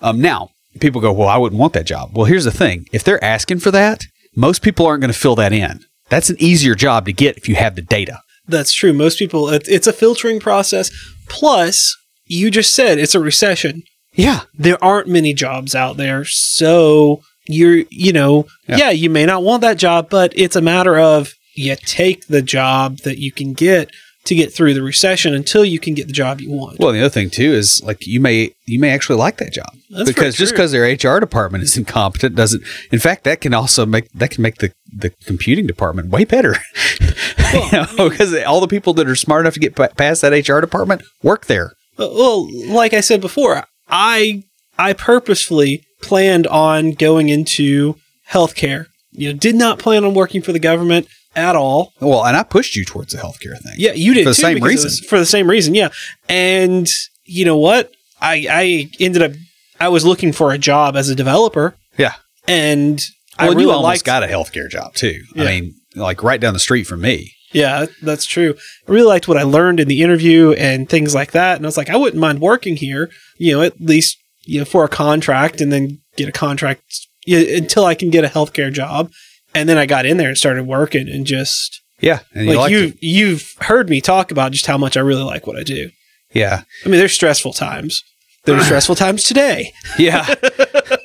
Um, 0.00 0.20
now, 0.20 0.50
people 0.78 1.00
go, 1.00 1.12
Well, 1.12 1.28
I 1.28 1.36
wouldn't 1.36 1.58
want 1.58 1.72
that 1.72 1.86
job. 1.86 2.10
Well, 2.14 2.26
here's 2.26 2.44
the 2.44 2.50
thing 2.52 2.86
if 2.92 3.02
they're 3.02 3.22
asking 3.24 3.58
for 3.60 3.70
that, 3.72 4.04
most 4.36 4.62
people 4.62 4.86
aren't 4.86 5.00
going 5.00 5.12
to 5.12 5.18
fill 5.18 5.34
that 5.36 5.52
in. 5.52 5.80
That's 6.10 6.30
an 6.30 6.36
easier 6.38 6.74
job 6.74 7.06
to 7.06 7.12
get 7.12 7.36
if 7.36 7.48
you 7.48 7.54
have 7.56 7.74
the 7.74 7.82
data. 7.82 8.20
That's 8.46 8.72
true. 8.72 8.92
Most 8.92 9.18
people 9.18 9.48
it, 9.48 9.66
it's 9.68 9.86
a 9.86 9.92
filtering 9.92 10.40
process. 10.40 10.90
Plus, 11.28 11.96
you 12.26 12.50
just 12.50 12.72
said 12.74 12.98
it's 12.98 13.14
a 13.14 13.20
recession. 13.20 13.82
Yeah. 14.16 14.42
there 14.56 14.82
aren't 14.82 15.08
many 15.08 15.34
jobs 15.34 15.74
out 15.74 15.96
there. 15.96 16.24
So 16.24 17.20
you're, 17.48 17.82
you 17.90 18.12
know, 18.12 18.46
Yeah. 18.68 18.76
yeah. 18.76 18.90
you 18.90 19.10
may 19.10 19.26
not 19.26 19.42
want 19.42 19.60
that 19.62 19.76
job, 19.76 20.08
but 20.08 20.32
it's 20.36 20.54
a 20.56 20.60
matter 20.60 20.96
of 20.98 21.32
you 21.56 21.74
take 21.84 22.28
the 22.28 22.40
job 22.42 22.98
that 22.98 23.18
you 23.18 23.32
can 23.32 23.54
get 23.54 23.90
to 24.26 24.34
get 24.34 24.54
through 24.54 24.72
the 24.72 24.82
recession 24.82 25.34
until 25.34 25.64
you 25.64 25.78
can 25.78 25.92
get 25.94 26.06
the 26.06 26.12
job 26.12 26.40
you 26.40 26.50
want. 26.50 26.78
Well, 26.78 26.92
the 26.92 27.00
other 27.00 27.10
thing 27.10 27.28
too 27.28 27.52
is 27.52 27.82
like 27.84 28.06
you 28.06 28.20
may 28.20 28.54
you 28.66 28.78
may 28.78 28.90
actually 28.90 29.18
like 29.18 29.36
that 29.38 29.52
job 29.52 29.70
That's 29.90 30.08
because 30.10 30.34
just 30.36 30.52
because 30.52 30.72
their 30.72 30.84
HR 30.84 31.20
department 31.20 31.62
is 31.64 31.76
incompetent 31.82 32.34
doesn't. 32.34 32.62
In 32.92 32.98
fact, 33.00 33.24
that 33.24 33.40
can 33.42 33.52
also 33.52 33.84
make 33.84 34.10
that 34.12 34.30
can 34.30 34.42
make 34.42 34.56
the 34.58 34.72
the 34.96 35.10
computing 35.26 35.66
department 35.66 36.08
way 36.10 36.24
better. 36.24 36.56
you 37.72 37.96
know, 37.96 38.08
because 38.10 38.34
all 38.44 38.60
the 38.60 38.66
people 38.68 38.92
that 38.94 39.08
are 39.08 39.14
smart 39.14 39.42
enough 39.42 39.54
to 39.54 39.60
get 39.60 39.74
pa- 39.76 39.88
past 39.96 40.22
that 40.22 40.32
HR 40.48 40.60
department 40.60 41.02
work 41.22 41.46
there. 41.46 41.72
Uh, 41.98 42.08
well, 42.12 42.48
like 42.72 42.92
I 42.92 43.00
said 43.00 43.20
before, 43.20 43.64
I 43.88 44.42
I 44.78 44.92
purposefully 44.92 45.84
planned 46.02 46.46
on 46.48 46.92
going 46.92 47.28
into 47.28 47.94
healthcare. 48.30 48.86
You 49.12 49.32
know, 49.32 49.38
did 49.38 49.54
not 49.54 49.78
plan 49.78 50.04
on 50.04 50.14
working 50.14 50.42
for 50.42 50.52
the 50.52 50.58
government 50.58 51.06
at 51.36 51.54
all. 51.56 51.92
Well, 52.00 52.24
and 52.24 52.36
I 52.36 52.42
pushed 52.42 52.74
you 52.76 52.84
towards 52.84 53.12
the 53.12 53.18
healthcare 53.18 53.56
thing. 53.62 53.74
Yeah, 53.76 53.92
you 53.92 54.14
did 54.14 54.24
For 54.24 54.30
the 54.30 54.34
same 54.34 54.62
reason. 54.62 54.90
for 55.08 55.18
the 55.18 55.26
same 55.26 55.48
reason, 55.48 55.74
yeah. 55.74 55.90
And 56.28 56.88
you 57.24 57.44
know 57.44 57.56
what? 57.58 57.92
I 58.20 58.46
I 58.50 58.90
ended 59.00 59.22
up 59.22 59.32
I 59.80 59.88
was 59.88 60.04
looking 60.04 60.32
for 60.32 60.52
a 60.52 60.58
job 60.58 60.96
as 60.96 61.08
a 61.08 61.14
developer, 61.14 61.76
yeah. 61.98 62.14
and 62.48 63.00
I 63.38 63.44
Well, 63.46 63.52
really 63.54 63.64
you 63.64 63.70
almost 63.70 63.84
liked. 63.88 64.04
got 64.04 64.22
a 64.22 64.26
healthcare 64.26 64.68
job 64.68 64.94
too. 64.94 65.20
Yeah. 65.34 65.42
I 65.44 65.46
mean, 65.46 65.74
like 65.96 66.22
right 66.22 66.40
down 66.40 66.54
the 66.54 66.60
street 66.60 66.84
from 66.84 67.00
me. 67.00 67.33
Yeah, 67.54 67.86
that's 68.02 68.26
true. 68.26 68.54
I 68.86 68.92
really 68.92 69.06
liked 69.06 69.28
what 69.28 69.38
I 69.38 69.42
learned 69.44 69.80
in 69.80 69.88
the 69.88 70.02
interview 70.02 70.52
and 70.52 70.88
things 70.88 71.14
like 71.14 71.32
that. 71.32 71.56
And 71.56 71.64
I 71.64 71.68
was 71.68 71.76
like, 71.78 71.88
I 71.88 71.96
wouldn't 71.96 72.20
mind 72.20 72.40
working 72.40 72.76
here. 72.76 73.10
You 73.38 73.52
know, 73.52 73.62
at 73.62 73.80
least 73.80 74.18
you 74.44 74.58
know 74.58 74.64
for 74.66 74.84
a 74.84 74.88
contract, 74.88 75.60
and 75.60 75.72
then 75.72 76.00
get 76.16 76.28
a 76.28 76.32
contract 76.32 76.82
yeah, 77.26 77.38
until 77.56 77.84
I 77.86 77.94
can 77.94 78.10
get 78.10 78.24
a 78.24 78.28
healthcare 78.28 78.72
job. 78.72 79.10
And 79.54 79.68
then 79.68 79.78
I 79.78 79.86
got 79.86 80.04
in 80.04 80.16
there 80.18 80.28
and 80.28 80.36
started 80.36 80.66
working, 80.66 81.08
and 81.08 81.24
just 81.26 81.80
Yeah, 82.00 82.20
and 82.34 82.46
like 82.48 82.70
you, 82.72 82.78
it. 82.88 82.98
you've 83.00 83.54
heard 83.60 83.88
me 83.88 84.00
talk 84.00 84.30
about 84.30 84.52
just 84.52 84.66
how 84.66 84.76
much 84.76 84.96
I 84.96 85.00
really 85.00 85.22
like 85.22 85.46
what 85.46 85.56
I 85.58 85.62
do. 85.62 85.90
Yeah, 86.32 86.62
I 86.84 86.88
mean, 86.88 86.98
there's 86.98 87.12
stressful 87.14 87.52
times. 87.52 88.02
There's 88.44 88.64
stressful 88.70 88.96
times 88.96 89.22
today. 89.24 89.72
yeah, 89.98 90.26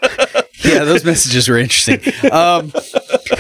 yeah. 0.79 0.85
Those 0.85 1.05
messages 1.05 1.47
were 1.47 1.57
interesting. 1.57 1.99
Um, 2.31 2.71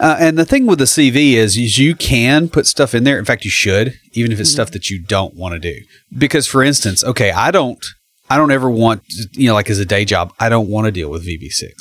uh, 0.00 0.16
and 0.18 0.38
the 0.38 0.46
thing 0.46 0.66
with 0.66 0.78
the 0.78 0.84
CV 0.84 1.34
is, 1.34 1.56
is 1.56 1.78
you 1.78 1.94
can 1.94 2.48
put 2.48 2.66
stuff 2.66 2.94
in 2.94 3.04
there. 3.04 3.18
In 3.18 3.24
fact, 3.24 3.44
you 3.44 3.50
should, 3.50 3.94
even 4.12 4.32
if 4.32 4.40
it's 4.40 4.50
stuff 4.50 4.70
that 4.72 4.90
you 4.90 5.00
don't 5.00 5.34
want 5.34 5.54
to 5.54 5.58
do. 5.58 5.80
Because, 6.16 6.46
for 6.46 6.62
instance, 6.62 7.04
okay, 7.04 7.30
I 7.30 7.50
don't, 7.50 7.84
I 8.28 8.36
don't 8.36 8.50
ever 8.50 8.70
want, 8.70 9.02
you 9.32 9.48
know, 9.48 9.54
like 9.54 9.70
as 9.70 9.78
a 9.78 9.86
day 9.86 10.04
job, 10.04 10.32
I 10.40 10.48
don't 10.48 10.68
want 10.68 10.86
to 10.86 10.92
deal 10.92 11.10
with 11.10 11.26
VB6. 11.26 11.72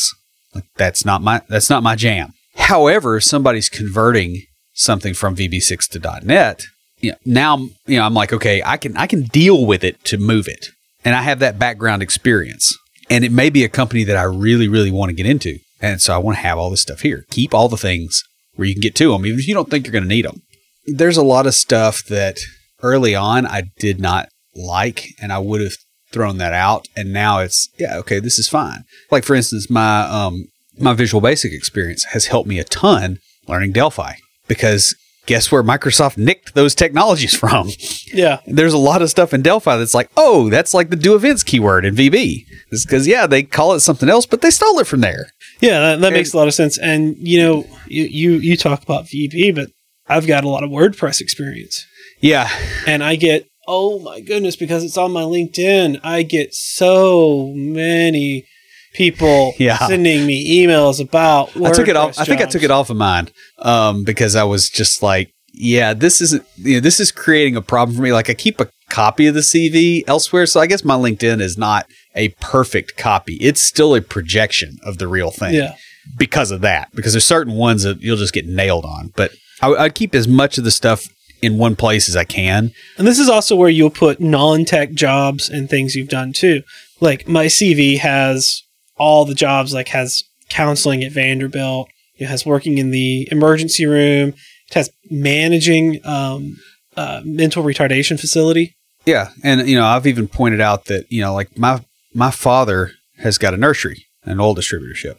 Like 0.54 0.66
that's 0.76 1.06
not 1.06 1.22
my, 1.22 1.42
that's 1.48 1.70
not 1.70 1.84
my 1.84 1.96
jam. 1.96 2.34
However, 2.56 3.18
if 3.18 3.24
somebody's 3.24 3.70
converting 3.70 4.44
something 4.74 5.14
from 5.14 5.36
VB6 5.36 5.90
to 5.90 6.26
.NET, 6.26 6.66
you 7.02 7.12
know, 7.12 7.18
now 7.26 7.58
you 7.86 7.98
know 7.98 8.04
I'm 8.04 8.14
like, 8.14 8.32
okay, 8.32 8.62
I 8.64 8.78
can 8.78 8.96
I 8.96 9.08
can 9.08 9.24
deal 9.24 9.66
with 9.66 9.84
it 9.84 10.04
to 10.06 10.18
move 10.18 10.48
it, 10.48 10.68
and 11.04 11.16
I 11.16 11.24
have 11.24 11.40
that 11.40 11.60
background 11.60 12.02
experience, 12.02 12.78
and 13.12 13.26
it 13.26 13.32
may 13.32 13.50
be 13.50 13.66
a 13.66 13.70
company 13.70 14.06
that 14.06 14.16
I 14.16 14.24
really 14.24 14.70
really 14.70 14.90
want 14.90 15.10
to 15.10 15.16
get 15.16 15.26
into, 15.26 15.60
and 15.82 16.02
so 16.02 16.16
I 16.16 16.18
want 16.18 16.38
to 16.38 16.44
have 16.44 16.58
all 16.58 16.70
this 16.70 16.82
stuff 16.82 17.02
here. 17.02 17.26
Keep 17.30 17.54
all 17.54 17.68
the 17.68 17.78
things 17.78 18.24
where 18.56 18.68
you 18.68 18.74
can 18.74 18.82
get 18.82 18.96
to 18.96 19.12
them, 19.12 19.26
even 19.26 19.38
if 19.38 19.48
you 19.48 19.54
don't 19.54 19.70
think 19.70 19.86
you're 19.86 19.92
going 19.92 20.04
to 20.04 20.10
need 20.10 20.26
them. 20.26 20.42
There's 20.86 21.18
a 21.18 21.24
lot 21.24 21.46
of 21.46 21.54
stuff 21.54 22.04
that 22.06 22.40
early 22.82 23.14
on 23.14 23.46
I 23.46 23.64
did 23.78 24.00
not 24.00 24.30
like, 24.56 25.10
and 25.22 25.32
I 25.32 25.40
would 25.40 25.62
have 25.62 25.76
thrown 26.12 26.38
that 26.38 26.54
out, 26.54 26.88
and 26.96 27.12
now 27.12 27.40
it's 27.40 27.70
yeah, 27.78 27.98
okay, 27.98 28.20
this 28.20 28.40
is 28.40 28.48
fine. 28.48 28.86
Like 29.12 29.26
for 29.26 29.36
instance, 29.36 29.70
my 29.70 30.02
um 30.04 30.46
my 30.80 30.94
Visual 30.94 31.22
Basic 31.22 31.52
experience 31.52 32.06
has 32.06 32.28
helped 32.28 32.48
me 32.48 32.60
a 32.60 32.64
ton 32.64 33.18
learning 33.46 33.74
Delphi 33.74 34.14
because 34.48 34.96
guess 35.26 35.52
where 35.52 35.64
Microsoft 35.64 36.18
nicked 36.18 36.54
those 36.56 36.76
technologies 36.76 37.36
from? 37.36 37.70
Yeah. 38.14 38.40
There's 38.48 38.74
a 38.74 38.78
lot 38.78 39.02
of 39.02 39.10
stuff 39.10 39.34
in 39.34 39.42
Delphi 39.42 39.78
that's 39.78 39.94
like, 39.94 40.10
oh, 40.18 40.50
that's 40.50 40.74
like 40.74 40.90
the 40.90 40.96
DoEvents 40.98 41.46
keyword 41.46 41.86
in 41.86 41.96
VB. 41.96 42.46
It's 42.72 42.86
because, 42.86 43.08
yeah, 43.08 43.28
they 43.28 43.44
call 43.44 43.74
it 43.74 43.80
something 43.82 44.10
else, 44.10 44.26
but 44.26 44.42
they 44.42 44.50
stole 44.50 44.80
it 44.80 44.88
from 44.88 45.02
there. 45.02 45.28
Yeah, 45.60 45.80
that, 45.80 46.02
that 46.02 46.14
makes 46.14 46.34
a 46.34 46.38
lot 46.38 46.48
of 46.48 46.54
sense. 46.54 46.78
And 46.78 47.16
you 47.18 47.38
know, 47.40 47.66
you, 47.88 48.04
you 48.06 48.32
you 48.34 48.58
talk 48.58 48.82
about 48.82 49.06
VB, 49.06 49.54
but 49.54 49.70
I've 50.08 50.26
got 50.28 50.44
a 50.44 50.50
lot 50.50 50.64
of 50.64 50.70
WordPress 50.72 51.22
experience, 51.22 51.86
Yeah. 52.20 52.50
and 52.88 53.04
I 53.04 53.16
get 53.16 53.46
oh 53.68 54.00
my 54.00 54.20
goodness 54.22 54.56
because 54.56 54.84
it's 54.84 54.98
on 54.98 55.12
my 55.12 55.22
LinkedIn. 55.22 56.00
I 56.04 56.24
get 56.24 56.54
so 56.56 57.54
many 57.56 58.46
people 58.94 59.54
Yeah. 59.58 59.78
sending 59.88 60.26
me 60.26 60.66
emails 60.66 61.00
about. 61.00 61.56
I 61.62 61.72
took 61.72 61.88
it 61.88 61.96
off. 61.96 62.12
WordPress 62.16 62.20
I 62.20 62.26
think 62.26 62.42
I 62.42 62.46
took 62.46 62.64
it 62.64 62.72
off 62.72 62.90
of 62.90 62.98
mine 62.98 63.30
um, 63.60 64.04
because 64.04 64.36
I 64.36 64.44
was 64.44 64.70
just 64.70 65.02
like, 65.04 65.32
yeah, 65.54 65.94
this 65.94 66.22
isn't. 66.22 66.46
You 66.58 66.76
know, 66.76 66.80
this 66.80 67.00
is 67.00 67.12
creating 67.12 67.56
a 67.56 67.62
problem 67.62 67.96
for 67.96 68.02
me. 68.04 68.14
Like 68.14 68.30
I 68.30 68.34
keep 68.34 68.60
a 68.62 68.70
copy 68.90 69.28
of 69.28 69.34
the 69.36 69.42
CV 69.42 70.04
elsewhere, 70.08 70.46
so 70.46 70.60
I 70.60 70.68
guess 70.68 70.84
my 70.84 70.96
LinkedIn 70.96 71.42
is 71.42 71.58
not 71.58 71.86
a 72.16 72.30
perfect 72.40 72.98
copy. 72.98 73.36
It's 73.42 73.62
still 73.62 73.96
a 73.96 74.02
projection 74.02 74.78
of 74.84 74.98
the 74.98 75.08
real 75.08 75.32
thing. 75.32 75.56
Yeah. 75.56 75.76
Because 76.18 76.50
of 76.52 76.62
that, 76.62 76.90
because 76.96 77.14
there's 77.14 77.26
certain 77.26 77.54
ones 77.54 77.84
that 77.84 78.02
you'll 78.02 78.18
just 78.18 78.34
get 78.34 78.48
nailed 78.48 78.86
on. 78.86 79.12
But 79.16 79.32
I, 79.62 79.74
I 79.74 79.90
keep 79.90 80.16
as 80.16 80.28
much 80.28 80.58
of 80.58 80.64
the 80.64 80.72
stuff 80.72 81.06
in 81.44 81.58
one 81.58 81.76
place 81.76 82.10
as 82.10 82.16
I 82.16 82.24
can. 82.24 82.72
And 82.98 83.06
this 83.08 83.20
is 83.20 83.30
also 83.30 83.56
where 83.56 83.70
you'll 83.70 83.90
put 83.92 84.20
non-tech 84.20 84.94
jobs 84.94 85.50
and 85.50 85.70
things 85.70 85.96
you've 85.96 86.10
done 86.10 86.34
too. 86.34 86.64
Like 87.00 87.28
my 87.28 87.46
CV 87.48 87.98
has 88.00 88.64
all 89.02 89.26
the 89.26 89.34
jobs, 89.34 89.74
like 89.74 89.88
has 89.88 90.24
counseling 90.50 91.04
at 91.04 91.12
Vanderbilt, 91.12 91.90
it 92.18 92.28
has 92.28 92.46
working 92.46 92.78
in 92.78 92.92
the 92.92 93.28
emergency 93.32 93.88
room, 93.88 94.30
it 94.70 94.74
has 94.74 94.92
managing 95.10 96.00
um, 96.06 96.58
uh, 96.96 97.22
mental 97.26 97.64
retardation 97.64 98.20
facility. 98.20 98.76
Yeah, 99.06 99.30
and 99.44 99.68
you 99.68 99.76
know, 99.76 99.86
I've 99.86 100.06
even 100.06 100.28
pointed 100.28 100.62
out 100.62 100.86
that 100.86 101.12
you 101.12 101.22
know, 101.22 101.34
like 101.34 101.58
my 101.58 101.84
my 102.14 102.30
father 102.30 102.92
has 103.18 103.40
got 103.40 103.56
a 103.56 103.58
nursery, 103.58 104.06
an 104.24 104.40
oil 104.40 104.56
distributorship. 104.56 105.18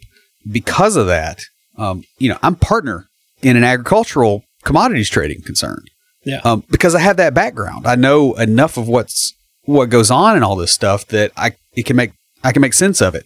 Because 0.51 0.97
of 0.97 1.07
that, 1.09 1.43
um, 1.77 2.05
you 2.19 2.29
know, 2.29 2.39
I'm 2.43 2.55
partner 2.55 3.09
in 3.43 3.57
an 3.57 3.65
agricultural 3.65 4.45
commodities 4.65 5.09
trading 5.09 5.43
concern. 5.43 5.83
Yeah. 6.25 6.41
Um, 6.45 6.63
because 6.71 6.95
I 6.95 7.01
have 7.01 7.17
that 7.17 7.35
background, 7.35 7.87
I 7.87 7.97
know 7.97 8.35
enough 8.35 8.77
of 8.77 8.87
what's 8.87 9.35
what 9.65 9.91
goes 9.91 10.11
on 10.11 10.37
in 10.37 10.43
all 10.43 10.57
this 10.57 10.73
stuff 10.73 11.07
that 11.09 11.33
I 11.37 11.57
it 11.75 11.85
can 11.85 11.97
make 11.97 12.13
I 12.45 12.53
can 12.53 12.63
make 12.63 12.75
sense 12.75 13.01
of 13.01 13.15
it, 13.15 13.25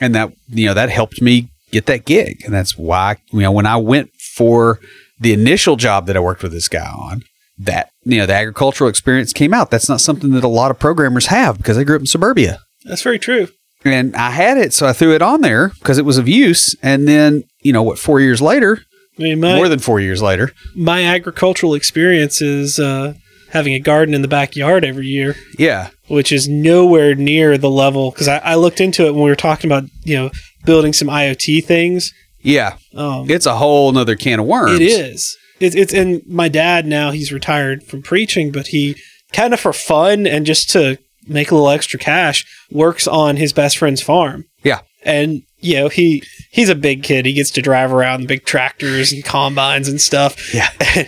and 0.00 0.14
that 0.14 0.32
you 0.48 0.66
know 0.66 0.74
that 0.74 0.90
helped 0.90 1.20
me 1.22 1.48
get 1.70 1.86
that 1.86 2.04
gig, 2.04 2.42
and 2.44 2.54
that's 2.54 2.76
why 2.78 3.16
you 3.32 3.40
know 3.40 3.52
when 3.52 3.66
I 3.66 3.76
went 3.76 4.10
for 4.34 4.78
the 5.20 5.32
initial 5.32 5.76
job 5.76 6.06
that 6.06 6.16
I 6.16 6.20
worked 6.20 6.42
with 6.42 6.52
this 6.52 6.68
guy 6.68 6.88
on, 6.88 7.22
that 7.58 7.90
you 8.04 8.18
know 8.18 8.26
the 8.26 8.34
agricultural 8.34 8.88
experience 8.90 9.32
came 9.32 9.52
out. 9.54 9.70
That's 9.70 9.88
not 9.88 10.00
something 10.00 10.30
that 10.32 10.44
a 10.44 10.48
lot 10.48 10.70
of 10.70 10.78
programmers 10.78 11.26
have 11.26 11.58
because 11.58 11.76
I 11.78 11.84
grew 11.84 11.96
up 11.96 12.02
in 12.02 12.06
suburbia, 12.06 12.60
That's 12.84 13.02
very 13.02 13.18
true. 13.18 13.48
and 13.84 14.14
I 14.16 14.30
had 14.30 14.56
it, 14.58 14.72
so 14.72 14.86
I 14.86 14.92
threw 14.92 15.14
it 15.14 15.22
on 15.22 15.40
there 15.40 15.68
because 15.80 15.98
it 15.98 16.04
was 16.04 16.18
of 16.18 16.28
use. 16.28 16.74
And 16.82 17.06
then 17.08 17.44
you 17.62 17.72
know 17.72 17.82
what? 17.82 17.98
Four 17.98 18.20
years 18.20 18.40
later, 18.40 18.80
I 19.18 19.22
mean, 19.22 19.40
my, 19.40 19.56
more 19.56 19.68
than 19.68 19.80
four 19.80 20.00
years 20.00 20.22
later, 20.22 20.52
my 20.76 21.04
agricultural 21.04 21.74
experience 21.74 22.40
is 22.40 22.78
uh, 22.78 23.14
having 23.50 23.74
a 23.74 23.80
garden 23.80 24.14
in 24.14 24.22
the 24.22 24.28
backyard 24.28 24.84
every 24.84 25.06
year. 25.06 25.34
yeah, 25.58 25.90
which 26.08 26.32
is 26.32 26.48
nowhere 26.48 27.14
near 27.14 27.56
the 27.58 27.70
level 27.70 28.10
because 28.10 28.28
I, 28.28 28.38
I 28.38 28.54
looked 28.56 28.80
into 28.80 29.06
it 29.06 29.12
when 29.14 29.22
we 29.24 29.30
were 29.30 29.36
talking 29.36 29.70
about 29.70 29.84
you 30.04 30.16
know 30.16 30.30
building 30.64 30.92
some 30.92 31.08
IoT 31.08 31.64
things. 31.64 32.12
yeah, 32.40 32.76
Um, 32.94 33.30
it's 33.30 33.46
a 33.46 33.56
whole 33.56 33.92
nother 33.92 34.16
can 34.16 34.40
of 34.40 34.46
worms. 34.46 34.80
it 34.80 34.82
is. 34.82 35.36
It's 35.60 35.74
it's 35.76 35.92
and 35.94 36.22
my 36.26 36.48
dad 36.48 36.86
now 36.86 37.10
he's 37.10 37.32
retired 37.32 37.82
from 37.82 38.02
preaching, 38.02 38.52
but 38.52 38.68
he 38.68 38.96
kind 39.32 39.52
of 39.52 39.60
for 39.60 39.72
fun 39.72 40.26
and 40.26 40.46
just 40.46 40.70
to 40.70 40.98
make 41.26 41.50
a 41.50 41.54
little 41.54 41.68
extra 41.70 41.98
cash 41.98 42.44
works 42.70 43.06
on 43.06 43.36
his 43.36 43.52
best 43.52 43.76
friend's 43.76 44.00
farm. 44.00 44.44
Yeah. 44.64 44.80
And 45.04 45.42
you 45.60 45.74
know 45.74 45.88
he 45.88 46.22
he's 46.52 46.68
a 46.68 46.74
big 46.76 47.02
kid. 47.02 47.26
He 47.26 47.32
gets 47.32 47.50
to 47.52 47.62
drive 47.62 47.92
around 47.92 48.20
the 48.22 48.26
big 48.28 48.44
tractors 48.44 49.12
and 49.12 49.24
combines 49.24 49.88
and 49.88 50.00
stuff. 50.00 50.54
Yeah. 50.54 50.70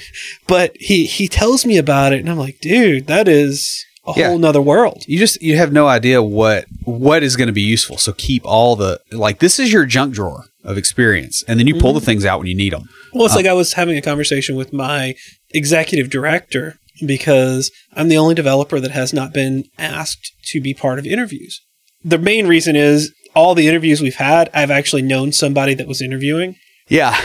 but 0.47 0.77
he 0.81 1.07
he 1.07 1.29
tells 1.29 1.65
me 1.65 1.79
about 1.79 2.13
it, 2.13 2.21
and 2.21 2.29
I'm 2.29 2.39
like, 2.39 2.59
dude, 2.61 3.07
that 3.07 3.29
is 3.29 3.85
a 4.07 4.13
Yeah. 4.17 4.29
whole 4.29 4.39
nother 4.39 4.63
world. 4.63 5.05
you 5.07 5.19
just 5.19 5.41
you 5.43 5.57
have 5.57 5.73
no 5.73 5.87
idea 5.87 6.23
what 6.23 6.65
what 6.85 7.23
is 7.23 7.37
going 7.37 7.47
to 7.49 7.53
be 7.53 7.63
useful 7.63 7.99
so 7.99 8.13
keep 8.13 8.43
all 8.45 8.77
the 8.77 9.01
like 9.13 9.39
this 9.39 9.59
is 9.59 9.73
your 9.73 9.85
junk 9.85 10.15
drawer 10.15 10.45
of 10.65 10.77
experience 10.79 11.45
and 11.47 11.59
then 11.59 11.67
you 11.67 11.75
pull 11.75 11.93
the 11.93 12.01
mm-hmm. 12.01 12.07
things 12.07 12.25
out 12.25 12.39
when 12.39 12.49
you 12.49 12.57
need 12.57 12.73
them 12.73 12.89
Well, 13.13 13.25
it's 13.25 13.35
uh, 13.35 13.39
like 13.39 13.47
I 13.47 13.53
was 13.53 13.75
having 13.75 13.97
a 13.97 14.03
conversation 14.03 14.57
with 14.57 14.73
my 14.73 15.15
executive 15.51 16.11
director 16.11 16.77
because 17.07 17.71
I'm 17.95 18.09
the 18.09 18.19
only 18.19 18.35
developer 18.35 18.79
that 18.81 18.91
has 18.91 19.13
not 19.13 19.33
been 19.33 19.65
asked 19.79 20.33
to 20.47 20.61
be 20.61 20.75
part 20.75 20.99
of 20.99 21.07
interviews. 21.07 21.61
The 22.05 22.19
main 22.19 22.47
reason 22.47 22.77
is 22.77 23.13
all 23.35 23.55
the 23.55 23.69
interviews 23.69 24.01
we've 24.01 24.17
had, 24.17 24.51
I've 24.53 24.71
actually 24.71 25.03
known 25.03 25.33
somebody 25.33 25.75
that 25.75 25.89
was 25.89 26.03
interviewing, 26.03 26.57
yeah 26.89 27.19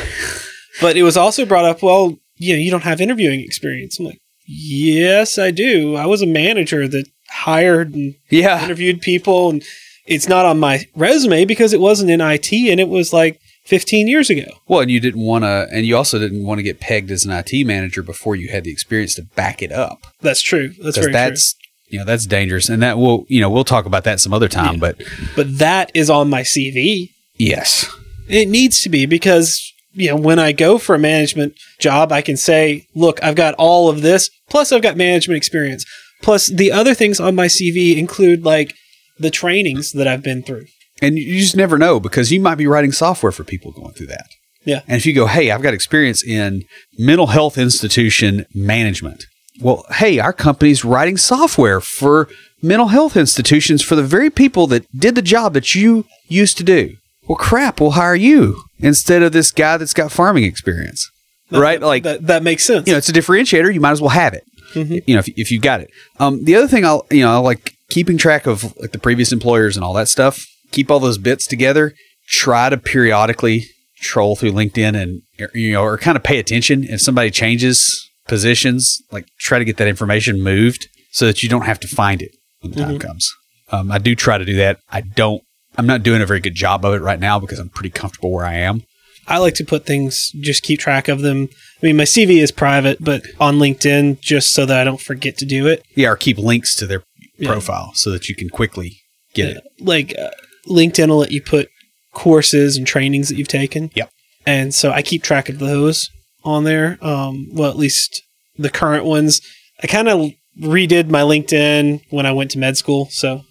but 0.81 0.97
it 0.97 1.03
was 1.03 1.17
also 1.17 1.45
brought 1.45 1.65
up, 1.65 1.81
well, 1.81 2.17
you 2.37 2.53
know, 2.53 2.59
you 2.59 2.71
don't 2.71 2.83
have 2.83 3.01
interviewing 3.01 3.41
experience. 3.41 3.99
I'm 3.99 4.05
like, 4.05 4.19
yes, 4.45 5.37
I 5.37 5.51
do. 5.51 5.95
I 5.95 6.05
was 6.05 6.21
a 6.21 6.27
manager 6.27 6.87
that 6.87 7.05
hired 7.29 7.93
and 7.93 8.15
yeah 8.29 8.63
interviewed 8.63 9.01
people, 9.01 9.49
and 9.49 9.63
it's 10.05 10.27
not 10.29 10.45
on 10.45 10.59
my 10.59 10.85
resume 10.95 11.45
because 11.45 11.73
it 11.73 11.79
wasn't 11.81 12.11
in 12.11 12.21
IT 12.21 12.51
and 12.53 12.79
it 12.79 12.87
was 12.89 13.11
like 13.11 13.39
15 13.65 14.07
years 14.07 14.29
ago. 14.29 14.45
well 14.67 14.81
and 14.81 14.91
you 14.91 14.99
didn't 14.99 15.21
want 15.25 15.43
to 15.43 15.67
and 15.71 15.85
you 15.87 15.97
also 15.97 16.19
didn't 16.19 16.45
want 16.45 16.59
to 16.59 16.63
get 16.63 16.79
pegged 16.79 17.09
as 17.09 17.25
an 17.25 17.31
IT 17.31 17.65
manager 17.65 18.03
before 18.03 18.35
you 18.35 18.49
had 18.49 18.63
the 18.63 18.71
experience 18.71 19.15
to 19.15 19.23
back 19.23 19.61
it 19.63 19.71
up 19.71 19.97
That's 20.21 20.41
true. 20.41 20.73
That's 20.83 20.97
very 20.97 21.11
that's 21.11 21.55
you 21.87 21.97
know 21.97 22.05
that's 22.05 22.27
dangerous 22.27 22.69
and 22.69 22.83
that 22.83 22.99
will 22.99 23.25
you 23.27 23.41
know 23.41 23.49
we'll 23.49 23.63
talk 23.63 23.85
about 23.87 24.03
that 24.03 24.19
some 24.19 24.33
other 24.33 24.47
time 24.47 24.75
Yeah. 24.75 24.79
but. 24.79 25.01
But 25.35 25.57
that 25.57 25.89
is 25.95 26.09
on 26.11 26.29
my 26.29 26.41
CV. 26.43 27.09
yes 27.37 27.89
It 28.29 28.47
needs 28.49 28.81
to 28.81 28.89
be 28.89 29.07
because 29.07 29.73
you 29.95 30.09
know 30.09 30.17
when 30.17 30.39
I 30.39 30.51
go 30.51 30.77
for 30.77 30.95
a 30.95 30.99
management 30.99 31.55
job, 31.79 32.11
I 32.11 32.21
can 32.21 32.37
say, 32.37 32.85
"Look, 32.93 33.23
I've 33.23 33.35
got 33.35 33.55
all 33.55 33.89
of 33.89 34.01
this, 34.01 34.29
plus 34.49 34.71
I've 34.71 34.81
got 34.81 34.97
management 34.97 35.37
experience, 35.37 35.85
plus 36.21 36.47
the 36.47 36.71
other 36.71 36.93
things 36.93 37.19
on 37.19 37.35
my 37.35 37.47
CV 37.47 37.97
include 37.97 38.45
like 38.45 38.73
the 39.17 39.31
trainings 39.31 39.91
that 39.93 40.07
I've 40.07 40.23
been 40.23 40.43
through." 40.43 40.65
and 41.01 41.17
you 41.17 41.39
just 41.39 41.55
never 41.55 41.77
know 41.77 41.99
because 41.99 42.31
you 42.31 42.41
might 42.41 42.55
be 42.55 42.67
writing 42.67 42.91
software 42.91 43.31
for 43.31 43.43
people 43.43 43.71
going 43.71 43.93
through 43.93 44.07
that 44.07 44.27
Yeah. 44.63 44.81
And 44.87 44.97
if 44.97 45.05
you 45.05 45.13
go, 45.13 45.27
hey, 45.27 45.51
I've 45.51 45.61
got 45.61 45.73
experience 45.73 46.23
in 46.23 46.63
mental 46.97 47.27
health 47.27 47.57
institution 47.57 48.45
management. 48.53 49.25
Well, 49.61 49.85
hey, 49.91 50.19
our 50.19 50.33
company's 50.33 50.83
writing 50.83 51.17
software 51.17 51.79
for 51.79 52.27
mental 52.61 52.87
health 52.87 53.15
institutions 53.15 53.81
for 53.81 53.95
the 53.95 54.03
very 54.03 54.29
people 54.29 54.67
that 54.67 54.85
did 54.97 55.15
the 55.15 55.21
job 55.21 55.53
that 55.53 55.75
you 55.75 56.05
used 56.27 56.57
to 56.57 56.63
do. 56.63 56.95
Well, 57.27 57.37
crap, 57.37 57.79
we'll 57.81 57.91
hire 57.91 58.15
you 58.15 58.63
instead 58.79 59.23
of 59.23 59.31
this 59.31 59.51
guy 59.51 59.77
that's 59.77 59.93
got 59.93 60.11
farming 60.11 60.43
experience. 60.43 61.09
right? 61.51 61.81
Like, 61.81 62.03
that, 62.03 62.27
that 62.27 62.43
makes 62.43 62.63
sense. 62.65 62.87
you 62.87 62.93
know, 62.93 62.97
it's 62.97 63.09
a 63.09 63.13
differentiator. 63.13 63.73
You 63.73 63.79
might 63.79 63.91
as 63.91 64.01
well 64.01 64.09
have 64.09 64.33
it. 64.33 64.43
Mhm. 64.73 65.03
You 65.07 65.13
know, 65.15 65.19
if, 65.19 65.27
if 65.37 65.51
you 65.51 65.59
got 65.59 65.79
it. 65.81 65.89
Um, 66.19 66.43
the 66.43 66.55
other 66.55 66.67
thing 66.67 66.83
I'll, 66.85 67.05
you 67.11 67.21
know, 67.21 67.31
I 67.31 67.37
like 67.37 67.73
keeping 67.89 68.17
track 68.17 68.45
of 68.47 68.75
like 68.77 68.91
the 68.91 68.99
previous 68.99 69.31
employers 69.31 69.75
and 69.77 69.83
all 69.85 69.93
that 69.93 70.07
stuff. 70.09 70.45
Keep 70.71 70.91
all 70.91 70.99
those 70.99 71.17
bits 71.17 71.47
together. 71.47 71.93
Try 72.27 72.69
to 72.69 72.77
periodically 72.77 73.65
troll 74.01 74.35
through 74.35 74.51
LinkedIn 74.51 74.99
and 75.01 75.21
you 75.53 75.71
know, 75.73 75.83
or 75.83 75.97
kind 75.97 76.17
of 76.17 76.23
pay 76.23 76.39
attention 76.39 76.83
if 76.83 76.99
somebody 76.99 77.29
changes 77.31 78.09
positions. 78.27 79.01
Like, 79.11 79.27
try 79.39 79.59
to 79.59 79.65
get 79.65 79.77
that 79.77 79.87
information 79.87 80.41
moved 80.43 80.87
so 81.11 81.25
that 81.27 81.43
you 81.43 81.47
don't 81.49 81.61
have 81.65 81.79
to 81.81 81.87
find 81.87 82.21
it 82.21 82.31
when 82.61 82.71
the 82.71 82.81
time 82.81 82.95
Mhm. 82.97 83.01
comes. 83.01 83.33
Um, 83.71 83.91
I 83.91 83.97
do 83.99 84.15
try 84.15 84.37
to 84.37 84.45
do 84.45 84.55
that. 84.57 84.79
I 84.91 85.01
don't. 85.01 85.41
I'm 85.77 85.85
not 85.87 86.03
doing 86.03 86.21
a 86.21 86.25
very 86.25 86.39
good 86.39 86.55
job 86.55 86.85
of 86.85 86.93
it 86.93 87.01
right 87.01 87.19
now 87.19 87.39
because 87.39 87.59
I'm 87.59 87.69
pretty 87.69 87.89
comfortable 87.89 88.31
where 88.31 88.45
I 88.45 88.55
am. 88.55 88.83
I 89.27 89.39
like 89.39 89.55
to 89.55 89.65
put 89.65 89.85
things, 89.85 90.31
just 90.39 90.61
keep 90.63 90.79
track 90.79 91.07
of 91.07 91.21
them. 91.21 91.49
I 91.81 91.85
mean, 91.85 91.97
my 91.97 92.03
CV 92.03 92.37
is 92.43 92.51
private, 92.51 93.03
but 93.03 93.23
on 93.39 93.55
LinkedIn, 93.57 94.19
just 94.21 94.53
so 94.53 94.65
that 94.67 94.79
I 94.79 94.83
don't 94.83 95.01
forget 95.01 95.37
to 95.39 95.45
do 95.45 95.65
it. 95.67 95.83
Yeah, 95.95 96.09
or 96.09 96.15
keep 96.15 96.37
links 96.37 96.75
to 96.77 96.85
their 96.85 97.03
Yeah. 97.37 97.49
profile 97.49 97.91
so 97.95 98.11
that 98.11 98.29
you 98.29 98.35
can 98.35 98.49
quickly 98.49 98.97
get 99.33 99.49
it. 99.57 99.63
Like 99.79 100.13
uh, 100.17 100.29
LinkedIn 100.69 101.09
will 101.09 101.17
let 101.17 101.31
you 101.31 101.41
put 101.41 101.69
courses 102.13 102.77
and 102.77 102.85
trainings 102.87 103.29
that 103.29 103.35
you've 103.35 103.47
taken. 103.47 103.89
Yep. 103.95 104.09
And 104.45 104.73
so 104.75 104.91
I 104.91 105.01
keep 105.01 105.23
track 105.23 105.49
of 105.49 105.57
those 105.59 106.07
on 106.43 106.63
there. 106.63 106.97
Um, 107.01 107.47
well, 107.51 107.69
at 107.69 107.77
least 107.77 108.21
the 108.57 108.69
current 108.69 109.05
ones. 109.05 109.41
I 109.83 109.87
kind 109.87 110.07
of 110.07 110.31
redid 110.61 111.09
my 111.09 111.21
LinkedIn 111.21 112.01
when 112.11 112.25
I 112.25 112.31
went 112.31 112.51
to 112.51 112.59
med 112.59 112.77
school. 112.77 113.07
So 113.11 113.41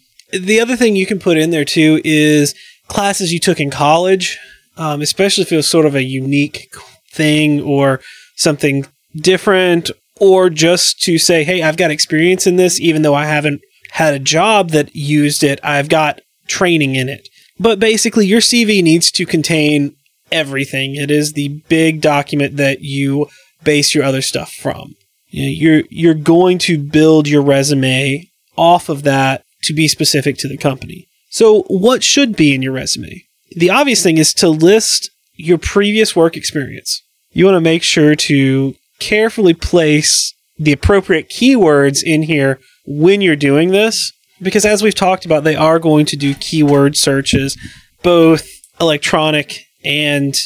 the 0.40 0.60
other 0.60 0.76
thing 0.76 0.96
you 0.96 1.06
can 1.06 1.18
put 1.18 1.36
in 1.36 1.50
there 1.50 1.64
too 1.64 2.00
is 2.04 2.54
classes 2.88 3.32
you 3.32 3.38
took 3.38 3.60
in 3.60 3.70
college, 3.70 4.38
um, 4.76 5.00
especially 5.00 5.42
if 5.42 5.52
it 5.52 5.56
was 5.56 5.68
sort 5.68 5.86
of 5.86 5.94
a 5.94 6.02
unique 6.02 6.74
thing 7.10 7.60
or 7.60 8.00
something 8.36 8.86
different, 9.16 9.90
or 10.20 10.50
just 10.50 11.00
to 11.02 11.18
say, 11.18 11.44
hey, 11.44 11.62
I've 11.62 11.76
got 11.76 11.90
experience 11.90 12.46
in 12.46 12.56
this, 12.56 12.80
even 12.80 13.02
though 13.02 13.14
I 13.14 13.26
haven't 13.26 13.60
had 13.92 14.14
a 14.14 14.18
job 14.18 14.70
that 14.70 14.94
used 14.94 15.44
it, 15.44 15.60
I've 15.62 15.88
got 15.88 16.20
training 16.48 16.94
in 16.94 17.08
it. 17.08 17.28
But 17.58 17.78
basically, 17.78 18.26
your 18.26 18.40
CV 18.40 18.82
needs 18.82 19.10
to 19.12 19.26
contain 19.26 19.94
everything. 20.32 20.96
It 20.96 21.10
is 21.10 21.32
the 21.32 21.62
big 21.68 22.00
document 22.00 22.56
that 22.56 22.80
you 22.80 23.28
base 23.62 23.94
your 23.94 24.04
other 24.04 24.22
stuff 24.22 24.52
from. 24.52 24.96
You 25.28 25.44
know, 25.44 25.50
you're 25.50 25.82
you're 25.90 26.14
going 26.14 26.58
to 26.58 26.78
build 26.78 27.28
your 27.28 27.42
resume 27.42 28.28
off 28.56 28.88
of 28.88 29.04
that 29.04 29.43
to 29.64 29.74
be 29.74 29.88
specific 29.88 30.36
to 30.38 30.48
the 30.48 30.56
company. 30.56 31.08
So, 31.30 31.62
what 31.68 32.02
should 32.02 32.36
be 32.36 32.54
in 32.54 32.62
your 32.62 32.72
resume? 32.72 33.24
The 33.56 33.70
obvious 33.70 34.02
thing 34.02 34.18
is 34.18 34.32
to 34.34 34.48
list 34.48 35.10
your 35.34 35.58
previous 35.58 36.14
work 36.14 36.36
experience. 36.36 37.02
You 37.32 37.46
want 37.46 37.56
to 37.56 37.60
make 37.60 37.82
sure 37.82 38.14
to 38.14 38.74
carefully 39.00 39.54
place 39.54 40.32
the 40.58 40.72
appropriate 40.72 41.28
keywords 41.28 42.02
in 42.04 42.22
here 42.22 42.60
when 42.86 43.20
you're 43.20 43.34
doing 43.34 43.70
this 43.70 44.12
because 44.40 44.64
as 44.64 44.82
we've 44.82 44.94
talked 44.94 45.24
about 45.24 45.42
they 45.42 45.56
are 45.56 45.80
going 45.80 46.06
to 46.06 46.16
do 46.16 46.34
keyword 46.34 46.96
searches 46.96 47.58
both 48.04 48.46
electronic 48.80 49.58
and 49.84 50.36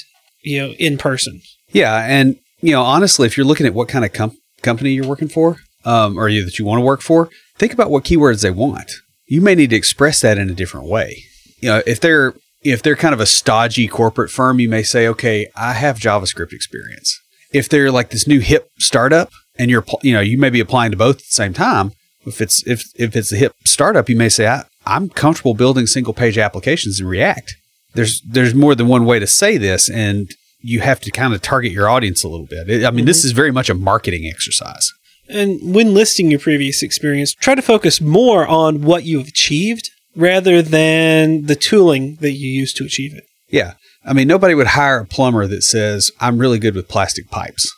you 0.42 0.58
know 0.58 0.72
in 0.78 0.96
person 0.96 1.42
Yeah, 1.72 2.04
and 2.06 2.38
you 2.60 2.72
know, 2.72 2.82
honestly, 2.82 3.26
if 3.26 3.36
you're 3.36 3.46
looking 3.46 3.66
at 3.66 3.74
what 3.74 3.88
kind 3.88 4.04
of 4.04 4.12
com- 4.12 4.36
company 4.62 4.90
you're 4.90 5.06
working 5.06 5.28
for, 5.28 5.56
um, 5.84 6.18
or 6.18 6.28
you, 6.28 6.44
that 6.44 6.58
you 6.58 6.64
want 6.64 6.80
to 6.80 6.84
work 6.84 7.00
for, 7.00 7.28
think 7.56 7.72
about 7.72 7.90
what 7.90 8.04
keywords 8.04 8.42
they 8.42 8.50
want. 8.50 8.90
You 9.28 9.40
may 9.40 9.54
need 9.54 9.70
to 9.70 9.76
express 9.76 10.20
that 10.22 10.38
in 10.38 10.50
a 10.50 10.54
different 10.54 10.86
way. 10.86 11.24
You 11.60 11.68
know, 11.68 11.82
if 11.86 12.00
they're 12.00 12.34
if 12.62 12.82
they're 12.82 12.96
kind 12.96 13.14
of 13.14 13.20
a 13.20 13.26
stodgy 13.26 13.86
corporate 13.86 14.30
firm, 14.30 14.58
you 14.58 14.68
may 14.68 14.82
say, 14.82 15.06
"Okay, 15.06 15.48
I 15.54 15.74
have 15.74 15.98
JavaScript 15.98 16.52
experience." 16.52 17.20
If 17.52 17.68
they're 17.68 17.90
like 17.90 18.10
this 18.10 18.26
new 18.26 18.40
hip 18.40 18.68
startup, 18.78 19.30
and 19.58 19.70
you're 19.70 19.84
you 20.02 20.12
know 20.12 20.20
you 20.20 20.38
may 20.38 20.50
be 20.50 20.60
applying 20.60 20.90
to 20.90 20.96
both 20.96 21.16
at 21.16 21.22
the 21.22 21.34
same 21.34 21.52
time. 21.52 21.92
If 22.26 22.40
it's 22.40 22.66
if 22.66 22.84
if 22.94 23.14
it's 23.14 23.32
a 23.32 23.36
hip 23.36 23.52
startup, 23.64 24.08
you 24.08 24.16
may 24.16 24.28
say, 24.28 24.46
I, 24.46 24.64
"I'm 24.86 25.08
comfortable 25.08 25.54
building 25.54 25.86
single 25.86 26.14
page 26.14 26.38
applications 26.38 27.00
in 27.00 27.06
React." 27.06 27.54
There's 27.94 28.20
there's 28.22 28.54
more 28.54 28.74
than 28.74 28.88
one 28.88 29.04
way 29.04 29.18
to 29.18 29.26
say 29.26 29.58
this, 29.58 29.90
and 29.90 30.30
you 30.60 30.80
have 30.80 31.00
to 31.00 31.10
kind 31.10 31.34
of 31.34 31.42
target 31.42 31.72
your 31.72 31.88
audience 31.88 32.24
a 32.24 32.28
little 32.28 32.46
bit. 32.46 32.84
I 32.84 32.90
mean, 32.90 33.04
this 33.04 33.20
mm-hmm. 33.20 33.26
is 33.26 33.32
very 33.32 33.52
much 33.52 33.70
a 33.70 33.74
marketing 33.74 34.26
exercise. 34.26 34.92
And 35.28 35.74
when 35.74 35.94
listing 35.94 36.30
your 36.30 36.40
previous 36.40 36.82
experience 36.82 37.34
try 37.34 37.54
to 37.54 37.62
focus 37.62 38.00
more 38.00 38.46
on 38.46 38.82
what 38.82 39.04
you've 39.04 39.28
achieved 39.28 39.90
rather 40.16 40.62
than 40.62 41.46
the 41.46 41.54
tooling 41.56 42.16
that 42.16 42.32
you 42.32 42.48
used 42.48 42.76
to 42.76 42.84
achieve 42.84 43.14
it 43.14 43.24
Yeah. 43.50 43.74
I 44.04 44.12
mean, 44.12 44.28
nobody 44.28 44.54
would 44.54 44.68
hire 44.68 45.00
a 45.00 45.06
plumber 45.06 45.46
that 45.46 45.62
says, 45.62 46.10
I'm 46.20 46.38
really 46.38 46.58
good 46.58 46.74
with 46.74 46.88
plastic 46.88 47.30
pipes. 47.30 47.70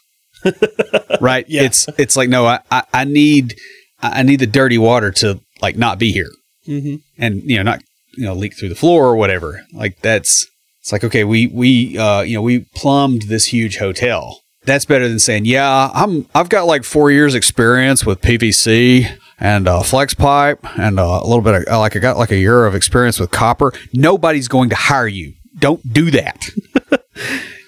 right? 1.20 1.44
Yeah. 1.48 1.62
It's 1.62 1.86
it's 1.98 2.16
like, 2.16 2.28
no, 2.28 2.46
I, 2.46 2.60
I, 2.70 2.84
I 2.92 3.04
need 3.04 3.56
I 4.00 4.22
need 4.22 4.40
the 4.40 4.46
dirty 4.46 4.78
water 4.78 5.10
to 5.12 5.40
like 5.60 5.76
not 5.76 5.98
be 5.98 6.12
here. 6.12 6.30
mm-hmm. 6.66 6.96
And 7.18 7.42
you 7.42 7.56
know, 7.56 7.62
not 7.62 7.82
you 8.16 8.24
know, 8.24 8.34
leak 8.34 8.56
through 8.56 8.70
the 8.70 8.74
floor 8.74 9.06
or 9.06 9.16
whatever. 9.16 9.62
Like 9.72 10.00
that's 10.00 10.46
it's 10.80 10.92
like, 10.92 11.04
okay, 11.04 11.24
we 11.24 11.46
we 11.48 11.98
uh 11.98 12.22
you 12.22 12.34
know, 12.36 12.42
we 12.42 12.60
plumbed 12.74 13.22
this 13.22 13.46
huge 13.46 13.78
hotel. 13.78 14.40
That's 14.64 14.84
better 14.84 15.08
than 15.08 15.18
saying, 15.18 15.46
yeah, 15.46 15.90
I'm 15.94 16.26
I've 16.34 16.48
got 16.48 16.66
like 16.66 16.84
four 16.84 17.10
years 17.10 17.34
experience 17.34 18.04
with 18.04 18.20
PVC 18.20 19.10
and 19.38 19.66
uh, 19.66 19.82
flex 19.82 20.12
pipe 20.14 20.58
and 20.78 21.00
uh, 21.00 21.20
a 21.22 21.26
little 21.26 21.40
bit 21.40 21.54
of 21.66 21.78
like 21.78 21.96
I 21.96 21.98
got 21.98 22.18
like 22.18 22.30
a 22.30 22.36
year 22.36 22.66
of 22.66 22.74
experience 22.74 23.18
with 23.18 23.30
copper. 23.30 23.72
Nobody's 23.94 24.48
going 24.48 24.68
to 24.70 24.76
hire 24.76 25.08
you. 25.08 25.32
Don't 25.58 25.92
do 25.92 26.10
that. 26.12 26.48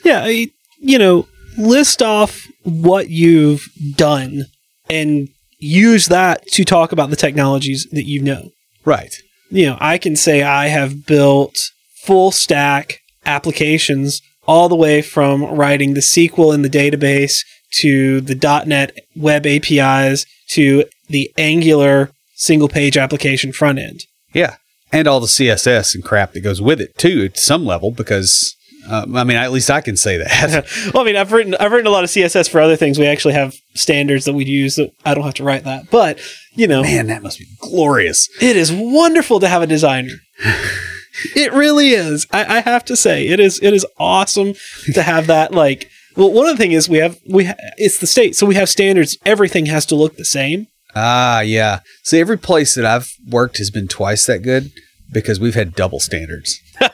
Yeah, 0.05 0.23
I- 0.25 0.49
you 0.81 0.99
know, 0.99 1.29
list 1.57 2.03
off 2.03 2.45
what 2.65 3.09
you've 3.09 3.63
done 3.95 4.47
and 4.91 5.29
use 5.61 6.07
that 6.07 6.45
to 6.49 6.65
talk 6.65 6.91
about 6.91 7.11
the 7.11 7.17
technologies 7.17 7.87
that 7.93 8.05
you 8.05 8.21
know. 8.21 8.51
right. 8.85 9.15
You 9.51 9.67
know, 9.67 9.79
I 9.81 9.99
can 9.99 10.17
say 10.17 10.43
I 10.43 10.69
have 10.69 11.07
built 11.07 11.57
full 12.05 12.33
stack 12.33 12.99
applications 13.25 14.21
all 14.47 14.69
the 14.69 14.77
way 14.77 15.03
from 15.03 15.45
writing 15.45 15.95
the 15.95 16.01
SQL 16.01 16.55
in 16.55 16.63
the 16.63 16.69
database 16.71 17.45
to 17.75 18.21
the 18.21 18.35
.NET 18.67 18.93
web 19.17 19.47
APIs 19.47 20.27
to 20.49 20.85
the 21.09 21.33
Angular 21.39 22.11
single 22.35 22.69
page 22.69 22.97
application 22.97 23.53
front 23.53 23.79
end. 23.79 24.05
Yeah. 24.33 24.57
And 24.93 25.09
all 25.09 25.21
the 25.21 25.27
CSS 25.27 25.95
and 25.95 26.05
crap 26.05 26.33
that 26.33 26.41
goes 26.41 26.61
with 26.61 26.81
it 26.81 26.99
too, 26.99 27.25
at 27.25 27.39
some 27.39 27.65
level, 27.65 27.93
because 27.93 28.55
uh, 28.89 29.07
I 29.15 29.25
mean, 29.25 29.37
at 29.37 29.53
least 29.53 29.71
I 29.71 29.81
can 29.81 29.97
say 29.97 30.19
that. 30.19 30.67
well, 30.93 31.03
I 31.03 31.07
mean, 31.07 31.17
I've 31.17 31.33
written 31.33 31.55
I've 31.55 31.73
written 31.73 31.87
a 31.87 31.91
lot 31.91 32.05
of 32.05 32.11
CSS 32.11 32.51
for 32.51 32.61
other 32.61 32.77
things. 32.77 32.99
We 32.99 33.07
actually 33.07 33.35
have 33.35 33.55
standards 33.75 34.25
that 34.25 34.33
we 34.33 34.45
use 34.45 34.75
that 34.75 34.91
I 35.05 35.15
don't 35.15 35.25
have 35.25 35.35
to 35.35 35.45
write 35.45 35.65
that. 35.65 35.91
But 35.91 36.21
you 36.55 36.67
know, 36.67 36.83
Man, 36.83 37.07
that 37.07 37.23
must 37.23 37.39
be 37.39 37.47
glorious. 37.61 38.29
it 38.41 38.57
is 38.57 38.73
wonderful 38.73 39.41
to 39.41 39.49
have 39.49 39.63
a 39.63 39.67
designer. 39.67 40.11
it 41.37 41.53
really 41.53 41.91
is. 41.91 42.27
I, 42.33 42.59
I 42.59 42.61
have 42.61 42.85
to 42.87 42.97
say, 42.97 43.27
it 43.29 43.41
is 43.41 43.59
it 43.63 43.73
is 43.75 43.87
awesome 43.99 44.55
to 44.95 45.03
have 45.03 45.27
that. 45.29 45.53
Like, 45.53 45.89
well, 46.17 46.33
one 46.33 46.47
of 46.49 46.57
the 46.57 46.63
things 46.63 46.75
is 46.75 46.89
we 46.89 46.99
have 46.99 47.19
we 47.29 47.45
ha- 47.47 47.55
it's 47.77 47.99
the 47.99 48.07
state, 48.07 48.37
so 48.37 48.47
we 48.47 48.55
have 48.55 48.69
standards. 48.69 49.17
Everything 49.25 49.67
has 49.67 49.87
to 49.87 49.95
look 49.97 50.17
the 50.17 50.25
same. 50.25 50.67
Ah, 50.95 51.41
yeah. 51.41 51.81
See, 52.03 52.21
every 52.21 52.37
place 52.39 52.75
that 52.75 52.85
I've 52.85 53.11
worked 53.29 53.59
has 53.59 53.71
been 53.71 53.89
twice 53.89 54.27
that 54.27 54.41
good 54.43 54.71
because 55.11 55.41
we've 55.41 55.55
had 55.55 55.75
double 55.75 56.01
standards. 56.01 56.61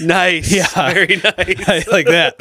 Nice, 0.00 0.52
Yeah. 0.52 0.66
very 0.92 1.16
nice. 1.16 1.86
like 1.92 2.06
that. 2.06 2.34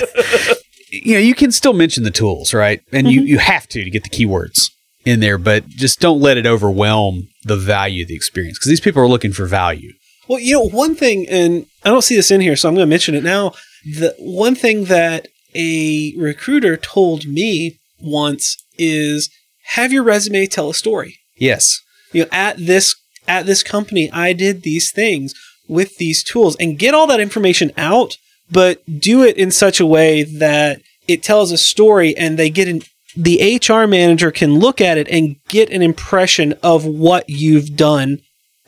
You 0.92 1.14
know, 1.16 1.20
you 1.20 1.36
can 1.36 1.52
still 1.52 1.74
mention 1.74 2.04
the 2.04 2.12
tools, 2.12 2.54
right? 2.54 2.82
And 2.92 3.12
you, 3.12 3.22
you 3.22 3.38
have 3.38 3.68
to 3.70 3.84
to 3.84 3.90
get 3.90 4.04
the 4.04 4.10
keywords 4.10 4.72
in 5.06 5.20
there, 5.20 5.38
but 5.38 5.68
just 5.68 6.00
don't 6.00 6.20
let 6.20 6.38
it 6.38 6.46
overwhelm 6.48 7.28
the 7.48 7.58
value 7.58 8.04
of 8.04 8.10
the 8.10 8.16
experience 8.16 8.58
because 8.58 8.70
these 8.70 8.82
people 8.82 9.02
are 9.02 9.08
looking 9.08 9.34
for 9.34 9.46
value. 9.46 9.94
Well, 10.28 10.40
you 10.40 10.54
know, 10.54 10.68
one 10.68 10.96
thing, 10.96 11.26
and 11.30 11.66
I 11.86 11.90
don't 11.90 12.02
see 12.02 12.16
this 12.16 12.32
in 12.32 12.42
here, 12.42 12.56
so 12.56 12.68
I'm 12.68 12.76
going 12.76 12.86
to 12.86 12.90
mention 12.90 13.16
it 13.16 13.24
now. 13.24 13.54
The 13.86 14.14
one 14.20 14.56
thing 14.56 14.86
that 14.86 15.28
a 15.56 16.14
recruiter 16.18 16.76
told 16.76 17.26
me 17.26 17.80
once 18.00 18.58
is 18.78 19.30
have 19.74 19.94
your 19.94 20.04
resume 20.04 20.46
tell 20.46 20.70
a 20.70 20.74
story. 20.74 21.18
Yes. 21.38 21.82
You 22.12 22.24
know, 22.24 22.30
at 22.32 22.58
this 22.58 22.96
at 23.28 23.46
this 23.46 23.64
company, 23.64 24.12
I 24.12 24.34
did 24.34 24.64
these 24.64 24.92
things 24.92 25.34
with 25.68 25.98
these 25.98 26.24
tools, 26.24 26.56
and 26.60 26.80
get 26.80 26.94
all 26.94 27.08
that 27.08 27.20
information 27.20 27.72
out, 27.76 28.18
but 28.50 28.82
do 29.00 29.24
it 29.24 29.36
in 29.36 29.52
such 29.52 29.82
a 29.82 29.86
way 29.86 30.24
that 30.24 30.82
it 31.08 31.24
tells 31.24 31.52
a 31.52 31.58
story, 31.58 32.16
and 32.16 32.38
they 32.38 32.50
get 32.50 32.70
an 32.70 32.82
the 33.18 33.60
HR 33.60 33.88
manager 33.88 34.32
can 34.32 34.60
look 34.60 34.80
at 34.80 34.98
it 34.98 35.08
and 35.10 35.36
get 35.50 35.72
an 35.72 35.82
impression 35.82 36.54
of 36.64 36.86
what 36.86 37.28
you've 37.30 37.76
done, 37.76 38.20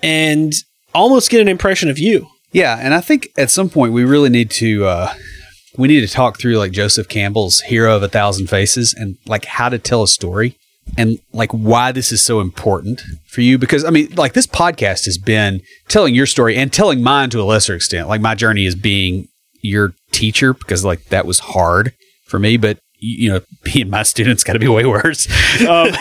and 0.01 0.53
almost 0.93 1.29
get 1.29 1.41
an 1.41 1.47
impression 1.47 1.89
of 1.89 1.99
you. 1.99 2.27
Yeah, 2.51 2.77
and 2.81 2.93
I 2.93 3.01
think 3.01 3.29
at 3.37 3.51
some 3.51 3.69
point 3.69 3.93
we 3.93 4.03
really 4.03 4.29
need 4.29 4.49
to 4.51 4.85
uh, 4.85 5.13
we 5.77 5.87
need 5.87 6.01
to 6.01 6.07
talk 6.07 6.39
through 6.39 6.57
like 6.57 6.71
Joseph 6.71 7.07
Campbell's 7.07 7.61
Hero 7.61 7.95
of 7.95 8.03
a 8.03 8.09
Thousand 8.09 8.47
Faces 8.47 8.93
and 8.93 9.17
like 9.27 9.45
how 9.45 9.69
to 9.69 9.77
tell 9.77 10.03
a 10.03 10.07
story 10.07 10.57
and 10.97 11.19
like 11.31 11.51
why 11.51 11.91
this 11.91 12.11
is 12.11 12.21
so 12.21 12.39
important 12.39 13.01
for 13.27 13.41
you 13.41 13.59
because 13.59 13.85
I 13.85 13.91
mean 13.91 14.13
like 14.15 14.33
this 14.33 14.47
podcast 14.47 15.05
has 15.05 15.19
been 15.19 15.61
telling 15.87 16.15
your 16.15 16.25
story 16.25 16.57
and 16.57 16.73
telling 16.73 17.03
mine 17.03 17.29
to 17.31 17.41
a 17.41 17.43
lesser 17.43 17.75
extent. 17.75 18.07
Like 18.07 18.21
my 18.21 18.33
journey 18.33 18.65
is 18.65 18.75
being 18.75 19.27
your 19.61 19.93
teacher 20.11 20.53
because 20.53 20.83
like 20.83 21.05
that 21.05 21.27
was 21.27 21.39
hard 21.39 21.93
for 22.25 22.39
me, 22.39 22.57
but 22.57 22.79
you 22.99 23.31
know, 23.31 23.41
being 23.63 23.89
my 23.89 24.03
student's 24.03 24.43
got 24.43 24.53
to 24.53 24.59
be 24.59 24.67
way 24.67 24.85
worse. 24.85 25.27
Um, 25.61 25.89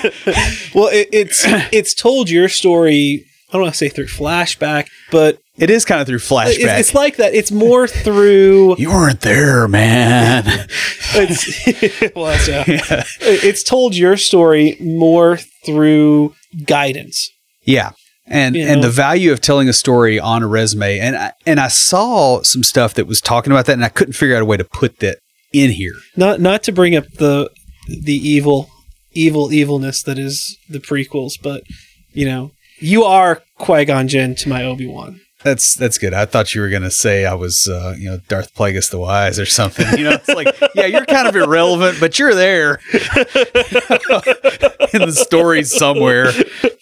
Well, 0.75 0.89
it, 0.89 1.09
it's 1.13 1.43
it's 1.73 1.95
told 1.95 2.31
your 2.31 2.49
story. 2.49 3.25
I 3.49 3.53
don't 3.53 3.63
want 3.63 3.75
to 3.75 3.79
say 3.79 3.89
through 3.89 4.07
flashback, 4.07 4.89
but 5.11 5.39
it 5.57 5.71
is 5.71 5.87
kind 5.87 6.01
of 6.03 6.07
through 6.07 6.19
flashback. 6.19 6.59
it's, 6.59 6.81
it's 6.81 6.95
like 6.95 7.17
that. 7.17 7.35
It's 7.35 7.51
more 7.51 7.89
through. 7.89 8.77
you 8.79 8.91
weren't 8.91 9.23
there, 9.23 9.67
man. 9.67 10.45
It's, 11.15 12.15
well, 12.15 12.27
that's, 12.27 12.47
yeah. 12.47 13.05
It's 13.21 13.63
told 13.63 13.97
your 13.97 14.19
story 14.19 14.77
more 14.81 15.39
through 15.65 16.35
guidance. 16.67 17.31
Yeah. 17.65 17.93
And 18.27 18.55
You 18.55 18.67
and 18.67 18.85
the 18.85 18.91
value 18.91 19.33
of 19.33 19.41
telling 19.41 19.69
a 19.71 19.73
story 19.73 20.21
on 20.21 20.43
a 20.43 20.47
resume. 20.47 20.99
And 20.99 21.17
I, 21.17 21.33
and 21.47 21.59
I 21.59 21.69
saw 21.69 22.43
some 22.43 22.63
stuff 22.63 22.93
that 22.95 23.07
was 23.07 23.23
talking 23.23 23.51
about 23.51 23.65
that 23.67 23.73
and 23.73 23.85
I 23.85 23.89
couldn't 23.89 24.13
figure 24.13 24.37
out 24.37 24.43
a 24.43 24.45
way 24.45 24.59
to 24.59 24.65
put 24.65 24.99
that 24.99 25.19
in 25.53 25.71
here. 25.71 25.95
Not 26.17 26.41
not 26.41 26.63
to 26.65 26.73
bring 26.73 26.97
up 26.97 27.05
the 27.15 27.51
the 27.89 28.15
evil 28.15 28.71
evil 29.13 29.53
evilness 29.53 30.03
that 30.03 30.19
is 30.19 30.59
the 30.69 30.79
prequels, 30.79 31.35
but 31.43 31.63
you 32.13 32.27
know, 32.27 32.53
you 32.79 33.05
are 33.05 33.43
Qui 33.59 33.85
Gon 33.85 34.09
Jinn 34.09 34.35
to 34.37 34.49
my 34.49 34.65
Obi 34.65 34.87
Wan. 34.87 35.21
That's 35.45 35.75
that's 35.75 35.99
good. 35.99 36.15
I 36.15 36.25
thought 36.25 36.53
you 36.55 36.63
were 36.63 36.69
to 36.69 36.91
say 36.91 37.25
I 37.25 37.35
was 37.35 37.69
uh, 37.69 37.95
you 37.97 38.11
know 38.11 38.19
Darth 38.29 38.55
Plagueis 38.55 38.91
the 38.91 38.99
Wise 38.99 39.39
or 39.39 39.47
something. 39.47 39.87
You 39.97 40.05
know, 40.05 40.11
it's 40.11 40.29
like 40.29 40.49
yeah, 40.75 40.87
you're 40.87 41.07
kind 41.07 41.29
of 41.29 41.37
irrelevant, 41.37 41.99
but 42.01 42.19
you're 42.19 42.35
there 42.35 42.81
in 44.93 45.01
the 45.03 45.15
story 45.15 45.63
somewhere. 45.63 46.33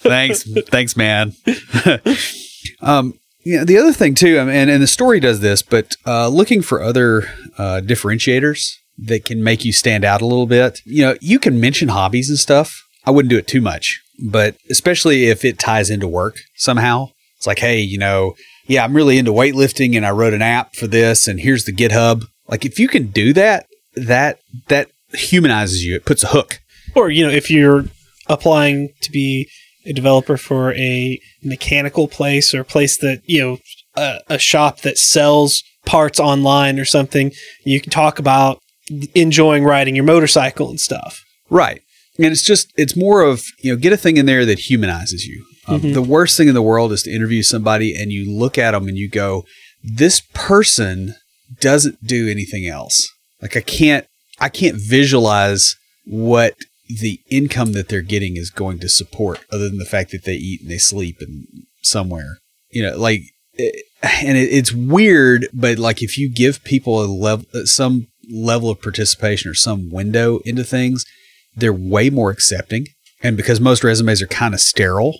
Thanks, 0.00 0.44
thanks, 0.70 0.96
man. 0.96 1.34
um, 2.80 3.12
yeah, 3.46 3.62
the 3.62 3.78
other 3.78 3.92
thing 3.92 4.16
too, 4.16 4.40
and, 4.40 4.68
and 4.68 4.82
the 4.82 4.88
story 4.88 5.20
does 5.20 5.38
this, 5.38 5.62
but 5.62 5.94
uh, 6.04 6.26
looking 6.26 6.62
for 6.62 6.82
other 6.82 7.28
uh, 7.56 7.80
differentiators 7.80 8.72
that 8.98 9.24
can 9.24 9.40
make 9.40 9.64
you 9.64 9.72
stand 9.72 10.04
out 10.04 10.20
a 10.20 10.26
little 10.26 10.46
bit. 10.46 10.80
You 10.84 11.02
know, 11.02 11.16
you 11.20 11.38
can 11.38 11.60
mention 11.60 11.86
hobbies 11.86 12.28
and 12.28 12.40
stuff. 12.40 12.82
I 13.04 13.12
wouldn't 13.12 13.30
do 13.30 13.38
it 13.38 13.46
too 13.46 13.60
much, 13.60 14.02
but 14.28 14.56
especially 14.68 15.26
if 15.26 15.44
it 15.44 15.60
ties 15.60 15.90
into 15.90 16.08
work 16.08 16.38
somehow. 16.56 17.10
It's 17.36 17.46
like, 17.46 17.60
hey, 17.60 17.78
you 17.78 17.98
know, 17.98 18.34
yeah, 18.66 18.82
I'm 18.82 18.96
really 18.96 19.16
into 19.16 19.30
weightlifting 19.30 19.94
and 19.96 20.04
I 20.04 20.10
wrote 20.10 20.34
an 20.34 20.42
app 20.42 20.74
for 20.74 20.88
this 20.88 21.28
and 21.28 21.38
here's 21.38 21.66
the 21.66 21.72
GitHub. 21.72 22.24
Like 22.48 22.64
if 22.64 22.80
you 22.80 22.88
can 22.88 23.12
do 23.12 23.32
that, 23.34 23.66
that 23.94 24.40
that 24.66 24.90
humanizes 25.12 25.84
you. 25.84 25.94
It 25.94 26.04
puts 26.04 26.24
a 26.24 26.28
hook. 26.28 26.58
Or, 26.96 27.10
you 27.10 27.24
know, 27.24 27.32
if 27.32 27.48
you're 27.48 27.84
applying 28.26 28.88
to 29.02 29.12
be 29.12 29.48
a 29.86 29.92
developer 29.92 30.36
for 30.36 30.72
a 30.74 31.18
mechanical 31.42 32.08
place 32.08 32.54
or 32.54 32.60
a 32.60 32.64
place 32.64 32.96
that, 32.98 33.22
you 33.24 33.40
know, 33.40 33.58
a, 33.96 34.20
a 34.28 34.38
shop 34.38 34.80
that 34.80 34.98
sells 34.98 35.62
parts 35.84 36.18
online 36.18 36.78
or 36.78 36.84
something, 36.84 37.32
you 37.64 37.80
can 37.80 37.90
talk 37.90 38.18
about 38.18 38.60
enjoying 39.14 39.64
riding 39.64 39.94
your 39.96 40.04
motorcycle 40.04 40.68
and 40.68 40.80
stuff. 40.80 41.22
Right. 41.48 41.80
And 42.18 42.26
it's 42.26 42.42
just, 42.42 42.72
it's 42.76 42.96
more 42.96 43.22
of, 43.22 43.42
you 43.62 43.72
know, 43.72 43.78
get 43.78 43.92
a 43.92 43.96
thing 43.96 44.16
in 44.16 44.26
there 44.26 44.44
that 44.46 44.70
humanizes 44.70 45.26
you. 45.26 45.44
Um, 45.68 45.80
Mhm. 45.80 45.94
The 45.94 46.02
worst 46.02 46.36
thing 46.36 46.48
in 46.48 46.54
the 46.54 46.62
world 46.62 46.92
is 46.92 47.02
to 47.02 47.12
interview 47.12 47.42
somebody 47.42 47.94
and 47.94 48.12
you 48.12 48.30
look 48.30 48.56
at 48.58 48.72
them 48.72 48.88
and 48.88 48.96
you 48.96 49.08
go, 49.08 49.44
this 49.82 50.20
person 50.32 51.14
doesn't 51.60 52.04
do 52.04 52.28
anything 52.28 52.66
else. 52.66 53.08
Like 53.42 53.56
I 53.56 53.60
can't, 53.60 54.06
I 54.40 54.48
can't 54.48 54.76
visualize 54.76 55.76
what 56.04 56.54
the 56.88 57.20
income 57.30 57.72
that 57.72 57.88
they're 57.88 58.02
getting 58.02 58.36
is 58.36 58.50
going 58.50 58.78
to 58.80 58.88
support 58.88 59.44
other 59.52 59.68
than 59.68 59.78
the 59.78 59.84
fact 59.84 60.10
that 60.12 60.24
they 60.24 60.34
eat 60.34 60.62
and 60.62 60.70
they 60.70 60.78
sleep 60.78 61.16
and 61.20 61.46
somewhere, 61.82 62.38
you 62.70 62.82
know, 62.82 62.96
like, 62.96 63.22
and 63.58 64.36
it's 64.36 64.72
weird, 64.72 65.48
but 65.52 65.78
like 65.78 66.02
if 66.02 66.18
you 66.18 66.32
give 66.32 66.62
people 66.64 67.02
a 67.02 67.06
level, 67.06 67.46
some 67.64 68.06
level 68.30 68.70
of 68.70 68.82
participation 68.82 69.50
or 69.50 69.54
some 69.54 69.90
window 69.90 70.38
into 70.44 70.64
things, 70.64 71.04
they're 71.54 71.72
way 71.72 72.10
more 72.10 72.30
accepting. 72.30 72.86
And 73.22 73.36
because 73.36 73.60
most 73.60 73.82
resumes 73.82 74.20
are 74.20 74.26
kind 74.26 74.54
of 74.54 74.60
sterile, 74.60 75.18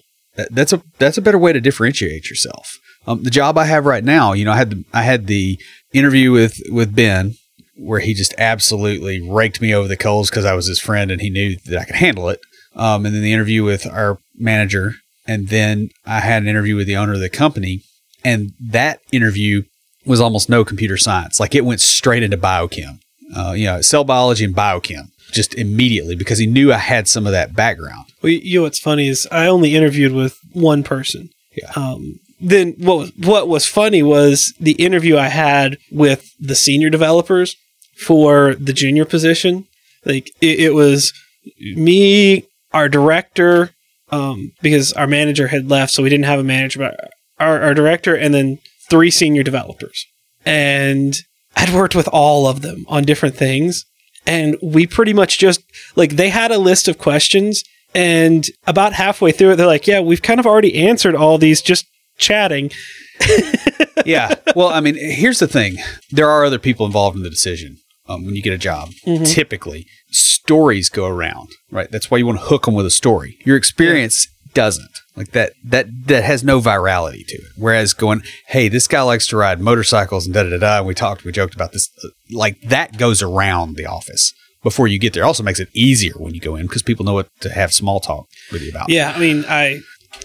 that's 0.50 0.72
a 0.72 0.82
that's 0.98 1.16
a 1.16 1.22
better 1.22 1.38
way 1.38 1.52
to 1.52 1.60
differentiate 1.60 2.28
yourself. 2.28 2.78
Um, 3.06 3.22
the 3.22 3.30
job 3.30 3.56
I 3.56 3.64
have 3.64 3.86
right 3.86 4.04
now, 4.04 4.34
you 4.34 4.44
know, 4.44 4.52
I 4.52 4.56
had 4.56 4.70
the, 4.70 4.84
I 4.92 5.02
had 5.02 5.26
the 5.26 5.58
interview 5.92 6.30
with 6.30 6.60
with 6.68 6.94
Ben 6.94 7.34
where 7.76 8.00
he 8.00 8.14
just 8.14 8.34
absolutely 8.38 9.20
raked 9.20 9.60
me 9.60 9.74
over 9.74 9.88
the 9.88 9.96
coals 9.96 10.30
because 10.30 10.44
I 10.44 10.54
was 10.54 10.66
his 10.66 10.78
friend 10.78 11.10
and 11.10 11.20
he 11.20 11.30
knew 11.30 11.56
that 11.66 11.78
I 11.78 11.84
could 11.84 11.96
handle 11.96 12.28
it. 12.28 12.40
Um, 12.74 13.06
and 13.06 13.14
then 13.14 13.22
the 13.22 13.32
interview 13.32 13.64
with 13.64 13.86
our 13.86 14.18
manager, 14.34 14.94
and 15.26 15.48
then 15.48 15.88
I 16.04 16.20
had 16.20 16.42
an 16.42 16.48
interview 16.48 16.76
with 16.76 16.86
the 16.86 16.96
owner 16.96 17.14
of 17.14 17.20
the 17.20 17.30
company, 17.30 17.82
and 18.24 18.52
that 18.60 19.00
interview 19.12 19.62
was 20.04 20.20
almost 20.20 20.48
no 20.48 20.64
computer 20.64 20.96
science. 20.96 21.40
Like 21.40 21.54
it 21.54 21.64
went 21.64 21.80
straight 21.80 22.22
into 22.22 22.36
biochem, 22.36 23.00
uh, 23.34 23.52
you 23.56 23.64
know, 23.64 23.80
cell 23.80 24.04
biology 24.04 24.44
and 24.44 24.54
biochem 24.54 25.08
just 25.32 25.54
immediately 25.54 26.14
because 26.14 26.38
he 26.38 26.46
knew 26.46 26.72
I 26.72 26.78
had 26.78 27.08
some 27.08 27.26
of 27.26 27.32
that 27.32 27.54
background. 27.54 28.06
Well, 28.22 28.32
you 28.32 28.58
know 28.58 28.62
what's 28.62 28.78
funny 28.78 29.08
is 29.08 29.26
I 29.32 29.46
only 29.46 29.74
interviewed 29.74 30.12
with 30.12 30.38
one 30.52 30.82
person. 30.82 31.30
Yeah. 31.56 31.72
Um, 31.74 32.20
then 32.40 32.74
what 32.78 32.98
was, 32.98 33.12
what 33.16 33.48
was 33.48 33.66
funny 33.66 34.02
was 34.02 34.54
the 34.60 34.72
interview 34.72 35.16
I 35.16 35.28
had 35.28 35.78
with 35.90 36.30
the 36.38 36.54
senior 36.54 36.90
developers 36.90 37.56
for 37.97 38.55
the 38.55 38.72
junior 38.72 39.05
position. 39.05 39.66
Like 40.05 40.30
it, 40.40 40.61
it 40.61 40.74
was 40.74 41.12
me, 41.59 42.47
our 42.72 42.88
director, 42.88 43.70
um, 44.11 44.53
because 44.62 44.92
our 44.92 45.07
manager 45.07 45.49
had 45.49 45.70
left, 45.70 45.92
so 45.92 46.03
we 46.03 46.09
didn't 46.09 46.26
have 46.26 46.38
a 46.38 46.44
manager, 46.44 46.78
but 46.78 47.11
our, 47.38 47.61
our 47.61 47.74
director 47.74 48.14
and 48.14 48.32
then 48.32 48.59
three 48.88 49.11
senior 49.11 49.42
developers. 49.42 50.07
And 50.44 51.16
I'd 51.57 51.74
worked 51.74 51.94
with 51.94 52.09
all 52.12 52.47
of 52.47 52.62
them 52.62 52.84
on 52.88 53.05
different 53.05 53.34
things. 53.34 53.84
And 54.26 54.57
we 54.62 54.86
pretty 54.86 55.12
much 55.12 55.38
just 55.38 55.62
like 55.94 56.12
they 56.12 56.30
had 56.30 56.51
a 56.51 56.59
list 56.59 56.88
of 56.88 56.99
questions 56.99 57.64
and 57.94 58.47
about 58.66 58.92
halfway 58.92 59.32
through 59.32 59.53
it, 59.53 59.57
they're 59.57 59.66
like, 59.66 59.86
"Yeah, 59.86 60.01
we've 60.01 60.20
kind 60.20 60.38
of 60.38 60.47
already 60.47 60.86
answered 60.86 61.14
all 61.14 61.38
these 61.38 61.62
just 61.62 61.86
chatting." 62.18 62.70
yeah. 64.05 64.34
Well, 64.55 64.68
I 64.68 64.80
mean, 64.80 64.97
here's 64.97 65.38
the 65.38 65.49
thing: 65.49 65.78
there 66.11 66.28
are 66.28 66.44
other 66.44 66.59
people 66.59 66.84
involved 66.84 67.16
in 67.16 67.22
the 67.22 67.30
decision 67.30 67.78
um, 68.09 68.24
when 68.24 68.34
you 68.36 68.42
get 68.42 68.52
a 68.52 68.59
job. 68.59 68.90
Mhm. 69.07 69.26
Typically, 69.26 69.86
stories 70.11 70.88
go 70.88 71.07
around, 71.07 71.48
right? 71.70 71.90
That's 71.90 72.11
why 72.11 72.18
you 72.18 72.26
want 72.26 72.38
to 72.38 72.44
hook 72.46 72.64
them 72.64 72.74
with 72.74 72.86
a 72.86 72.90
story. 72.90 73.36
Your 73.44 73.57
experience 73.57 74.26
doesn't 74.54 74.88
like 75.16 75.32
that. 75.32 75.52
That 75.64 75.86
that 76.07 76.24
has 76.24 76.42
no 76.42 76.61
virality 76.61 77.26
to 77.26 77.34
it. 77.36 77.50
Whereas 77.57 77.92
going, 77.92 78.22
hey, 78.48 78.68
this 78.68 78.86
guy 78.88 79.02
likes 79.02 79.26
to 79.28 79.36
ride 79.36 79.61
motorcycles 79.61 80.24
and 80.26 80.34
da 80.34 80.44
da 80.44 80.50
da 80.50 80.59
da. 80.59 80.78
And 80.78 80.86
we 80.86 80.94
talked, 80.94 81.24
we 81.24 81.32
joked 81.32 81.54
about 81.54 81.72
this. 81.72 81.90
uh, 82.04 82.09
Like 82.30 82.61
that 82.62 82.96
goes 82.98 83.22
around 83.22 83.76
the 83.76 83.86
office 83.86 84.32
before 84.62 84.88
you 84.88 84.98
get 84.98 85.12
there. 85.12 85.24
Also 85.24 85.42
makes 85.42 85.61
it 85.61 85.68
easier 85.74 86.14
when 86.16 86.34
you 86.34 86.40
go 86.40 86.57
in 86.57 86.66
because 86.66 86.82
people 86.82 87.04
know 87.04 87.14
what 87.14 87.28
to 87.40 87.50
have 87.50 87.72
small 87.74 88.00
talk 88.00 88.26
with 88.52 88.62
you 88.62 88.70
about. 88.70 88.88
Yeah, 88.88 89.12
I 89.14 89.18
mean, 89.18 89.44
I 89.48 89.80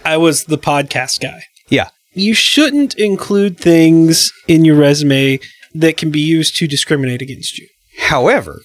I 0.05 0.17
was 0.17 0.45
the 0.45 0.57
podcast 0.57 1.19
guy. 1.19 1.43
Yeah. 1.69 1.89
You 2.13 2.33
shouldn't 2.33 2.95
include 2.95 3.57
things 3.57 4.31
in 4.47 4.65
your 4.65 4.75
resume 4.75 5.39
that 5.73 5.95
can 5.97 6.11
be 6.11 6.19
used 6.19 6.55
to 6.57 6.67
discriminate 6.67 7.21
against 7.21 7.57
you. 7.57 7.67
However, 7.99 8.61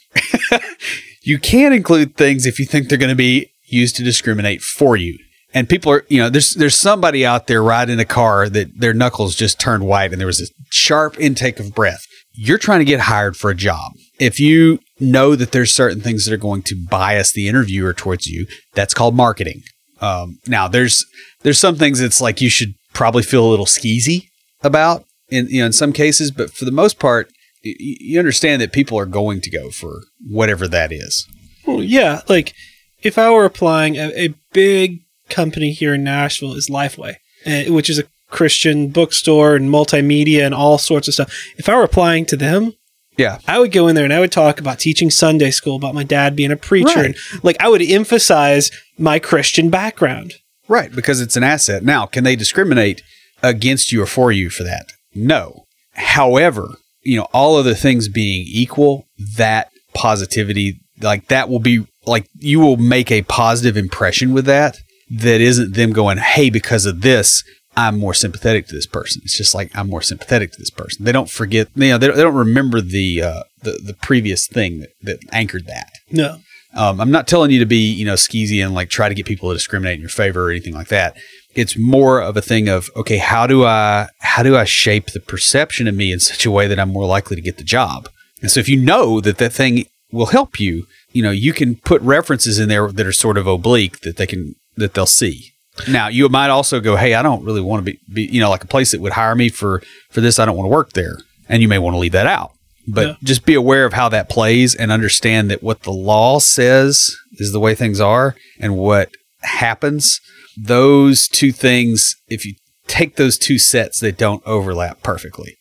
you 1.23 1.39
can 1.39 1.73
include 1.73 2.17
things 2.17 2.47
if 2.47 2.59
you 2.59 2.67
think 2.67 2.89
they're 2.89 2.99
going 2.99 3.11
to 3.11 3.15
be 3.17 3.51
used 3.67 3.97
to 3.97 4.05
discriminate 4.05 4.63
for 4.63 4.97
you. 4.97 5.19
And 5.55 5.69
people 5.69 5.93
are, 5.93 6.05
you 6.09 6.19
know, 6.19 6.29
there's 6.29 6.55
there's 6.55 6.75
somebody 6.75 7.25
out 7.25 7.47
there 7.47 7.63
riding 7.63 7.99
a 7.99 8.05
car 8.05 8.49
that 8.49 8.79
their 8.79 8.93
knuckles 8.93 9.35
just 9.35 9.59
turned 9.59 9.87
white 9.87 10.13
and 10.13 10.21
there 10.21 10.27
was 10.27 10.41
a 10.41 10.53
sharp 10.71 11.19
intake 11.19 11.59
of 11.59 11.75
breath. 11.75 12.05
You're 12.33 12.59
trying 12.59 12.81
to 12.81 12.85
get 12.85 13.01
hired 13.01 13.37
for 13.37 13.51
a 13.51 13.55
job. 13.55 13.93
If 14.21 14.39
you 14.39 14.81
know 15.01 15.35
that 15.35 15.53
there's 15.53 15.75
certain 15.75 16.01
things 16.01 16.27
that 16.27 16.35
are 16.35 16.39
going 16.39 16.63
to 16.63 16.87
bias 16.91 17.33
the 17.33 17.49
interviewer 17.49 17.95
towards 17.95 18.27
you, 18.27 18.47
that's 18.75 18.93
called 18.93 19.15
marketing. 19.15 19.63
Um, 20.01 20.39
now 20.47 20.69
there's 20.69 21.07
there's 21.43 21.59
some 21.59 21.77
things 21.77 22.01
that's 22.01 22.21
like 22.21 22.41
you 22.41 22.51
should 22.51 22.75
probably 22.93 23.23
feel 23.23 23.47
a 23.47 23.51
little 23.51 23.67
skeezy 23.67 24.29
about 24.63 25.05
in 25.29 25.49
you 25.49 25.61
know 25.61 25.67
in 25.67 25.73
some 25.73 25.93
cases, 25.93 26.31
but 26.31 26.51
for 26.51 26.65
the 26.65 26.71
most 26.71 26.99
part, 26.99 27.31
you 27.79 28.19
understand 28.19 28.63
that 28.63 28.73
people 28.73 28.99
are 28.99 29.07
going 29.07 29.41
to 29.41 29.51
go 29.51 29.71
for 29.71 30.03
whatever 30.27 30.69
that 30.69 30.93
is. 30.93 31.27
Well, 31.67 31.83
yeah, 31.83 32.23
like 32.29 32.55
if 33.03 33.19
I 33.19 33.31
were 33.31 33.45
applying, 33.45 33.97
a, 33.97 34.11
a 34.27 34.35
big 34.53 35.01
company 35.29 35.73
here 35.73 35.95
in 35.95 36.05
Nashville 36.05 36.55
is 36.55 36.69
Lifeway, 36.71 37.17
uh, 37.47 37.73
which 37.73 37.91
is 37.91 37.99
a 37.99 38.05
Christian 38.31 38.89
bookstore 38.89 39.55
and 39.57 39.69
multimedia 39.71 40.45
and 40.45 40.55
all 40.55 40.79
sorts 40.79 41.09
of 41.09 41.15
stuff. 41.15 41.33
If 41.59 41.69
I 41.69 41.75
were 41.77 41.83
applying 41.85 42.25
to 42.27 42.37
them, 42.37 42.73
Yeah. 43.17 43.39
I 43.47 43.59
would 43.59 43.73
go 43.73 43.89
in 43.89 43.95
there 43.95 44.05
and 44.05 44.13
I 44.13 44.21
would 44.21 44.33
talk 44.33 44.61
about 44.61 44.79
teaching 44.81 45.11
Sunday 45.11 45.51
school, 45.51 45.77
about 45.77 45.95
my 45.95 46.03
dad 46.05 46.35
being 46.37 46.53
a 46.53 46.57
preacher, 46.57 46.97
Right. 47.01 47.05
and 47.07 47.17
like 47.45 47.57
I 47.61 47.69
would 47.69 47.83
emphasize 47.83 48.71
my 48.99 49.19
Christian 49.19 49.71
background. 49.71 50.35
Right, 50.69 50.93
because 50.95 51.21
it's 51.21 51.37
an 51.37 51.45
asset. 51.45 51.85
Now, 51.85 52.07
can 52.07 52.25
they 52.25 52.35
discriminate 52.37 53.03
against 53.43 53.93
you 53.93 54.03
or 54.03 54.07
for 54.07 54.33
you 54.33 54.51
for 54.51 54.65
that? 54.65 54.87
No. 55.15 55.65
However, 55.95 56.75
you 57.07 57.17
know, 57.17 57.29
all 57.33 57.57
other 57.57 57.75
things 57.75 58.09
being 58.09 58.45
equal, 58.49 59.07
that 59.37 59.71
positivity, 59.95 60.81
like 61.01 61.29
that 61.29 61.49
will 61.49 61.61
be 61.61 61.87
like 62.07 62.29
you 62.39 62.61
will 62.61 62.77
make 62.77 63.11
a 63.11 63.23
positive 63.23 63.77
impression 63.77 64.33
with 64.33 64.45
that 64.47 64.79
that 65.11 65.41
isn't 65.41 65.75
them 65.75 65.93
going, 65.93 66.19
"Hey, 66.19 66.51
because 66.51 66.85
of 66.85 67.03
this, 67.03 67.45
I'm 67.77 67.99
more 67.99 68.15
sympathetic 68.15 68.67
to 68.69 68.75
this 68.75 68.87
person." 68.87 69.23
It's 69.25 69.37
just 69.37 69.55
like 69.55 69.71
I'm 69.75 69.89
more 69.89 70.03
sympathetic 70.03 70.53
to 70.53 70.59
this 70.59 70.71
person. 70.71 71.05
They 71.05 71.13
don't 71.13 71.31
forget, 71.31 71.69
you 71.77 71.91
know, 71.91 71.99
they, 71.99 72.09
they 72.09 72.23
don't 72.23 72.35
remember 72.35 72.81
the 72.81 73.23
uh, 73.23 73.43
the 73.63 73.81
the 73.85 73.95
previous 73.95 74.47
thing 74.49 74.81
that, 74.81 74.91
that 75.03 75.19
anchored 75.33 75.67
that. 75.67 75.91
No, 76.11 76.41
Um, 76.77 77.01
I'm 77.01 77.11
not 77.11 77.27
telling 77.27 77.51
you 77.51 77.59
to 77.59 77.67
be, 77.67 77.79
you 77.79 78.05
know, 78.05 78.15
skeezy 78.15 78.65
and 78.65 78.75
like 78.75 78.91
try 78.91 79.09
to 79.09 79.15
get 79.15 79.27
people 79.27 79.49
to 79.49 79.55
discriminate 79.55 79.95
in 79.95 80.01
your 80.01 80.11
favor 80.11 80.49
or 80.49 80.51
anything 80.51 80.75
like 80.75 80.89
that. 80.89 81.17
It's 81.55 81.79
more 81.79 82.21
of 82.21 82.37
a 82.37 82.43
thing 82.43 82.69
of, 82.69 82.91
okay, 82.95 83.17
how 83.17 83.47
do 83.47 83.65
I, 83.65 84.09
how 84.21 84.43
do 84.43 84.57
I 84.57 84.65
shape 84.65 85.07
the 85.07 85.21
perception 85.21 85.89
of 85.89 85.95
me 85.95 86.13
in 86.13 86.21
such 86.21 86.45
a 86.45 86.51
way 86.51 86.67
that 86.69 86.79
I'm 86.79 86.93
more 86.93 87.07
likely 87.07 87.35
to 87.35 87.43
get 87.43 87.57
the 87.57 87.65
job? 87.65 88.11
And 88.43 88.51
so 88.51 88.61
if 88.61 88.69
you 88.69 88.79
know 88.79 89.23
that 89.23 89.39
that 89.39 89.55
thing 89.55 89.87
will 90.13 90.27
help 90.27 90.61
you, 90.61 90.87
you 91.13 91.23
know, 91.23 91.31
you 91.31 91.55
can 91.55 91.77
put 91.77 92.03
references 92.03 92.59
in 92.59 92.69
there 92.69 92.93
that 92.93 93.07
are 93.07 93.13
sort 93.13 93.39
of 93.39 93.47
oblique 93.47 94.01
that 94.01 94.19
they 94.19 94.27
can, 94.27 94.55
that 94.77 94.93
they'll 94.93 95.07
see. 95.07 95.53
Now 95.89 96.09
you 96.09 96.29
might 96.29 96.51
also 96.51 96.81
go, 96.81 96.97
Hey, 96.97 97.15
I 97.15 97.23
don't 97.23 97.45
really 97.45 97.63
want 97.63 97.87
to 97.87 97.93
be, 97.93 98.01
be, 98.13 98.25
you 98.31 98.41
know, 98.41 98.51
like 98.51 98.65
a 98.65 98.69
place 98.69 98.93
that 98.93 99.01
would 99.01 99.13
hire 99.13 99.35
me 99.35 99.49
for, 99.49 99.83
for 100.11 100.21
this. 100.21 100.39
I 100.39 100.45
don't 100.45 100.57
want 100.57 100.67
to 100.67 100.73
work 100.73 100.93
there. 100.93 101.19
And 101.49 101.63
you 101.63 101.69
may 101.69 101.79
want 101.79 101.95
to 101.95 101.99
leave 101.99 102.13
that 102.13 102.27
out 102.27 102.56
but 102.87 103.07
Yeah. 103.07 103.15
just 103.23 103.45
be 103.45 103.55
aware 103.55 103.85
of 103.85 103.93
how 103.93 104.09
that 104.09 104.29
plays 104.29 104.75
and 104.75 104.91
understand 104.93 105.51
that 105.51 105.63
what 105.63 105.83
the 105.83 105.93
law 105.93 106.39
says 106.39 107.15
is 107.39 107.53
the 107.53 107.61
way 107.61 107.75
things 107.75 108.01
are 108.01 108.35
and 108.61 108.77
what 108.77 109.11
happens 109.43 110.21
those 110.57 111.29
two 111.29 111.53
things 111.53 112.15
if 112.29 112.45
you 112.47 112.55
take 112.89 113.17
those 113.17 113.37
two 113.39 113.59
sets 113.59 114.01
they 114.01 114.13
don't 114.13 114.43
overlap 114.47 115.03
perfectly 115.03 115.57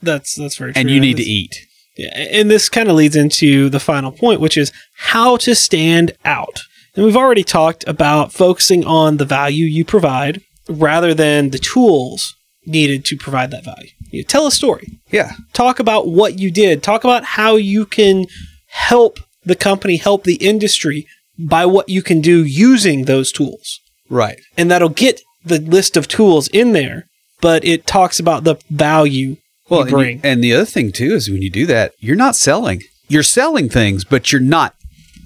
that's 0.00 0.34
that's 0.36 0.56
very 0.56 0.72
true. 0.72 0.80
and 0.80 0.90
you 0.90 1.00
need 1.00 1.16
to 1.16 1.22
eat 1.22 1.54
Yeah, 1.96 2.16
and 2.16 2.50
this 2.50 2.68
kind 2.68 2.88
of 2.88 2.96
leads 2.96 3.16
into 3.16 3.68
the 3.68 3.80
final 3.80 4.12
point, 4.12 4.40
which 4.40 4.56
is 4.56 4.72
how 4.96 5.36
to 5.38 5.54
stand 5.54 6.12
out. 6.24 6.62
And 6.94 7.04
we've 7.04 7.16
already 7.16 7.44
talked 7.44 7.86
about 7.86 8.32
focusing 8.32 8.84
on 8.84 9.16
the 9.18 9.24
value 9.26 9.64
you 9.66 9.84
provide 9.84 10.40
rather 10.68 11.12
than 11.14 11.50
the 11.50 11.58
tools 11.58 12.34
needed 12.66 13.04
to 13.06 13.16
provide 13.16 13.50
that 13.50 13.64
value. 13.64 13.90
You 14.10 14.22
tell 14.24 14.46
a 14.46 14.52
story. 14.52 15.00
yeah 15.10 15.32
Talk 15.52 15.78
about 15.78 16.08
what 16.08 16.38
you 16.38 16.50
did. 16.50 16.82
Talk 16.82 17.04
about 17.04 17.24
how 17.24 17.56
you 17.56 17.86
can 17.86 18.26
help 18.68 19.18
the 19.44 19.56
company, 19.56 19.96
help 19.96 20.24
the 20.24 20.36
industry 20.36 21.06
by 21.38 21.66
what 21.66 21.88
you 21.88 22.02
can 22.02 22.20
do 22.20 22.44
using 22.44 23.04
those 23.06 23.32
tools. 23.32 23.80
right 24.08 24.38
And 24.56 24.70
that'll 24.70 24.88
get 25.06 25.20
the 25.44 25.60
list 25.60 25.96
of 25.96 26.06
tools 26.08 26.48
in 26.48 26.72
there 26.72 27.06
but 27.40 27.64
it 27.64 27.86
talks 27.88 28.20
about 28.20 28.44
the 28.44 28.54
value 28.70 29.36
Well, 29.68 29.80
you 29.80 29.82
and, 29.82 29.90
you- 29.90 29.96
bring. 29.96 30.20
and 30.22 30.44
the 30.44 30.54
other 30.54 30.64
thing 30.64 30.92
too 30.92 31.14
is 31.14 31.28
when 31.28 31.42
you 31.42 31.50
do 31.50 31.66
that, 31.66 31.92
you're 31.98 32.14
not 32.14 32.36
selling. 32.36 32.82
You're 33.08 33.24
selling 33.24 33.68
things, 33.68 34.04
but 34.04 34.30
you're 34.30 34.40
not 34.58 34.74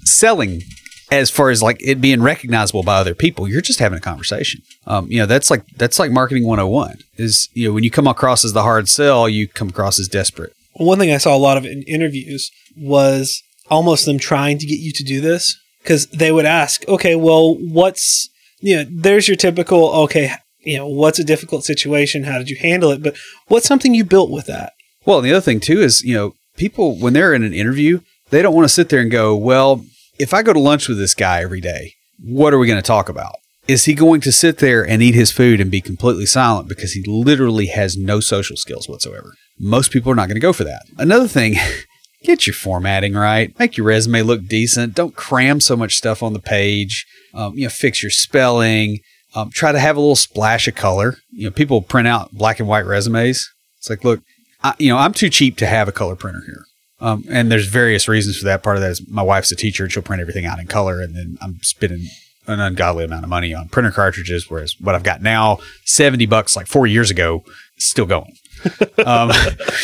selling 0.03 0.63
as 1.11 1.29
far 1.29 1.49
as 1.49 1.63
like 1.63 1.77
it 1.79 2.01
being 2.01 2.21
recognizable 2.21 2.83
by 2.83 2.97
other 2.97 3.15
people. 3.15 3.47
You're 3.47 3.61
just 3.61 3.79
having 3.79 3.97
a 3.97 4.01
conversation. 4.01 4.61
Um, 4.85 5.09
you 5.09 5.19
know, 5.19 5.25
that's 5.25 5.49
like 5.49 5.65
that's 5.77 5.99
like 5.99 6.11
marketing 6.11 6.45
101. 6.45 6.97
Is 7.17 7.49
you 7.53 7.67
know 7.67 7.73
when 7.73 7.83
you 7.83 7.91
come 7.91 8.07
across 8.07 8.43
as 8.43 8.53
the 8.53 8.63
hard 8.63 8.89
sell, 8.89 9.29
you 9.29 9.47
come 9.47 9.69
across 9.69 9.99
as 9.99 10.07
desperate. 10.07 10.53
One 10.73 10.99
thing 10.99 11.11
I 11.11 11.17
saw 11.17 11.35
a 11.35 11.37
lot 11.37 11.57
of 11.57 11.65
in 11.65 11.83
interviews 11.83 12.51
was 12.75 13.41
almost 13.69 14.05
them 14.05 14.19
trying 14.19 14.57
to 14.59 14.65
get 14.65 14.79
you 14.79 14.91
to 14.93 15.03
do 15.03 15.21
this 15.21 15.57
because 15.81 16.07
they 16.07 16.31
would 16.31 16.45
ask, 16.45 16.87
okay, 16.87 17.15
well, 17.15 17.55
what's, 17.55 18.29
you 18.59 18.75
know, 18.75 18.85
there's 18.89 19.27
your 19.27 19.37
typical, 19.37 19.89
okay, 20.03 20.33
you 20.59 20.77
know, 20.77 20.87
what's 20.87 21.19
a 21.19 21.23
difficult 21.23 21.63
situation? 21.63 22.25
How 22.25 22.37
did 22.37 22.49
you 22.49 22.57
handle 22.57 22.91
it? 22.91 23.01
But 23.01 23.15
what's 23.47 23.67
something 23.67 23.93
you 23.93 24.03
built 24.03 24.29
with 24.29 24.45
that? 24.47 24.73
Well, 25.05 25.19
and 25.19 25.25
the 25.25 25.31
other 25.31 25.41
thing 25.41 25.59
too 25.59 25.81
is, 25.81 26.03
you 26.03 26.13
know, 26.13 26.33
people 26.57 26.99
when 26.99 27.13
they're 27.13 27.33
in 27.33 27.43
an 27.43 27.53
interview, 27.53 28.01
they 28.29 28.41
don't 28.41 28.53
want 28.53 28.65
to 28.65 28.73
sit 28.73 28.89
there 28.89 28.99
and 28.99 29.09
go, 29.09 29.35
"Well, 29.35 29.85
if 30.19 30.33
I 30.33 30.43
go 30.43 30.53
to 30.53 30.59
lunch 30.59 30.87
with 30.87 30.97
this 30.97 31.13
guy 31.15 31.41
every 31.41 31.61
day, 31.61 31.93
what 32.19 32.53
are 32.53 32.59
we 32.59 32.67
going 32.67 32.81
to 32.81 32.87
talk 32.87 33.09
about?" 33.09 33.35
Is 33.67 33.83
he 33.83 33.95
going 33.95 34.21
to 34.21 34.31
sit 34.31 34.59
there 34.59 34.87
and 34.87 35.01
eat 35.01 35.13
his 35.13 35.31
food 35.31 35.59
and 35.59 35.69
be 35.69 35.81
completely 35.81 36.25
silent 36.25 36.69
because 36.69 36.93
he 36.93 37.03
literally 37.05 37.65
has 37.67 37.97
no 37.97 38.21
social 38.21 38.55
skills 38.55 38.87
whatsoever? 38.87 39.33
Most 39.59 39.91
people 39.91 40.09
are 40.09 40.15
not 40.15 40.27
going 40.27 40.37
to 40.37 40.41
go 40.41 40.53
for 40.53 40.63
that. 40.63 40.83
Another 40.97 41.27
thing, 41.27 41.55
get 42.23 42.47
your 42.47 42.53
formatting 42.53 43.13
right. 43.13 43.57
Make 43.59 43.75
your 43.75 43.85
resume 43.85 44.21
look 44.21 44.47
decent. 44.47 44.95
Don't 44.95 45.17
cram 45.17 45.59
so 45.59 45.75
much 45.75 45.95
stuff 45.95 46.23
on 46.23 46.31
the 46.31 46.39
page. 46.39 47.05
Um, 47.33 47.57
you 47.57 47.63
know, 47.63 47.69
fix 47.69 48.01
your 48.01 48.09
spelling. 48.09 48.99
Um, 49.35 49.49
try 49.51 49.73
to 49.73 49.79
have 49.79 49.97
a 49.97 49.99
little 49.99 50.15
splash 50.15 50.67
of 50.69 50.75
color. 50.75 51.17
You 51.31 51.45
know, 51.45 51.51
people 51.51 51.81
print 51.81 52.07
out 52.07 52.31
black 52.31 52.59
and 52.61 52.69
white 52.69 52.85
resumes. 52.85 53.51
It's 53.79 53.89
like, 53.89 54.05
look, 54.05 54.21
I, 54.63 54.75
you 54.79 54.89
know, 54.89 54.97
I'm 54.97 55.13
too 55.13 55.29
cheap 55.29 55.57
to 55.57 55.67
have 55.67 55.89
a 55.89 55.91
color 55.91 56.15
printer 56.15 56.43
here. 56.45 56.63
Um, 56.99 57.23
and 57.29 57.51
there's 57.51 57.67
various 57.67 58.07
reasons 58.07 58.37
for 58.37 58.45
that. 58.45 58.63
Part 58.63 58.77
of 58.77 58.81
that 58.81 58.91
is 58.91 59.07
my 59.07 59.21
wife's 59.21 59.51
a 59.51 59.55
teacher 59.55 59.83
and 59.83 59.91
she'll 59.91 60.03
print 60.03 60.21
everything 60.21 60.45
out 60.45 60.59
in 60.59 60.67
color. 60.67 61.01
And 61.01 61.15
then 61.15 61.37
I'm 61.41 61.59
spending 61.61 62.07
an 62.47 62.59
ungodly 62.59 63.05
amount 63.05 63.23
of 63.23 63.29
money 63.29 63.53
on 63.53 63.69
printer 63.69 63.91
cartridges. 63.91 64.49
Whereas 64.49 64.75
what 64.79 64.95
I've 64.95 65.03
got 65.03 65.21
now, 65.21 65.59
70 65.85 66.25
bucks 66.25 66.55
like 66.55 66.67
four 66.67 66.87
years 66.87 67.11
ago, 67.11 67.43
is 67.77 67.89
still 67.89 68.05
going. 68.05 68.33
um, 69.05 69.31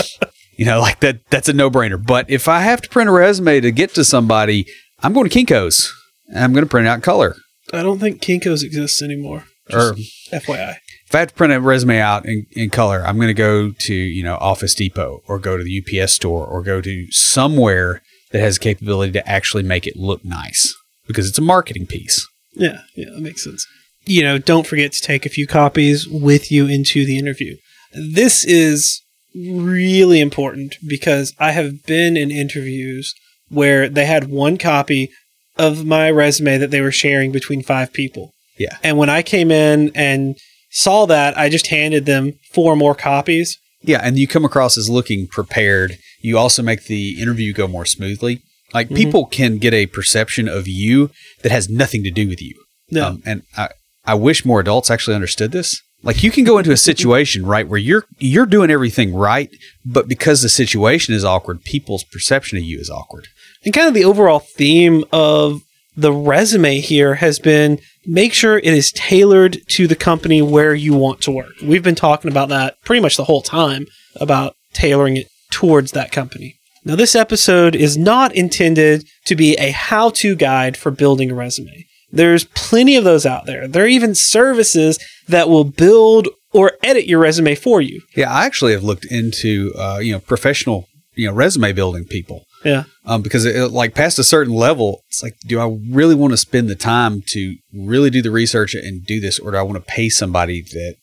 you 0.57 0.65
know, 0.65 0.79
like 0.79 0.99
that, 1.01 1.19
that's 1.29 1.49
a 1.49 1.53
no 1.53 1.69
brainer. 1.69 2.03
But 2.03 2.29
if 2.29 2.47
I 2.47 2.61
have 2.61 2.81
to 2.81 2.89
print 2.89 3.09
a 3.09 3.13
resume 3.13 3.59
to 3.59 3.71
get 3.71 3.93
to 3.95 4.03
somebody, 4.03 4.65
I'm 5.01 5.13
going 5.13 5.29
to 5.29 5.37
Kinko's 5.45 5.93
and 6.29 6.43
I'm 6.43 6.53
going 6.53 6.65
to 6.65 6.69
print 6.69 6.87
it 6.87 6.89
out 6.89 6.95
in 6.95 7.01
color. 7.01 7.35
I 7.71 7.83
don't 7.83 7.99
think 7.99 8.21
Kinko's 8.21 8.63
exists 8.63 9.01
anymore. 9.01 9.45
Or 9.71 9.95
FYI. 10.31 10.75
If 11.13 11.15
I 11.15 11.19
have 11.19 11.27
to 11.29 11.35
print 11.35 11.53
a 11.53 11.61
resume 11.61 11.99
out 11.99 12.25
in, 12.25 12.47
in 12.53 12.71
color, 12.71 13.03
I'm 13.05 13.17
going 13.17 13.27
to 13.27 13.35
go 13.35 13.69
to, 13.69 13.93
you 13.93 14.23
know, 14.23 14.35
Office 14.37 14.73
Depot 14.73 15.21
or 15.27 15.37
go 15.37 15.57
to 15.57 15.63
the 15.63 16.01
UPS 16.01 16.13
store 16.13 16.43
or 16.43 16.63
go 16.63 16.81
to 16.81 17.05
somewhere 17.11 18.01
that 18.31 18.39
has 18.39 18.55
the 18.55 18.61
capability 18.61 19.11
to 19.11 19.29
actually 19.29 19.61
make 19.61 19.85
it 19.85 19.95
look 19.95 20.25
nice 20.25 20.75
because 21.05 21.29
it's 21.29 21.37
a 21.37 21.43
marketing 21.43 21.85
piece. 21.85 22.27
Yeah, 22.53 22.79
yeah, 22.95 23.11
that 23.13 23.21
makes 23.21 23.43
sense. 23.43 23.63
You 24.05 24.23
know, 24.23 24.39
don't 24.39 24.65
forget 24.65 24.91
to 24.93 25.01
take 25.03 25.23
a 25.23 25.29
few 25.29 25.45
copies 25.45 26.07
with 26.07 26.51
you 26.51 26.65
into 26.65 27.05
the 27.05 27.19
interview. 27.19 27.57
This 27.93 28.43
is 28.43 28.99
really 29.35 30.19
important 30.19 30.77
because 30.87 31.35
I 31.37 31.51
have 31.51 31.83
been 31.85 32.17
in 32.17 32.31
interviews 32.31 33.13
where 33.49 33.87
they 33.87 34.07
had 34.07 34.31
one 34.31 34.57
copy 34.57 35.11
of 35.59 35.85
my 35.85 36.09
resume 36.09 36.57
that 36.57 36.71
they 36.71 36.81
were 36.81 36.91
sharing 36.91 37.31
between 37.31 37.61
five 37.61 37.93
people. 37.93 38.31
Yeah. 38.57 38.77
And 38.81 38.97
when 38.97 39.11
I 39.11 39.21
came 39.21 39.51
in 39.51 39.91
and 39.93 40.35
saw 40.73 41.05
that, 41.05 41.37
I 41.37 41.49
just 41.49 41.67
handed 41.67 42.05
them 42.05 42.33
four 42.53 42.75
more 42.75 42.95
copies. 42.95 43.57
Yeah. 43.81 43.99
And 44.03 44.17
you 44.17 44.27
come 44.27 44.43
across 44.45 44.77
as 44.77 44.89
looking 44.89 45.27
prepared. 45.27 45.97
You 46.21 46.37
also 46.37 46.63
make 46.63 46.85
the 46.85 47.21
interview 47.21 47.53
go 47.53 47.67
more 47.67 47.85
smoothly. 47.85 48.41
Like 48.73 48.89
Mhm. 48.89 48.95
people 48.95 49.25
can 49.25 49.57
get 49.59 49.73
a 49.73 49.85
perception 49.85 50.47
of 50.47 50.67
you 50.67 51.11
that 51.43 51.51
has 51.51 51.69
nothing 51.69 52.03
to 52.03 52.11
do 52.11 52.27
with 52.27 52.41
you. 52.41 52.53
No. 52.89 53.07
Um, 53.07 53.23
and 53.25 53.43
I, 53.57 53.69
I 54.05 54.15
wish 54.15 54.45
more 54.45 54.59
adults 54.59 54.89
actually 54.89 55.15
understood 55.15 55.51
this. 55.51 55.79
Like 56.01 56.23
you 56.23 56.31
can 56.31 56.43
go 56.43 56.57
into 56.57 56.71
a 56.71 56.77
situation, 56.77 57.45
right, 57.53 57.67
where 57.67 57.79
you're 57.79 58.05
you're 58.19 58.45
doing 58.45 58.71
everything 58.71 59.13
right, 59.13 59.49
but 59.85 60.07
because 60.07 60.41
the 60.41 60.49
situation 60.49 61.13
is 61.13 61.23
awkward, 61.23 61.63
people's 61.63 62.03
perception 62.03 62.57
of 62.57 62.63
you 62.63 62.79
is 62.79 62.89
awkward. 62.89 63.27
And 63.63 63.73
kind 63.73 63.87
of 63.87 63.93
the 63.93 64.03
overall 64.05 64.39
theme 64.39 65.03
of 65.13 65.61
the 65.95 66.11
resume 66.11 66.79
here 66.79 67.15
has 67.15 67.37
been 67.39 67.79
make 68.05 68.33
sure 68.33 68.57
it 68.57 68.65
is 68.65 68.91
tailored 68.91 69.59
to 69.69 69.87
the 69.87 69.95
company 69.95 70.41
where 70.41 70.73
you 70.73 70.93
want 70.93 71.21
to 71.21 71.31
work. 71.31 71.53
We've 71.61 71.83
been 71.83 71.95
talking 71.95 72.31
about 72.31 72.49
that 72.49 72.81
pretty 72.83 73.01
much 73.01 73.17
the 73.17 73.23
whole 73.23 73.41
time 73.41 73.85
about 74.19 74.55
tailoring 74.73 75.17
it 75.17 75.27
towards 75.51 75.91
that 75.91 76.11
company. 76.11 76.55
Now, 76.85 76.95
this 76.95 77.15
episode 77.15 77.75
is 77.75 77.97
not 77.97 78.35
intended 78.35 79.07
to 79.25 79.35
be 79.35 79.53
a 79.55 79.71
how 79.71 80.09
to 80.11 80.35
guide 80.35 80.75
for 80.75 80.91
building 80.91 81.31
a 81.31 81.35
resume. 81.35 81.85
There's 82.11 82.43
plenty 82.43 82.95
of 82.95 83.03
those 83.03 83.25
out 83.25 83.45
there. 83.45 83.67
There 83.67 83.85
are 83.85 83.87
even 83.87 84.15
services 84.15 84.99
that 85.27 85.49
will 85.49 85.63
build 85.63 86.27
or 86.51 86.73
edit 86.83 87.07
your 87.07 87.19
resume 87.19 87.55
for 87.55 87.81
you. 87.81 88.01
Yeah, 88.15 88.31
I 88.31 88.45
actually 88.45 88.73
have 88.73 88.83
looked 88.83 89.05
into 89.05 89.73
uh, 89.77 89.99
you 90.01 90.11
know 90.11 90.19
professional 90.19 90.87
you 91.15 91.27
know 91.27 91.33
resume 91.33 91.71
building 91.73 92.05
people 92.05 92.45
Yeah. 92.63 92.83
um, 93.05 93.21
because 93.21 93.45
it, 93.45 93.71
like 93.71 93.93
past 93.95 94.19
a 94.19 94.23
certain 94.23 94.53
level, 94.53 95.03
it's 95.09 95.21
like, 95.23 95.35
do 95.47 95.59
I 95.59 95.77
really 95.91 96.15
want 96.15 96.31
to 96.33 96.37
spend 96.37 96.69
the 96.69 96.75
time 96.75 97.21
to 97.27 97.55
really 97.73 98.09
do 98.09 98.21
the 98.21 98.31
research 98.31 98.73
and 98.73 99.05
do 99.05 99.19
this, 99.19 99.39
or 99.39 99.51
do 99.51 99.57
I 99.57 99.61
want 99.63 99.75
to 99.75 99.91
pay 99.91 100.09
somebody 100.09 100.61
that 100.61 100.95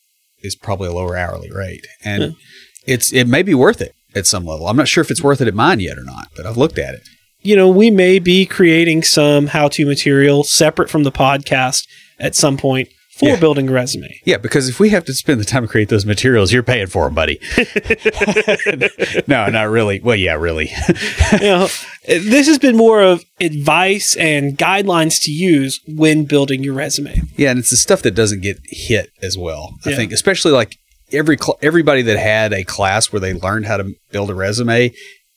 is 0.43 0.55
probably 0.55 0.87
a 0.89 0.93
lower 0.93 1.15
hourly 1.17 1.51
rate? 1.51 1.85
And 2.03 2.23
Yeah. 2.23 2.29
it's 2.85 3.13
it 3.13 3.27
may 3.27 3.43
be 3.43 3.53
worth 3.53 3.81
it 3.81 3.93
at 4.15 4.25
some 4.27 4.45
level. 4.45 4.67
I'm 4.67 4.75
not 4.77 4.87
sure 4.87 5.01
if 5.01 5.11
it's 5.11 5.21
worth 5.23 5.41
it 5.41 5.47
at 5.47 5.53
mine 5.53 5.79
yet 5.79 5.97
or 5.97 6.03
not, 6.03 6.27
but 6.35 6.45
I've 6.45 6.57
looked 6.57 6.77
at 6.79 6.93
it. 6.95 7.01
you 7.43 7.55
know, 7.55 7.67
we 7.69 7.89
may 7.89 8.19
be 8.19 8.45
creating 8.45 9.01
some 9.03 9.47
how 9.47 9.67
to 9.67 9.83
material 9.85 10.43
separate 10.43 10.89
from 10.91 11.03
the 11.03 11.11
podcast 11.11 11.87
at 12.19 12.35
some 12.35 12.55
point 12.55 12.87
for 13.21 13.29
Yeah. 13.29 13.39
building 13.39 13.69
a 13.69 13.71
resume. 13.71 14.19
Yeah, 14.25 14.37
because 14.37 14.67
if 14.67 14.79
we 14.79 14.89
have 14.89 15.05
to 15.05 15.13
spend 15.13 15.39
the 15.39 15.45
time 15.45 15.61
to 15.61 15.67
create 15.67 15.89
those 15.89 16.05
materials, 16.05 16.51
you're 16.51 16.63
paying 16.63 16.87
for 16.87 17.05
them, 17.05 17.13
buddy. 17.13 17.39
no, 19.27 19.47
not 19.47 19.69
really. 19.69 19.99
Well, 19.99 20.15
yeah, 20.15 20.33
really. 20.33 20.69
you 21.33 21.39
know, 21.39 21.67
this 22.07 22.47
has 22.47 22.57
been 22.59 22.75
more 22.75 23.01
of 23.01 23.23
advice 23.39 24.15
and 24.17 24.57
guidelines 24.57 25.21
to 25.23 25.31
use 25.31 25.79
when 25.87 26.25
building 26.25 26.63
your 26.63 26.73
resume. 26.73 27.21
Yeah, 27.37 27.51
and 27.51 27.59
it's 27.59 27.69
the 27.69 27.77
stuff 27.77 28.01
that 28.03 28.11
doesn't 28.15 28.41
get 28.41 28.57
hit 28.65 29.09
as 29.21 29.37
well. 29.37 29.75
I 29.85 29.91
Yeah. 29.91 29.95
think, 29.97 30.11
especially 30.11 30.51
like 30.51 30.75
every 31.13 31.37
cl- 31.37 31.59
everybody 31.61 32.01
that 32.03 32.17
had 32.17 32.53
a 32.53 32.63
class 32.63 33.11
where 33.11 33.19
they 33.19 33.33
learned 33.33 33.65
how 33.67 33.77
to 33.77 33.93
build 34.11 34.29
a 34.29 34.35
resume, 34.35 34.91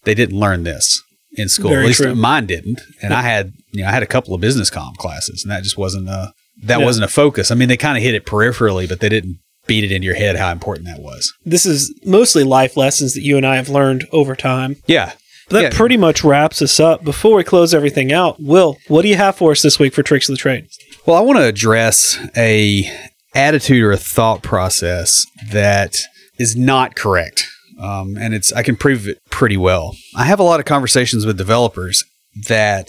they 0.05 0.15
didn't 0.15 0.39
learn 0.39 0.65
this 0.65 1.03
in 1.37 1.49
school. 1.49 1.71
Very 1.71 1.83
At 1.83 1.87
least 1.89 2.01
true. 2.03 2.15
mine 2.15 2.47
didn't. 2.47 2.81
And 3.03 3.11
Yeah. 3.11 3.19
I 3.19 3.23
had, 3.23 3.53
you 3.73 3.83
know, 3.83 3.89
I 3.89 3.93
had 3.93 4.03
a 4.03 4.07
couple 4.07 4.35
of 4.35 4.41
business 4.41 4.71
comp 4.71 4.97
classes, 4.97 5.43
and 5.45 5.51
that 5.53 5.63
just 5.65 5.77
wasn't 5.77 6.09
a 6.09 6.33
that 6.63 6.79
Yeah. 6.79 6.85
wasn't 6.85 7.05
a 7.05 7.09
focus. 7.09 7.51
I 7.51 7.55
mean, 7.55 7.69
they 7.69 7.77
kind 7.77 7.97
of 7.97 8.03
hit 8.03 8.15
it 8.15 8.25
peripherally, 8.27 8.89
but 8.89 9.01
they 9.01 9.09
didn't 9.09 9.39
beat 9.67 9.85
it 9.85 9.93
into 9.93 10.05
your 10.05 10.15
head 10.15 10.37
how 10.37 10.51
important 10.53 10.87
that 10.87 11.01
was. 11.01 11.33
This 11.45 11.65
is 11.67 11.93
mostly 12.05 12.45
life 12.45 12.77
lessons 12.77 13.15
that 13.15 13.23
you 13.23 13.37
and 13.37 13.47
I 13.47 13.57
have 13.57 13.69
learned 13.69 14.07
over 14.13 14.37
time. 14.37 14.77
Yeah. 14.87 15.13
But 15.49 15.57
that 15.61 15.63
Yeah. 15.73 15.77
pretty 15.77 15.97
much 15.97 16.23
wraps 16.25 16.61
us 16.63 16.79
up. 16.81 17.05
Before 17.05 17.37
we 17.37 17.45
close 17.45 17.75
everything 17.75 18.13
out, 18.13 18.37
Will, 18.41 18.77
what 18.89 19.03
do 19.03 19.09
you 19.09 19.17
have 19.17 19.37
for 19.37 19.53
us 19.53 19.63
this 19.63 19.79
week 19.79 19.95
for 19.95 20.03
Tricks 20.03 20.29
of 20.29 20.35
the 20.35 20.39
Trade? 20.39 20.67
Well, 21.07 21.17
I 21.17 21.21
want 21.21 21.39
to 21.39 21.45
address 21.45 22.19
a 22.37 22.91
attitude 23.35 23.83
or 23.83 23.93
a 23.93 23.97
thought 23.97 24.43
process 24.43 25.27
that 25.51 25.97
is 26.39 26.57
not 26.57 26.95
correct, 26.95 27.45
um, 27.81 28.17
and 28.19 28.33
it's 28.35 28.53
I 28.53 28.63
can 28.63 28.77
prove 28.77 29.07
it 29.09 29.19
pretty 29.31 29.57
well. 29.57 29.97
I 30.17 30.25
have 30.25 30.41
a 30.41 30.45
lot 30.45 30.61
of 30.61 30.67
conversations 30.67 31.27
with 31.27 31.37
developers 31.37 32.05
that 32.47 32.89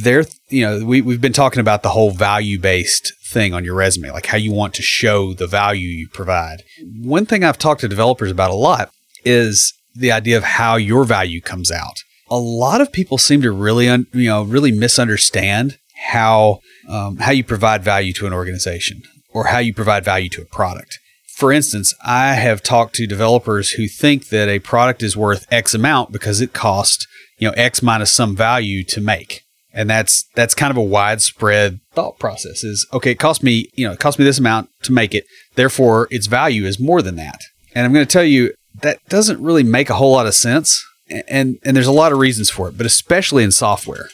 they're 0.00 0.24
you 0.48 0.62
know 0.62 0.84
we 0.84 1.02
we've 1.02 1.20
been 1.20 1.34
talking 1.34 1.60
about 1.60 1.82
the 1.82 1.90
whole 1.90 2.10
value 2.10 2.58
based 2.58 3.12
thing 3.26 3.52
on 3.52 3.64
your 3.64 3.74
resume, 3.74 4.10
like 4.10 4.26
how 4.26 4.38
you 4.38 4.52
want 4.52 4.74
to 4.74 4.82
show 4.82 5.34
the 5.34 5.46
value 5.46 5.88
you 5.88 6.08
provide. 6.08 6.62
One 7.02 7.26
thing 7.26 7.44
I've 7.44 7.58
talked 7.58 7.82
to 7.82 7.88
developers 7.88 8.30
about 8.30 8.50
a 8.50 8.54
lot 8.54 8.90
is 9.24 9.74
the 9.94 10.10
idea 10.10 10.38
of 10.38 10.44
how 10.44 10.76
your 10.76 11.04
value 11.04 11.42
comes 11.42 11.70
out. 11.70 11.96
A 12.30 12.38
lot 12.38 12.80
of 12.80 12.92
people 12.92 13.18
seem 13.18 13.42
to 13.42 13.52
really 13.52 13.88
un, 13.88 14.06
you 14.14 14.28
know 14.28 14.42
really 14.44 14.72
misunderstand 14.72 15.78
how 16.06 16.60
um, 16.88 17.18
how 17.18 17.32
you 17.32 17.44
provide 17.44 17.84
value 17.84 18.14
to 18.14 18.26
an 18.26 18.32
organization 18.32 19.02
or 19.34 19.46
how 19.46 19.58
you 19.58 19.74
provide 19.74 20.04
value 20.04 20.30
to 20.30 20.42
a 20.42 20.46
product. 20.46 20.98
For 21.36 21.52
instance, 21.52 21.94
I 22.04 22.34
have 22.34 22.62
talked 22.62 22.94
to 22.94 23.06
developers 23.06 23.70
who 23.70 23.88
think 23.88 24.28
that 24.28 24.48
a 24.48 24.58
product 24.58 25.02
is 25.02 25.16
worth 25.16 25.46
X 25.50 25.74
amount 25.74 26.12
because 26.12 26.40
it 26.40 26.54
cost 26.54 27.06
you 27.38 27.46
know 27.46 27.54
X 27.58 27.82
minus 27.82 28.10
some 28.10 28.34
value 28.34 28.84
to 28.84 29.02
make, 29.02 29.41
and 29.74 29.88
that's 29.88 30.24
that's 30.34 30.54
kind 30.54 30.70
of 30.70 30.76
a 30.76 30.82
widespread 30.82 31.80
thought 31.92 32.18
process. 32.18 32.64
Is 32.64 32.86
okay, 32.92 33.12
it 33.12 33.18
cost 33.18 33.42
me 33.42 33.68
you 33.74 33.86
know 33.86 33.92
it 33.92 34.00
cost 34.00 34.18
me 34.18 34.24
this 34.24 34.38
amount 34.38 34.70
to 34.82 34.92
make 34.92 35.14
it, 35.14 35.24
therefore 35.54 36.08
its 36.10 36.26
value 36.26 36.64
is 36.64 36.78
more 36.80 37.02
than 37.02 37.16
that. 37.16 37.40
And 37.74 37.84
I'm 37.86 37.92
going 37.92 38.06
to 38.06 38.12
tell 38.12 38.24
you 38.24 38.52
that 38.82 38.98
doesn't 39.08 39.40
really 39.40 39.62
make 39.62 39.90
a 39.90 39.94
whole 39.94 40.12
lot 40.12 40.26
of 40.26 40.34
sense. 40.34 40.84
and 41.28 41.58
and 41.64 41.76
there's 41.76 41.86
a 41.86 41.92
lot 41.92 42.12
of 42.12 42.18
reasons 42.18 42.48
for 42.48 42.68
it, 42.68 42.76
but 42.76 42.86
especially 42.86 43.44
in 43.44 43.50
software. 43.50 44.08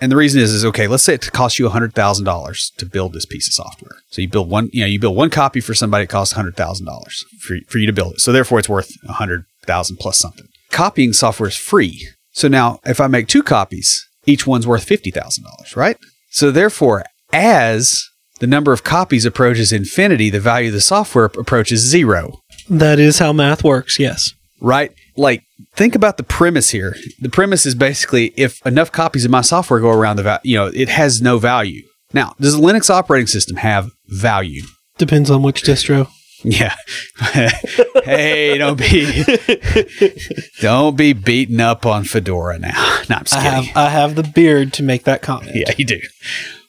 And 0.00 0.10
the 0.10 0.16
reason 0.16 0.40
is 0.40 0.52
is 0.52 0.64
okay. 0.64 0.88
Let's 0.88 1.02
say 1.02 1.14
it 1.14 1.32
costs 1.32 1.58
you 1.58 1.68
hundred 1.68 1.94
thousand 1.94 2.24
dollars 2.24 2.72
to 2.78 2.86
build 2.86 3.12
this 3.12 3.26
piece 3.26 3.46
of 3.48 3.54
software. 3.54 3.96
So 4.10 4.22
you 4.22 4.28
build 4.28 4.50
one, 4.50 4.68
you 4.72 4.80
know, 4.80 4.86
you 4.86 4.98
build 4.98 5.16
one 5.16 5.30
copy 5.30 5.60
for 5.60 5.74
somebody. 5.74 6.04
It 6.04 6.08
costs 6.10 6.34
hundred 6.34 6.56
thousand 6.56 6.86
dollars 6.86 7.24
for 7.40 7.56
for 7.68 7.78
you 7.78 7.86
to 7.86 7.92
build 7.92 8.14
it. 8.14 8.20
So 8.20 8.32
therefore, 8.32 8.58
it's 8.58 8.68
worth 8.68 8.90
a 9.08 9.12
hundred 9.12 9.44
thousand 9.64 9.98
plus 9.98 10.18
something. 10.18 10.46
Copying 10.70 11.12
software 11.12 11.48
is 11.48 11.56
free. 11.56 12.08
So 12.32 12.48
now, 12.48 12.78
if 12.84 13.00
I 13.00 13.06
make 13.06 13.26
two 13.28 13.42
copies, 13.42 14.06
each 14.30 14.46
one's 14.46 14.66
worth 14.66 14.84
fifty 14.84 15.10
thousand 15.10 15.44
dollars, 15.44 15.76
right? 15.76 15.96
So 16.30 16.50
therefore, 16.50 17.04
as 17.32 18.04
the 18.38 18.46
number 18.46 18.72
of 18.72 18.84
copies 18.84 19.24
approaches 19.24 19.72
infinity, 19.72 20.30
the 20.30 20.40
value 20.40 20.68
of 20.68 20.74
the 20.74 20.80
software 20.80 21.26
approaches 21.26 21.80
zero. 21.80 22.38
That 22.68 22.98
is 22.98 23.18
how 23.18 23.32
math 23.32 23.62
works. 23.62 23.98
Yes. 23.98 24.32
Right? 24.62 24.92
Like, 25.16 25.42
think 25.74 25.94
about 25.94 26.16
the 26.16 26.22
premise 26.22 26.70
here. 26.70 26.94
The 27.20 27.28
premise 27.28 27.66
is 27.66 27.74
basically 27.74 28.32
if 28.36 28.64
enough 28.64 28.92
copies 28.92 29.24
of 29.24 29.30
my 29.30 29.40
software 29.40 29.80
go 29.80 29.90
around 29.90 30.16
the, 30.16 30.22
va- 30.22 30.40
you 30.44 30.56
know, 30.56 30.66
it 30.66 30.88
has 30.88 31.20
no 31.20 31.38
value. 31.38 31.82
Now, 32.12 32.34
does 32.40 32.56
the 32.56 32.62
Linux 32.62 32.90
operating 32.90 33.26
system 33.26 33.56
have 33.56 33.90
value? 34.06 34.62
Depends 34.98 35.30
on 35.30 35.42
which 35.42 35.62
distro. 35.62 36.08
Yeah. 36.42 36.74
hey, 38.04 38.56
don't 38.58 38.78
be 38.78 39.24
don't 40.60 40.96
be 40.96 41.12
beating 41.12 41.60
up 41.60 41.84
on 41.86 42.04
Fedora 42.04 42.58
now. 42.58 42.98
No, 43.10 43.16
I'm 43.16 43.24
just 43.24 43.34
I 43.34 43.42
kidding. 43.42 43.64
have, 43.64 43.76
I 43.76 43.88
have 43.88 44.14
the 44.14 44.22
beard 44.22 44.72
to 44.74 44.84
make 44.84 45.02
that 45.04 45.20
comment. 45.20 45.50
Yeah, 45.54 45.72
you 45.76 45.84
do. 45.84 46.00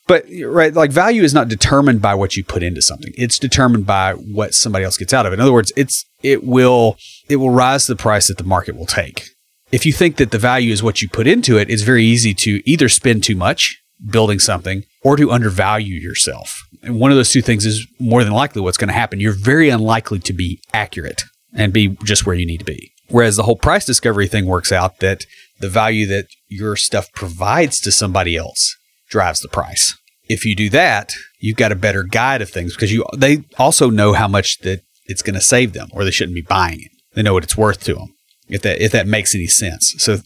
But 0.07 0.25
right, 0.43 0.73
like 0.73 0.91
value 0.91 1.21
is 1.21 1.35
not 1.35 1.49
determined 1.49 2.01
by 2.01 2.15
what 2.15 2.35
you 2.35 2.43
put 2.43 2.63
into 2.63 2.81
something. 2.81 3.13
It's 3.15 3.37
determined 3.37 3.85
by 3.85 4.13
what 4.13 4.55
somebody 4.55 4.83
else 4.83 4.97
gets 4.97 5.13
out 5.13 5.27
of 5.27 5.33
it. 5.33 5.35
In 5.35 5.41
other 5.41 5.53
words, 5.53 5.71
it's 5.77 6.05
it 6.23 6.43
will 6.43 6.97
it 7.29 7.35
will 7.35 7.51
rise 7.51 7.85
to 7.85 7.93
the 7.93 7.97
price 8.01 8.27
that 8.27 8.37
the 8.39 8.43
market 8.43 8.75
will 8.75 8.87
take. 8.87 9.23
If 9.71 9.85
you 9.85 9.93
think 9.93 10.17
that 10.17 10.31
the 10.31 10.39
value 10.39 10.73
is 10.73 10.81
what 10.81 11.01
you 11.01 11.09
put 11.09 11.27
into 11.27 11.57
it, 11.57 11.69
it's 11.69 11.83
very 11.83 12.03
easy 12.03 12.33
to 12.33 12.61
either 12.65 12.89
spend 12.89 13.23
too 13.23 13.35
much 13.35 13.81
building 14.09 14.39
something 14.39 14.83
or 15.03 15.15
to 15.15 15.31
undervalue 15.31 15.95
yourself. 15.95 16.63
And 16.83 16.99
one 16.99 17.11
of 17.11 17.17
those 17.17 17.31
two 17.31 17.41
things 17.41 17.65
is 17.65 17.85
more 17.99 18.23
than 18.23 18.33
likely 18.33 18.61
what's 18.61 18.77
going 18.77 18.87
to 18.87 18.93
happen. 18.93 19.19
You're 19.19 19.33
very 19.33 19.69
unlikely 19.69 20.19
to 20.19 20.33
be 20.33 20.61
accurate 20.73 21.23
and 21.53 21.73
be 21.73 21.97
just 22.03 22.25
where 22.25 22.35
you 22.35 22.45
need 22.45 22.59
to 22.59 22.65
be. 22.65 22.91
Whereas 23.09 23.35
the 23.35 23.43
whole 23.43 23.57
price 23.57 23.85
discovery 23.85 24.27
thing 24.27 24.45
works 24.45 24.71
out 24.71 24.99
that 24.99 25.25
the 25.59 25.69
value 25.69 26.07
that 26.07 26.27
your 26.47 26.75
stuff 26.75 27.11
provides 27.13 27.79
to 27.81 27.91
somebody 27.91 28.35
else 28.35 28.75
drives 29.09 29.41
the 29.41 29.49
price. 29.49 29.97
If 30.29 30.45
you 30.45 30.55
do 30.55 30.69
that, 30.69 31.11
you've 31.39 31.57
got 31.57 31.73
a 31.73 31.75
better 31.75 32.03
guide 32.03 32.41
of 32.41 32.49
things 32.49 32.73
because 32.73 32.91
you 32.91 33.05
they 33.15 33.43
also 33.57 33.89
know 33.89 34.13
how 34.13 34.29
much 34.29 34.59
that 34.59 34.81
it's 35.05 35.21
going 35.21 35.35
to 35.35 35.41
save 35.41 35.73
them 35.73 35.89
or 35.91 36.05
they 36.05 36.11
shouldn't 36.11 36.35
be 36.35 36.41
buying 36.41 36.79
it. 36.81 36.91
They 37.13 37.21
know 37.21 37.33
what 37.33 37.43
it's 37.43 37.57
worth 37.57 37.83
to 37.83 37.95
them. 37.95 38.15
If 38.47 38.61
that 38.61 38.81
if 38.81 38.93
that 38.93 39.07
makes 39.07 39.35
any 39.35 39.47
sense. 39.47 39.93
So 39.97 40.19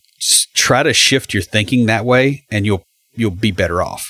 try 0.54 0.84
to 0.84 0.94
shift 0.94 1.34
your 1.34 1.44
thinking 1.44 1.88
that 1.88 2.06
way 2.06 2.46
and 2.52 2.66
you'll 2.66 2.84
you'll 3.16 3.32
be 3.32 3.52
better 3.52 3.82
off. 3.82 4.08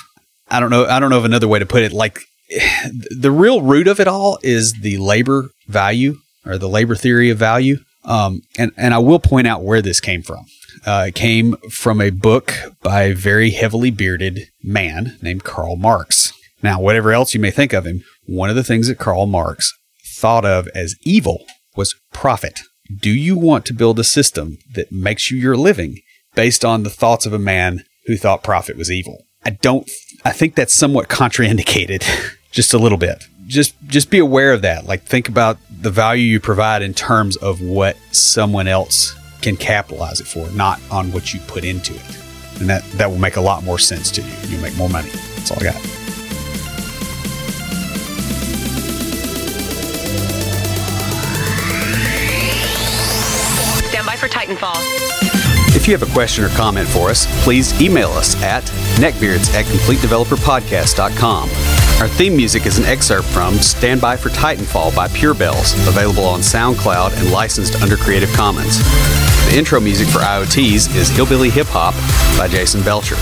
I 0.49 0.59
don't 0.59 0.69
know 0.69 0.85
I 0.85 0.99
don't 0.99 1.09
know 1.09 1.17
of 1.17 1.25
another 1.25 1.47
way 1.47 1.59
to 1.59 1.65
put 1.65 1.83
it 1.83 1.93
like 1.93 2.19
the 3.19 3.31
real 3.31 3.61
root 3.61 3.87
of 3.87 3.99
it 3.99 4.07
all 4.07 4.37
is 4.43 4.81
the 4.81 4.97
labor 4.97 5.49
value 5.67 6.17
or 6.45 6.57
the 6.57 6.69
labor 6.69 6.95
theory 6.95 7.29
of 7.29 7.37
value. 7.37 7.77
Um, 8.03 8.41
and, 8.57 8.71
and 8.77 8.93
I 8.93 8.99
will 8.99 9.19
point 9.19 9.47
out 9.47 9.63
where 9.63 9.81
this 9.81 9.99
came 9.99 10.21
from. 10.21 10.45
Uh, 10.85 11.05
it 11.07 11.15
came 11.15 11.55
from 11.71 11.99
a 11.99 12.11
book 12.11 12.53
by 12.83 13.03
a 13.03 13.15
very 13.15 13.49
heavily 13.51 13.89
bearded 13.89 14.47
man 14.63 15.17
named 15.21 15.43
Karl 15.43 15.75
Marx. 15.75 16.31
Now, 16.61 16.79
whatever 16.79 17.11
else 17.11 17.33
you 17.33 17.39
may 17.39 17.51
think 17.51 17.73
of 17.73 17.85
him, 17.85 18.03
one 18.27 18.49
of 18.49 18.55
the 18.55 18.63
things 18.63 18.87
that 18.87 18.99
Karl 18.99 19.25
Marx 19.25 19.73
thought 20.17 20.45
of 20.45 20.67
as 20.75 20.95
evil 21.01 21.45
was 21.75 21.95
profit. 22.13 22.59
Do 23.01 23.09
you 23.09 23.37
want 23.37 23.65
to 23.65 23.73
build 23.73 23.99
a 23.99 24.03
system 24.03 24.57
that 24.73 24.91
makes 24.91 25.31
you 25.31 25.37
your 25.37 25.57
living 25.57 25.99
based 26.35 26.63
on 26.63 26.83
the 26.83 26.89
thoughts 26.89 27.25
of 27.25 27.33
a 27.33 27.39
man 27.39 27.83
who 28.05 28.15
thought 28.15 28.43
profit 28.43 28.77
was 28.77 28.91
evil? 28.91 29.23
I 29.43 29.51
don't, 29.51 29.89
I 30.23 30.31
think 30.31 30.55
that's 30.55 30.75
somewhat 30.75 31.07
contraindicated 31.07 32.03
just 32.55 32.73
a 32.73 32.77
little 32.77 32.97
bit. 32.97 33.27
Just, 33.47 33.75
just 33.85 34.09
be 34.09 34.17
aware 34.17 34.53
of 34.53 34.63
that. 34.63 34.85
Like 34.85 35.03
think 35.03 35.27
about 35.27 35.57
the 35.69 35.91
value 35.91 36.23
you 36.23 36.39
provide 36.39 36.81
in 36.81 36.93
terms 36.93 37.35
of 37.35 37.61
what 37.61 37.97
someone 38.11 38.67
else 38.67 39.13
can 39.41 39.57
capitalize 39.57 40.21
it 40.21 40.25
for, 40.25 40.49
not 40.51 40.79
on 40.89 41.11
what 41.11 41.33
you 41.33 41.41
put 41.41 41.65
into 41.65 41.93
it. 41.93 42.21
And 42.59 42.69
that, 42.69 42.83
that 42.93 43.11
will 43.11 43.19
make 43.19 43.35
a 43.35 43.41
lot 43.41 43.63
more 43.63 43.77
sense 43.77 44.09
to 44.11 44.21
you. 44.21 44.31
You'll 44.47 44.61
make 44.61 44.75
more 44.77 44.89
money. 44.89 45.09
That's 45.09 45.51
all 45.51 45.59
I 45.59 45.63
got. 45.63 45.75
Stand 53.89 54.07
by 54.07 54.15
for 54.15 54.29
Titanfall. 54.29 54.77
If 55.75 55.89
you 55.89 55.93
have 55.93 56.09
a 56.09 56.13
question 56.13 56.45
or 56.45 56.49
comment 56.49 56.87
for 56.87 57.09
us, 57.09 57.27
please 57.43 57.79
email 57.81 58.11
us 58.11 58.41
at 58.41 58.63
neckbeards 58.97 59.53
at 59.53 59.65
completedeveloperpodcast.com. 59.65 61.74
Our 62.01 62.09
theme 62.09 62.35
music 62.35 62.65
is 62.65 62.77
an 62.77 62.83
excerpt 62.85 63.25
from 63.27 63.55
Stand 63.55 64.01
By 64.01 64.17
for 64.17 64.29
Titanfall 64.29 64.93
by 64.93 65.07
Pure 65.07 65.35
Bells, 65.35 65.73
available 65.87 66.25
on 66.25 66.41
SoundCloud 66.41 67.17
and 67.17 67.31
licensed 67.31 67.81
under 67.81 67.95
Creative 67.95 68.31
Commons. 68.33 68.79
The 69.49 69.57
intro 69.57 69.79
music 69.79 70.09
for 70.09 70.19
IoTease 70.19 70.93
is 70.93 71.07
Hillbilly 71.07 71.49
Hip 71.49 71.67
Hop 71.69 71.93
by 72.37 72.49
Jason 72.49 72.83
Belcher. 72.83 73.15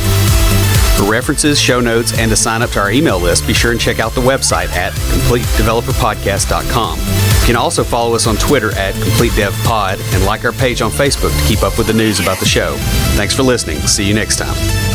For 0.98 1.10
references, 1.10 1.60
show 1.60 1.82
notes, 1.82 2.18
and 2.18 2.32
to 2.32 2.36
sign 2.36 2.64
up 2.64 2.72
to 2.72 2.80
our 2.80 2.92
email 2.92 3.20
list, 3.20 3.46
be 3.46 3.54
sure 3.54 3.72
and 3.72 3.80
check 3.80 4.00
out 4.00 4.14
the 4.14 4.22
website 4.22 4.70
at 4.70 4.92
completedeveloperpodcast.com. 4.94 7.00
You 7.00 7.46
can 7.46 7.56
also 7.56 7.84
follow 7.84 8.16
us 8.16 8.26
on 8.26 8.38
Twitter 8.38 8.76
at 8.76 8.96
CompleteDevPod 8.96 10.16
and 10.16 10.26
like 10.26 10.46
our 10.46 10.52
page 10.52 10.82
on 10.82 10.90
Facebook 10.90 11.38
to 11.40 11.48
keep 11.48 11.62
up 11.62 11.78
with 11.78 11.88
the 11.88 11.94
news 11.94 12.20
about 12.20 12.40
the 12.40 12.46
show. 12.46 12.76
Thanks 13.16 13.36
for 13.36 13.44
listening. 13.44 13.80
See 13.82 14.08
you 14.08 14.16
next 14.16 14.38
time. 14.38 14.93